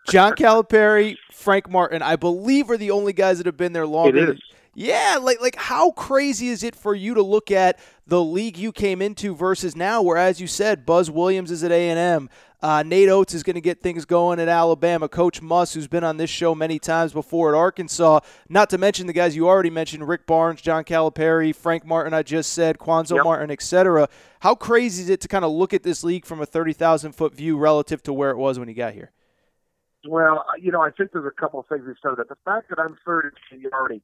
John 0.10 0.34
Calipari, 0.34 1.18
Frank 1.32 1.70
Martin, 1.70 2.02
I 2.02 2.16
believe 2.16 2.70
are 2.70 2.78
the 2.78 2.92
only 2.92 3.14
guys 3.14 3.38
that 3.38 3.46
have 3.46 3.58
been 3.58 3.74
there 3.74 3.88
longer. 3.88 4.18
It 4.18 4.30
is. 4.36 4.42
Yeah, 4.76 5.20
like 5.22 5.40
like 5.40 5.56
how 5.56 5.92
crazy 5.92 6.48
is 6.48 6.64
it 6.64 6.76
for 6.76 6.96
you 6.96 7.14
to 7.14 7.22
look 7.22 7.52
at 7.52 7.80
the 8.08 8.24
league 8.24 8.58
you 8.58 8.72
came 8.72 9.04
into 9.04 9.36
versus 9.36 9.76
now, 9.76 10.02
where 10.02 10.18
as 10.18 10.42
you 10.42 10.48
said, 10.48 10.86
Buzz 10.86 11.12
Williams 11.12 11.52
is 11.52 11.64
at 11.64 11.72
A 11.72 11.90
and 11.90 12.00
M, 12.00 12.30
uh, 12.64 12.82
Nate 12.82 13.10
Oats 13.10 13.34
is 13.34 13.44
going 13.44 13.56
to 13.56 13.62
get 13.62 13.82
things 13.82 14.06
going 14.06 14.40
at 14.40 14.48
Alabama, 14.48 15.10
Coach 15.10 15.42
Muss, 15.42 15.74
who's 15.74 15.90
been 15.90 16.06
on 16.06 16.16
this 16.16 16.30
show 16.30 16.56
many 16.56 16.80
times 16.80 17.12
before 17.12 17.54
at 17.54 17.58
Arkansas. 17.58 18.22
Not 18.48 18.70
to 18.70 18.78
mention 18.78 19.06
the 19.06 19.14
guys 19.14 19.36
you 19.36 19.50
already 19.50 19.70
mentioned: 19.70 20.08
Rick 20.08 20.26
Barnes, 20.26 20.62
John 20.62 20.86
Calipari, 20.86 21.54
Frank 21.54 21.86
Martin. 21.86 22.14
I 22.14 22.24
just 22.24 22.54
said 22.54 22.78
Cuonzo 22.80 23.18
yep. 23.18 23.26
Martin, 23.26 23.52
etc. 23.52 24.08
How 24.40 24.56
crazy 24.56 25.04
is 25.04 25.10
it 25.10 25.20
to 25.22 25.28
kind 25.28 25.44
of 25.44 25.52
look 25.52 25.74
at 25.74 25.84
this 25.84 26.06
league 26.06 26.26
from 26.26 26.42
a 26.42 26.46
thirty 26.46 26.72
thousand 26.72 27.12
foot 27.12 27.36
view 27.36 27.58
relative 27.58 28.02
to 28.04 28.14
where 28.14 28.32
it 28.32 28.38
was 28.38 28.58
when 28.58 28.70
you 28.70 28.76
got 28.76 28.94
here? 28.94 29.12
Well, 30.08 30.46
you 30.58 30.72
know, 30.72 30.82
I 30.82 30.92
think 30.92 31.12
there's 31.12 31.26
a 31.26 31.32
couple 31.42 31.60
of 31.60 31.68
things 31.68 31.84
we 31.86 31.94
said 32.02 32.18
that. 32.18 32.30
The 32.30 32.38
fact 32.46 32.70
that 32.70 32.80
I'm 32.80 32.98
third 33.06 33.26
in 33.26 33.32
seniority, 33.58 34.02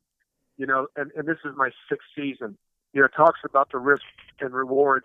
you 0.57 0.65
know, 0.65 0.87
and, 0.97 1.11
and 1.15 1.25
this 1.25 1.37
is 1.45 1.53
my 1.55 1.69
sixth 1.89 2.07
season, 2.13 2.57
you 2.91 3.01
know, 3.01 3.07
talks 3.07 3.39
about 3.45 3.71
the 3.71 3.79
risk 3.79 4.03
and 4.41 4.53
reward 4.53 5.03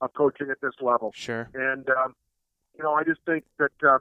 of 0.00 0.12
coaching 0.14 0.48
at 0.50 0.60
this 0.62 0.74
level. 0.80 1.12
Sure. 1.14 1.48
And, 1.54 1.88
um, 1.90 2.14
you 2.76 2.82
know, 2.82 2.94
I 2.94 3.04
just 3.04 3.20
think 3.26 3.44
that 3.58 3.72
uh, 3.86 3.98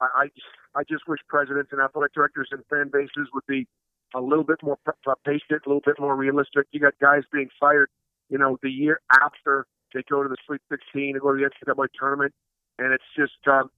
I, 0.00 0.28
I 0.74 0.82
just 0.88 1.06
wish 1.08 1.20
presidents 1.28 1.70
and 1.72 1.80
athletic 1.80 2.14
directors 2.14 2.48
and 2.52 2.62
fan 2.70 2.90
bases 2.92 3.28
would 3.32 3.46
be 3.46 3.66
a 4.14 4.20
little 4.20 4.44
bit 4.44 4.62
more 4.62 4.78
patient, 5.24 5.62
a 5.66 5.68
little 5.68 5.82
bit 5.84 5.98
more 5.98 6.14
realistic. 6.14 6.66
You 6.70 6.80
got 6.80 6.94
guys 7.00 7.22
being 7.32 7.48
fired, 7.58 7.90
you 8.30 8.38
know, 8.38 8.58
the 8.62 8.70
year 8.70 9.00
after 9.10 9.66
they 9.92 10.02
go 10.08 10.22
to 10.22 10.28
the 10.28 10.36
Sweet 10.46 10.60
16 10.70 11.10
and 11.14 11.20
go 11.20 11.34
to 11.34 11.38
the 11.38 11.72
NCAA 11.72 11.88
tournament, 11.98 12.32
and 12.78 12.92
it's 12.92 13.04
just 13.16 13.46
um, 13.46 13.70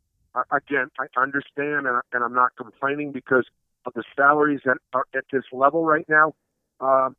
again, 0.50 0.90
I 0.98 1.06
understand, 1.20 1.86
and, 1.86 2.00
and 2.12 2.24
I'm 2.24 2.34
not 2.34 2.50
complaining 2.56 3.12
because 3.12 3.46
of 3.86 3.94
the 3.94 4.02
salaries 4.16 4.60
that 4.64 4.78
are 4.92 5.06
at 5.14 5.24
this 5.32 5.44
level 5.52 5.84
right 5.84 6.06
now. 6.08 6.34
Um, 6.80 7.16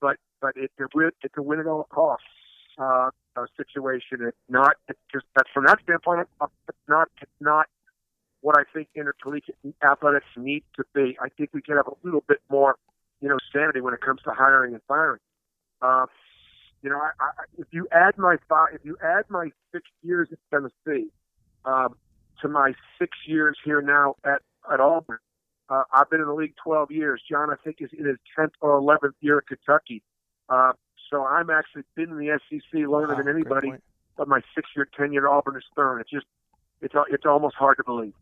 but 0.00 0.16
but 0.40 0.52
it's 0.56 0.72
a 0.80 0.86
it's 1.22 1.34
a 1.36 1.42
win 1.42 1.60
at 1.60 1.66
all 1.66 1.84
costs 1.90 2.26
uh, 2.78 3.10
situation. 3.56 4.18
It's 4.26 4.36
not 4.48 4.76
it's 4.88 4.98
just 5.12 5.26
that's 5.34 5.50
from 5.52 5.66
that 5.66 5.78
standpoint. 5.82 6.28
It's 6.40 6.78
not 6.88 7.08
it's 7.20 7.40
not 7.40 7.66
what 8.40 8.56
I 8.58 8.62
think 8.72 8.88
intercollegiate 8.94 9.56
athletics 9.82 10.26
need 10.36 10.62
to 10.76 10.84
be. 10.94 11.16
I 11.20 11.28
think 11.28 11.50
we 11.52 11.62
can 11.62 11.76
have 11.76 11.88
a 11.88 11.96
little 12.02 12.24
bit 12.28 12.40
more, 12.50 12.76
you 13.20 13.28
know, 13.28 13.38
sanity 13.52 13.80
when 13.80 13.92
it 13.92 14.00
comes 14.00 14.20
to 14.22 14.30
hiring 14.30 14.72
and 14.72 14.82
firing. 14.86 15.20
Uh, 15.82 16.06
you 16.82 16.90
know, 16.90 16.98
I, 16.98 17.10
I, 17.20 17.30
if 17.58 17.66
you 17.72 17.88
add 17.90 18.16
my 18.16 18.36
five, 18.48 18.68
if 18.72 18.84
you 18.84 18.96
add 19.02 19.24
my 19.28 19.50
six 19.72 19.84
years 20.02 20.28
at 20.30 20.38
Tennessee, 20.50 21.08
um, 21.64 21.96
to 22.40 22.48
my 22.48 22.72
six 22.98 23.16
years 23.26 23.56
here 23.64 23.82
now 23.82 24.14
at, 24.24 24.42
at 24.72 24.80
Auburn. 24.80 25.18
Uh, 25.68 25.82
I've 25.92 26.08
been 26.10 26.20
in 26.20 26.26
the 26.26 26.34
league 26.34 26.54
12 26.62 26.90
years. 26.92 27.22
John, 27.28 27.50
I 27.50 27.56
think, 27.64 27.78
is 27.80 27.90
in 27.98 28.06
his 28.06 28.18
10th 28.38 28.52
or 28.60 28.80
11th 28.80 29.14
year 29.20 29.38
at 29.38 29.46
Kentucky. 29.46 30.02
Uh, 30.48 30.72
so 31.10 31.24
I'm 31.24 31.50
actually 31.50 31.82
been 31.94 32.10
in 32.10 32.18
the 32.18 32.38
SEC 32.48 32.80
longer 32.86 33.08
wow, 33.08 33.16
than 33.16 33.28
anybody, 33.28 33.72
but 34.16 34.28
my 34.28 34.40
six-year 34.54 34.88
tenure 34.96 35.26
at 35.26 35.30
Auburn 35.30 35.56
is 35.56 35.64
third. 35.74 36.00
It's 36.00 36.10
just, 36.10 36.26
it's 36.80 36.94
it's 37.10 37.24
almost 37.26 37.56
hard 37.56 37.76
to 37.78 37.84
believe. 37.84 38.12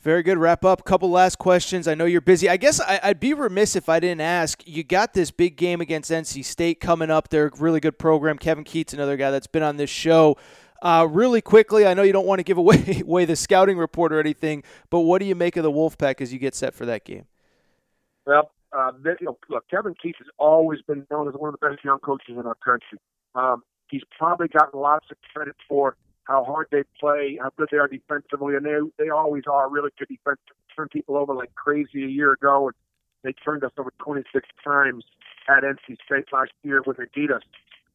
Very 0.00 0.22
good. 0.22 0.38
Wrap 0.38 0.64
up. 0.64 0.84
Couple 0.84 1.10
last 1.10 1.36
questions. 1.36 1.86
I 1.86 1.94
know 1.94 2.06
you're 2.06 2.22
busy. 2.22 2.48
I 2.48 2.56
guess 2.56 2.80
I, 2.80 3.00
would 3.08 3.20
be 3.20 3.34
remiss 3.34 3.76
if 3.76 3.90
I 3.90 4.00
didn't 4.00 4.22
ask. 4.22 4.66
You 4.66 4.82
got 4.82 5.12
this 5.12 5.30
big 5.30 5.56
game 5.56 5.82
against 5.82 6.10
NC 6.10 6.42
State 6.42 6.80
coming 6.80 7.10
up. 7.10 7.28
They're 7.28 7.48
a 7.48 7.56
really 7.58 7.80
good 7.80 7.98
program. 7.98 8.38
Kevin 8.38 8.64
Keatts, 8.64 8.94
another 8.94 9.18
guy 9.18 9.30
that's 9.30 9.46
been 9.46 9.62
on 9.62 9.76
this 9.76 9.90
show. 9.90 10.38
Uh, 10.80 11.06
really 11.10 11.42
quickly, 11.42 11.86
I 11.86 11.92
know 11.92 12.02
you 12.02 12.14
don't 12.14 12.26
want 12.26 12.38
to 12.38 12.44
give 12.44 12.56
away, 12.58 13.02
away 13.02 13.26
the 13.26 13.36
scouting 13.36 13.76
report 13.76 14.12
or 14.12 14.20
anything, 14.20 14.62
but 14.88 15.00
what 15.00 15.18
do 15.18 15.26
you 15.26 15.34
make 15.34 15.58
of 15.58 15.64
the 15.64 15.70
Wolfpack 15.70 16.22
as 16.22 16.32
you 16.32 16.38
get 16.38 16.54
set 16.54 16.74
for 16.74 16.86
that 16.86 17.04
game? 17.04 17.26
Well, 18.26 18.50
uh, 18.72 18.92
you 19.04 19.26
know, 19.26 19.38
look, 19.48 19.68
Kevin 19.68 19.94
Keatts 19.94 20.18
has 20.18 20.28
always 20.38 20.80
been 20.82 21.06
known 21.10 21.28
as 21.28 21.34
one 21.34 21.52
of 21.52 21.58
the 21.60 21.68
best 21.68 21.84
young 21.84 21.98
coaches 21.98 22.36
in 22.38 22.46
our 22.46 22.56
country. 22.56 22.98
Um, 23.34 23.62
he's 23.90 24.02
probably 24.16 24.48
gotten 24.48 24.78
lots 24.80 25.06
of 25.10 25.16
credit 25.34 25.56
for 25.68 25.96
how 26.24 26.44
hard 26.44 26.68
they 26.70 26.82
play, 26.98 27.38
how 27.40 27.50
good 27.56 27.68
they 27.72 27.78
are 27.78 27.88
defensively, 27.88 28.54
and 28.54 28.64
they 28.64 28.78
they 28.98 29.10
always 29.10 29.44
are 29.50 29.68
really 29.68 29.90
good 29.98 30.08
defense. 30.08 30.38
Turn 30.76 30.88
people 30.88 31.16
over 31.16 31.34
like 31.34 31.54
crazy 31.54 32.04
a 32.04 32.08
year 32.08 32.32
ago, 32.32 32.68
and 32.68 32.74
they 33.22 33.32
turned 33.32 33.64
us 33.64 33.72
over 33.76 33.92
26 33.98 34.48
times 34.62 35.04
at 35.48 35.64
NC 35.64 35.96
State 36.04 36.26
last 36.32 36.52
year 36.62 36.82
beat 37.14 37.30
us. 37.30 37.42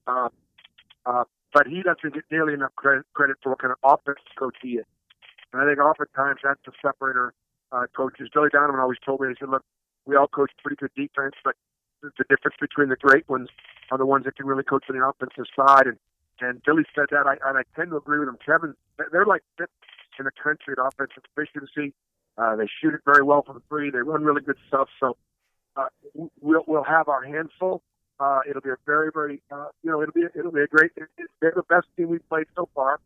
Uh, 0.08 0.30
uh, 1.06 1.24
but 1.54 1.68
he 1.68 1.82
doesn't 1.82 2.14
get 2.14 2.24
nearly 2.30 2.54
enough 2.54 2.76
credit, 2.76 3.06
credit 3.14 3.38
for 3.42 3.50
what 3.50 3.60
kind 3.60 3.72
of 3.72 3.78
offense 3.84 4.20
coach 4.38 4.58
he 4.62 4.72
is. 4.72 4.86
And 5.54 5.62
I 5.62 5.66
think 5.66 5.80
oftentimes 5.80 6.40
that's 6.44 6.60
the 6.66 6.74
separator 6.82 7.34
uh, 7.72 7.86
coaches. 7.96 8.30
Billy 8.34 8.50
Donovan 8.52 8.80
always 8.80 8.98
told 9.06 9.22
me, 9.22 9.30
he 9.30 9.36
said, 9.40 9.50
look, 9.50 9.64
we 10.06 10.16
all 10.16 10.28
coach 10.28 10.52
pretty 10.64 10.78
good 10.78 10.92
defense, 10.96 11.36
but 11.44 11.56
the 12.02 12.24
difference 12.30 12.58
between 12.60 12.90
the 12.90 12.96
great 12.96 13.28
ones 13.28 13.50
are 13.92 13.98
the 13.98 14.06
ones 14.06 14.26
that 14.26 14.36
can 14.36 14.46
really 14.46 14.64
coach 14.64 14.86
on 14.90 14.98
the 14.98 15.06
offensive 15.06 15.46
side. 15.56 15.88
And, 15.88 15.98
and 16.40 16.62
Billy 16.64 16.84
said 16.94 17.06
that, 17.12 17.26
I, 17.26 17.34
and 17.48 17.58
I 17.58 17.64
tend 17.76 17.92
to 17.92 17.98
agree 17.98 18.20
with 18.20 18.30
him. 18.30 18.38
Kevin, 18.46 18.76
they're 19.12 19.26
like 19.26 19.44
fifth 19.58 19.70
in 20.20 20.26
the 20.26 20.32
country 20.32 20.76
at 20.78 20.86
offensive 20.86 21.24
efficiency. 21.36 21.94
Uh, 22.38 22.56
they 22.56 22.68
shoot 22.82 22.94
it 22.94 23.02
very 23.06 23.24
well 23.24 23.42
from 23.42 23.62
three. 23.70 23.90
They 23.90 24.00
run 24.00 24.24
really 24.24 24.42
good 24.42 24.58
stuff. 24.68 24.90
So 25.00 25.18
uh, 25.78 25.88
we'll, 26.42 26.64
we'll 26.68 26.84
have 26.84 27.08
our 27.08 27.24
hands 27.24 27.52
full. 27.60 27.82
Uh, 28.20 28.40
it'll 28.50 28.62
be 28.62 28.70
a 28.70 28.78
very, 28.86 29.10
very, 29.14 29.42
uh, 29.52 29.68
you 29.84 29.92
know, 29.92 30.02
it'll 30.02 30.14
be 30.14 30.24
it'll 30.38 30.52
be 30.52 30.62
a 30.62 30.68
great. 30.68 30.92
They're 31.42 31.54
the 31.54 31.64
best 31.64 31.88
team 31.98 32.08
we've 32.10 32.28
played 32.30 32.46
so 32.56 32.70
far, 32.74 33.02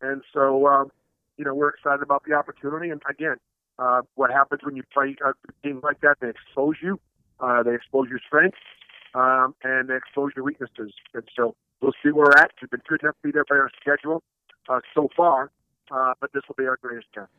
and 0.00 0.22
so 0.32 0.66
um, 0.66 0.90
you 1.36 1.44
know, 1.44 1.54
we're 1.54 1.68
excited 1.68 2.02
about 2.02 2.24
the 2.26 2.32
opportunity. 2.32 2.88
And 2.88 3.02
again, 3.08 3.36
uh, 3.78 4.02
what 4.14 4.30
happens 4.30 4.60
when 4.64 4.76
you 4.76 4.82
play 4.92 5.16
a 5.24 5.32
team 5.62 5.80
like 5.82 6.00
that? 6.00 6.16
They 6.20 6.28
expose 6.28 6.76
you, 6.82 7.00
uh, 7.40 7.62
they 7.62 7.74
expose 7.74 8.08
your 8.08 8.20
strengths, 8.26 8.58
um, 9.14 9.54
and 9.62 9.88
they 9.88 9.96
expose 9.96 10.32
your 10.36 10.44
weaknesses. 10.44 10.92
And 11.14 11.24
so 11.36 11.54
we'll 11.80 11.92
see 12.02 12.10
where 12.10 12.26
we're 12.26 12.42
at. 12.42 12.52
We've 12.60 12.70
been 12.70 12.82
good 12.88 13.02
enough 13.02 13.16
to 13.22 13.28
be 13.28 13.32
there 13.32 13.44
by 13.48 13.56
our 13.56 13.70
schedule 13.80 14.22
uh, 14.68 14.80
so 14.94 15.08
far, 15.16 15.50
uh, 15.90 16.14
but 16.20 16.32
this 16.32 16.42
will 16.48 16.56
be 16.56 16.66
our 16.66 16.78
greatest 16.80 17.08
test. 17.14 17.30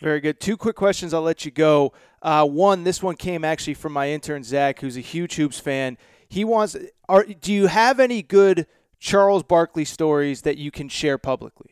Very 0.00 0.20
good. 0.20 0.40
Two 0.40 0.56
quick 0.56 0.76
questions. 0.76 1.12
I'll 1.12 1.20
let 1.20 1.44
you 1.44 1.50
go. 1.50 1.92
Uh, 2.22 2.46
one, 2.46 2.84
this 2.84 3.02
one 3.02 3.16
came 3.16 3.44
actually 3.44 3.74
from 3.74 3.92
my 3.92 4.08
intern 4.08 4.42
Zach, 4.42 4.80
who's 4.80 4.96
a 4.96 5.00
huge 5.00 5.34
hoops 5.34 5.60
fan. 5.60 5.98
He 6.26 6.44
wants. 6.44 6.76
Are 7.08 7.24
do 7.24 7.52
you 7.52 7.66
have 7.66 8.00
any 8.00 8.22
good 8.22 8.66
Charles 8.98 9.42
Barkley 9.42 9.84
stories 9.84 10.42
that 10.42 10.56
you 10.56 10.70
can 10.70 10.88
share 10.88 11.18
publicly? 11.18 11.69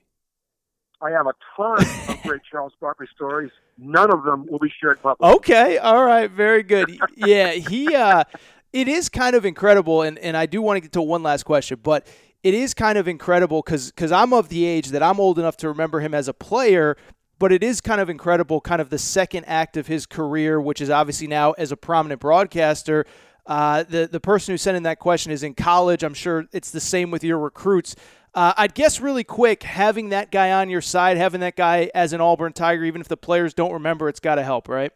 I 1.00 1.10
have 1.10 1.26
a 1.26 1.34
ton 1.56 1.78
of 2.08 2.22
great 2.22 2.42
Charles 2.50 2.72
Barkley 2.80 3.06
stories. 3.14 3.50
None 3.76 4.12
of 4.12 4.24
them 4.24 4.46
will 4.50 4.58
be 4.58 4.72
shared 4.80 5.00
publicly. 5.00 5.36
Okay, 5.36 5.78
all 5.78 6.04
right, 6.04 6.30
very 6.30 6.62
good. 6.62 6.98
yeah, 7.16 7.52
he. 7.52 7.94
Uh, 7.94 8.24
it 8.72 8.88
is 8.88 9.08
kind 9.08 9.34
of 9.34 9.44
incredible, 9.44 10.02
and 10.02 10.18
and 10.18 10.36
I 10.36 10.46
do 10.46 10.60
want 10.60 10.76
to 10.76 10.80
get 10.80 10.92
to 10.92 11.02
one 11.02 11.22
last 11.22 11.44
question, 11.44 11.78
but 11.82 12.06
it 12.42 12.54
is 12.54 12.74
kind 12.74 12.98
of 12.98 13.08
incredible 13.08 13.62
because 13.64 13.90
because 13.90 14.12
I'm 14.12 14.32
of 14.32 14.48
the 14.48 14.64
age 14.64 14.88
that 14.88 15.02
I'm 15.02 15.20
old 15.20 15.38
enough 15.38 15.56
to 15.58 15.68
remember 15.68 16.00
him 16.00 16.14
as 16.14 16.28
a 16.28 16.34
player, 16.34 16.96
but 17.38 17.52
it 17.52 17.62
is 17.62 17.80
kind 17.80 18.00
of 18.00 18.10
incredible, 18.10 18.60
kind 18.60 18.80
of 18.80 18.90
the 18.90 18.98
second 18.98 19.44
act 19.44 19.76
of 19.76 19.86
his 19.86 20.06
career, 20.06 20.60
which 20.60 20.80
is 20.80 20.90
obviously 20.90 21.26
now 21.26 21.52
as 21.52 21.72
a 21.72 21.76
prominent 21.76 22.20
broadcaster. 22.20 23.06
Uh, 23.46 23.82
the 23.84 24.06
the 24.10 24.20
person 24.20 24.52
who 24.52 24.58
sent 24.58 24.76
in 24.76 24.82
that 24.82 24.98
question 24.98 25.32
is 25.32 25.42
in 25.42 25.54
college. 25.54 26.02
I'm 26.02 26.14
sure 26.14 26.46
it's 26.52 26.70
the 26.70 26.80
same 26.80 27.10
with 27.10 27.24
your 27.24 27.38
recruits. 27.38 27.96
Uh, 28.38 28.54
I'd 28.56 28.72
guess 28.72 29.00
really 29.00 29.24
quick, 29.24 29.64
having 29.64 30.10
that 30.10 30.30
guy 30.30 30.52
on 30.52 30.70
your 30.70 30.80
side, 30.80 31.16
having 31.16 31.40
that 31.40 31.56
guy 31.56 31.90
as 31.92 32.12
an 32.12 32.20
Auburn 32.20 32.52
Tiger, 32.52 32.84
even 32.84 33.00
if 33.00 33.08
the 33.08 33.16
players 33.16 33.52
don't 33.52 33.72
remember, 33.72 34.08
it's 34.08 34.20
got 34.20 34.36
to 34.36 34.44
help, 34.44 34.68
right? 34.68 34.92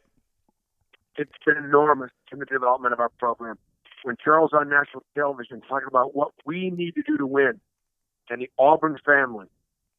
It's 1.16 1.32
been 1.44 1.56
enormous 1.56 2.12
in 2.30 2.38
the 2.38 2.44
development 2.44 2.92
of 2.92 3.00
our 3.00 3.08
program. 3.08 3.58
When 4.04 4.14
Charles 4.24 4.52
on 4.52 4.68
national 4.68 5.02
television 5.16 5.60
talking 5.68 5.88
about 5.88 6.14
what 6.14 6.30
we 6.46 6.70
need 6.70 6.94
to 6.94 7.02
do 7.02 7.16
to 7.16 7.26
win, 7.26 7.58
and 8.30 8.42
the 8.42 8.48
Auburn 8.60 8.96
family, 9.04 9.48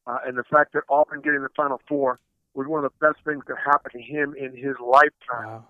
uh, 0.06 0.20
and 0.26 0.38
the 0.38 0.44
fact 0.44 0.72
that 0.72 0.84
Auburn 0.88 1.20
getting 1.20 1.42
the 1.42 1.50
Final 1.54 1.82
Four 1.86 2.20
was 2.54 2.66
one 2.66 2.82
of 2.82 2.90
the 2.90 3.06
best 3.06 3.22
things 3.26 3.44
that 3.46 3.58
happened 3.62 3.92
to 3.92 4.00
him 4.00 4.34
in 4.38 4.56
his 4.56 4.76
lifetime. 4.80 5.46
Wow 5.46 5.64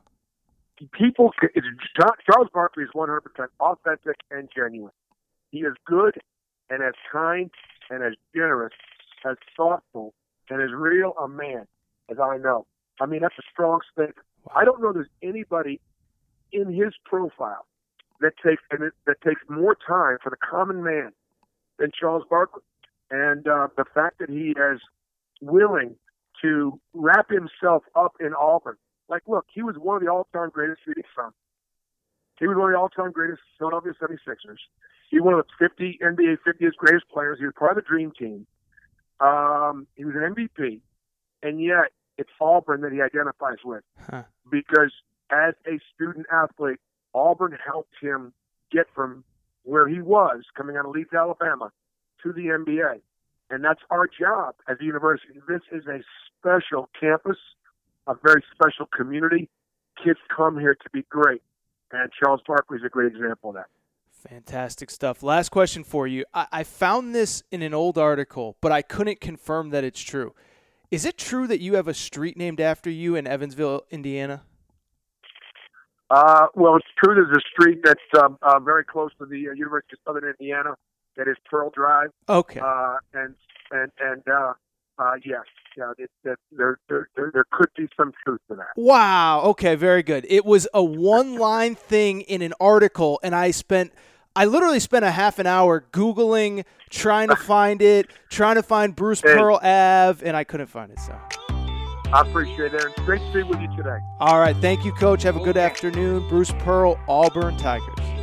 people, 0.93 1.31
Charles 1.41 2.49
Barkley 2.53 2.83
is 2.83 2.91
100% 2.97 3.21
authentic 3.61 4.17
and 4.31 4.49
genuine. 4.55 4.93
He 5.53 5.61
is 5.61 5.75
good 5.87 6.19
and 6.71 6.83
as 6.83 6.95
kind 7.11 7.51
and 7.91 8.03
as 8.03 8.15
generous, 8.35 8.73
as 9.29 9.37
thoughtful, 9.57 10.15
and 10.51 10.63
as 10.63 10.71
real 10.73 11.15
a 11.23 11.29
man 11.29 11.67
as 12.11 12.19
I 12.19 12.37
know. 12.39 12.67
I 13.01 13.07
mean, 13.07 13.21
that's 13.23 13.39
a 13.39 13.43
strong 13.51 13.81
statement. 13.93 14.17
I 14.55 14.65
don't 14.65 14.81
know 14.83 14.93
there's 14.93 15.07
anybody 15.23 15.81
in 16.53 16.73
his 16.73 16.95
profile 17.05 17.67
that 18.21 18.33
takes 18.45 18.63
that 18.71 19.21
takes 19.23 19.41
more 19.49 19.77
time 19.87 20.19
for 20.23 20.31
the 20.31 20.37
common 20.37 20.83
man 20.83 21.13
than 21.79 21.91
Charles 21.99 22.25
Barkley. 22.29 22.63
And 23.11 23.47
uh, 23.49 23.69
the 23.77 23.85
fact 23.95 24.19
that 24.21 24.31
he 24.31 24.51
is 24.51 24.81
willing 25.41 25.97
to 26.43 26.81
wrap 26.93 27.29
himself 27.31 27.85
up 27.95 28.15
in 28.21 28.33
Auburn 28.35 28.77
like, 29.09 29.23
look, 29.27 29.47
he 29.53 29.63
was 29.63 29.77
one 29.77 29.97
of 29.97 30.03
the 30.03 30.11
all-time 30.11 30.51
greatest 30.51 30.81
Phoenix 30.85 31.09
Suns. 31.17 31.35
He 32.39 32.47
was 32.47 32.57
one 32.57 32.71
of 32.71 32.73
the 32.73 32.79
all-time 32.79 33.13
greatest 33.13 33.41
Philadelphia 33.59 33.93
76ers. 34.01 34.59
He 35.15 35.21
was 35.21 35.25
one 35.27 35.35
of 35.35 35.47
the 35.47 35.69
50 35.69 35.99
NBA 36.03 36.39
50th 36.47 36.75
greatest 36.77 37.09
players. 37.09 37.39
He 37.39 37.45
was 37.45 37.55
part 37.57 37.77
of 37.79 37.85
the 37.85 37.89
Dream 37.89 38.13
Team. 38.19 38.47
Um, 39.21 39.87
he 39.95 40.05
was 40.05 40.15
an 40.17 40.35
MVP, 40.35 40.81
and 41.43 41.63
yet 41.63 41.93
it's 42.19 42.31
Auburn 42.41 42.81
that 42.81 42.93
he 42.93 43.01
identifies 43.01 43.59
with 43.65 43.85
huh. 44.11 44.25
because 44.51 44.93
as 45.31 45.55
a 45.67 45.79
student 45.95 46.27
athlete, 46.33 46.79
Auburn 47.15 47.57
helped 47.65 47.95
him 48.01 48.33
get 48.73 48.87
from 48.95 49.23
where 49.63 49.89
he 49.89 50.01
was 50.01 50.43
coming 50.57 50.77
out 50.77 50.85
of 50.85 50.91
Leeds, 50.91 51.13
Alabama, 51.15 51.71
to 52.23 52.33
the 52.33 52.47
NBA. 52.47 53.01
And 53.51 53.65
that's 53.65 53.81
our 53.91 54.07
job 54.09 54.57
as 54.69 54.79
a 54.81 54.85
university. 54.85 55.35
This 55.47 55.63
is 55.71 55.87
a 55.87 56.01
special 56.41 56.89
campus 56.99 57.39
a 58.07 58.15
very 58.23 58.43
special 58.55 58.87
community. 58.87 59.49
Kids 60.03 60.19
come 60.35 60.59
here 60.59 60.75
to 60.75 60.91
be 60.93 61.03
great, 61.09 61.43
and 61.93 62.11
Charles 62.13 62.41
Barkley 62.47 62.79
is 62.79 62.85
a 62.85 62.89
great 62.89 63.13
example 63.13 63.51
of 63.51 63.57
that. 63.57 63.67
Fantastic 64.29 64.91
stuff. 64.91 65.23
Last 65.23 65.51
question 65.51 65.85
for 65.85 66.07
you. 66.07 66.25
I, 66.33 66.47
I 66.51 66.65
found 66.65 67.15
this 67.15 67.43
in 67.51 67.61
an 67.61 67.75
old 67.75 67.99
article, 67.99 68.57
but 68.61 68.73
I 68.73 68.81
couldn't 68.81 69.21
confirm 69.21 69.71
that 69.71 69.85
it's 69.85 70.01
true. 70.01 70.35
Is 70.91 71.05
it 71.05 71.19
true 71.19 71.47
that 71.47 71.61
you 71.61 71.75
have 71.75 71.89
a 71.89 71.95
street 71.95 72.37
named 72.37 72.61
after 72.61 72.89
you 72.89 73.17
in 73.17 73.27
Evansville, 73.27 73.83
Indiana? 73.91 74.43
Uh, 76.11 76.47
well, 76.55 76.77
it's 76.77 76.87
true. 77.03 77.15
There's 77.15 77.37
a 77.37 77.41
street 77.51 77.81
that's 77.85 78.23
um, 78.23 78.39
uh, 78.43 78.61
very 78.61 78.85
close 78.85 79.11
to 79.19 79.27
the 79.27 79.49
uh, 79.49 79.53
University 79.53 79.95
of 79.95 79.99
Southern 80.07 80.35
Indiana. 80.39 80.75
That 81.17 81.29
is 81.29 81.37
Pearl 81.51 81.71
Drive. 81.75 82.11
Okay. 82.29 82.61
Uh, 82.61 82.97
and 83.13 83.35
and 83.73 83.91
and 84.01 84.23
uh, 84.27 84.53
uh, 84.99 85.13
yes, 85.25 85.43
yeah, 85.77 85.93
it, 85.99 86.11
it, 86.25 86.39
there, 86.53 86.79
there, 86.89 87.09
there, 87.17 87.31
there 87.33 87.45
could 87.51 87.69
be 87.77 87.89
some 87.97 88.13
truth 88.25 88.41
to 88.49 88.57
that. 88.57 88.69
Wow. 88.77 89.43
Okay, 89.43 89.75
very 89.75 90.03
good. 90.03 90.27
It 90.29 90.45
was 90.45 90.69
a 90.73 90.83
one-line 90.83 91.75
thing 91.75 92.23
in 92.23 92.43
an 92.43 92.55
article, 92.59 93.21
and 93.23 93.35
I 93.35 93.51
spent. 93.51 93.93
I 94.37 94.47
literally 94.47 94.81
spent 94.81 95.05
a 95.05 95.13
half 95.13 95.39
an 95.39 95.47
hour 95.47 95.85
Googling, 95.93 96.65
trying 96.91 97.29
to 97.29 97.37
find 97.37 97.81
it, 97.81 98.11
trying 98.31 98.57
to 98.57 98.65
find 98.65 98.95
Bruce 98.97 99.21
hey. 99.21 99.33
Pearl 99.33 99.61
Ave, 99.63 100.27
and 100.27 100.37
I 100.37 100.43
couldn't 100.43 100.67
find 100.67 100.91
it. 100.91 100.99
So 100.99 101.17
I 102.13 102.23
appreciate 102.23 102.75
it. 102.75 102.83
It's 102.85 103.01
great 103.03 103.21
to 103.21 103.33
be 103.33 103.43
with 103.45 103.61
you 103.61 103.69
today. 103.77 103.99
All 104.19 104.41
right. 104.41 104.57
Thank 104.57 104.85
you, 104.85 104.93
Coach. 104.93 105.23
Have 105.23 105.37
a 105.37 105.41
good 105.41 105.57
afternoon. 105.57 106.29
Bruce 106.29 106.53
Pearl, 106.59 106.99
Auburn 107.07 107.57
Tigers. 107.59 108.14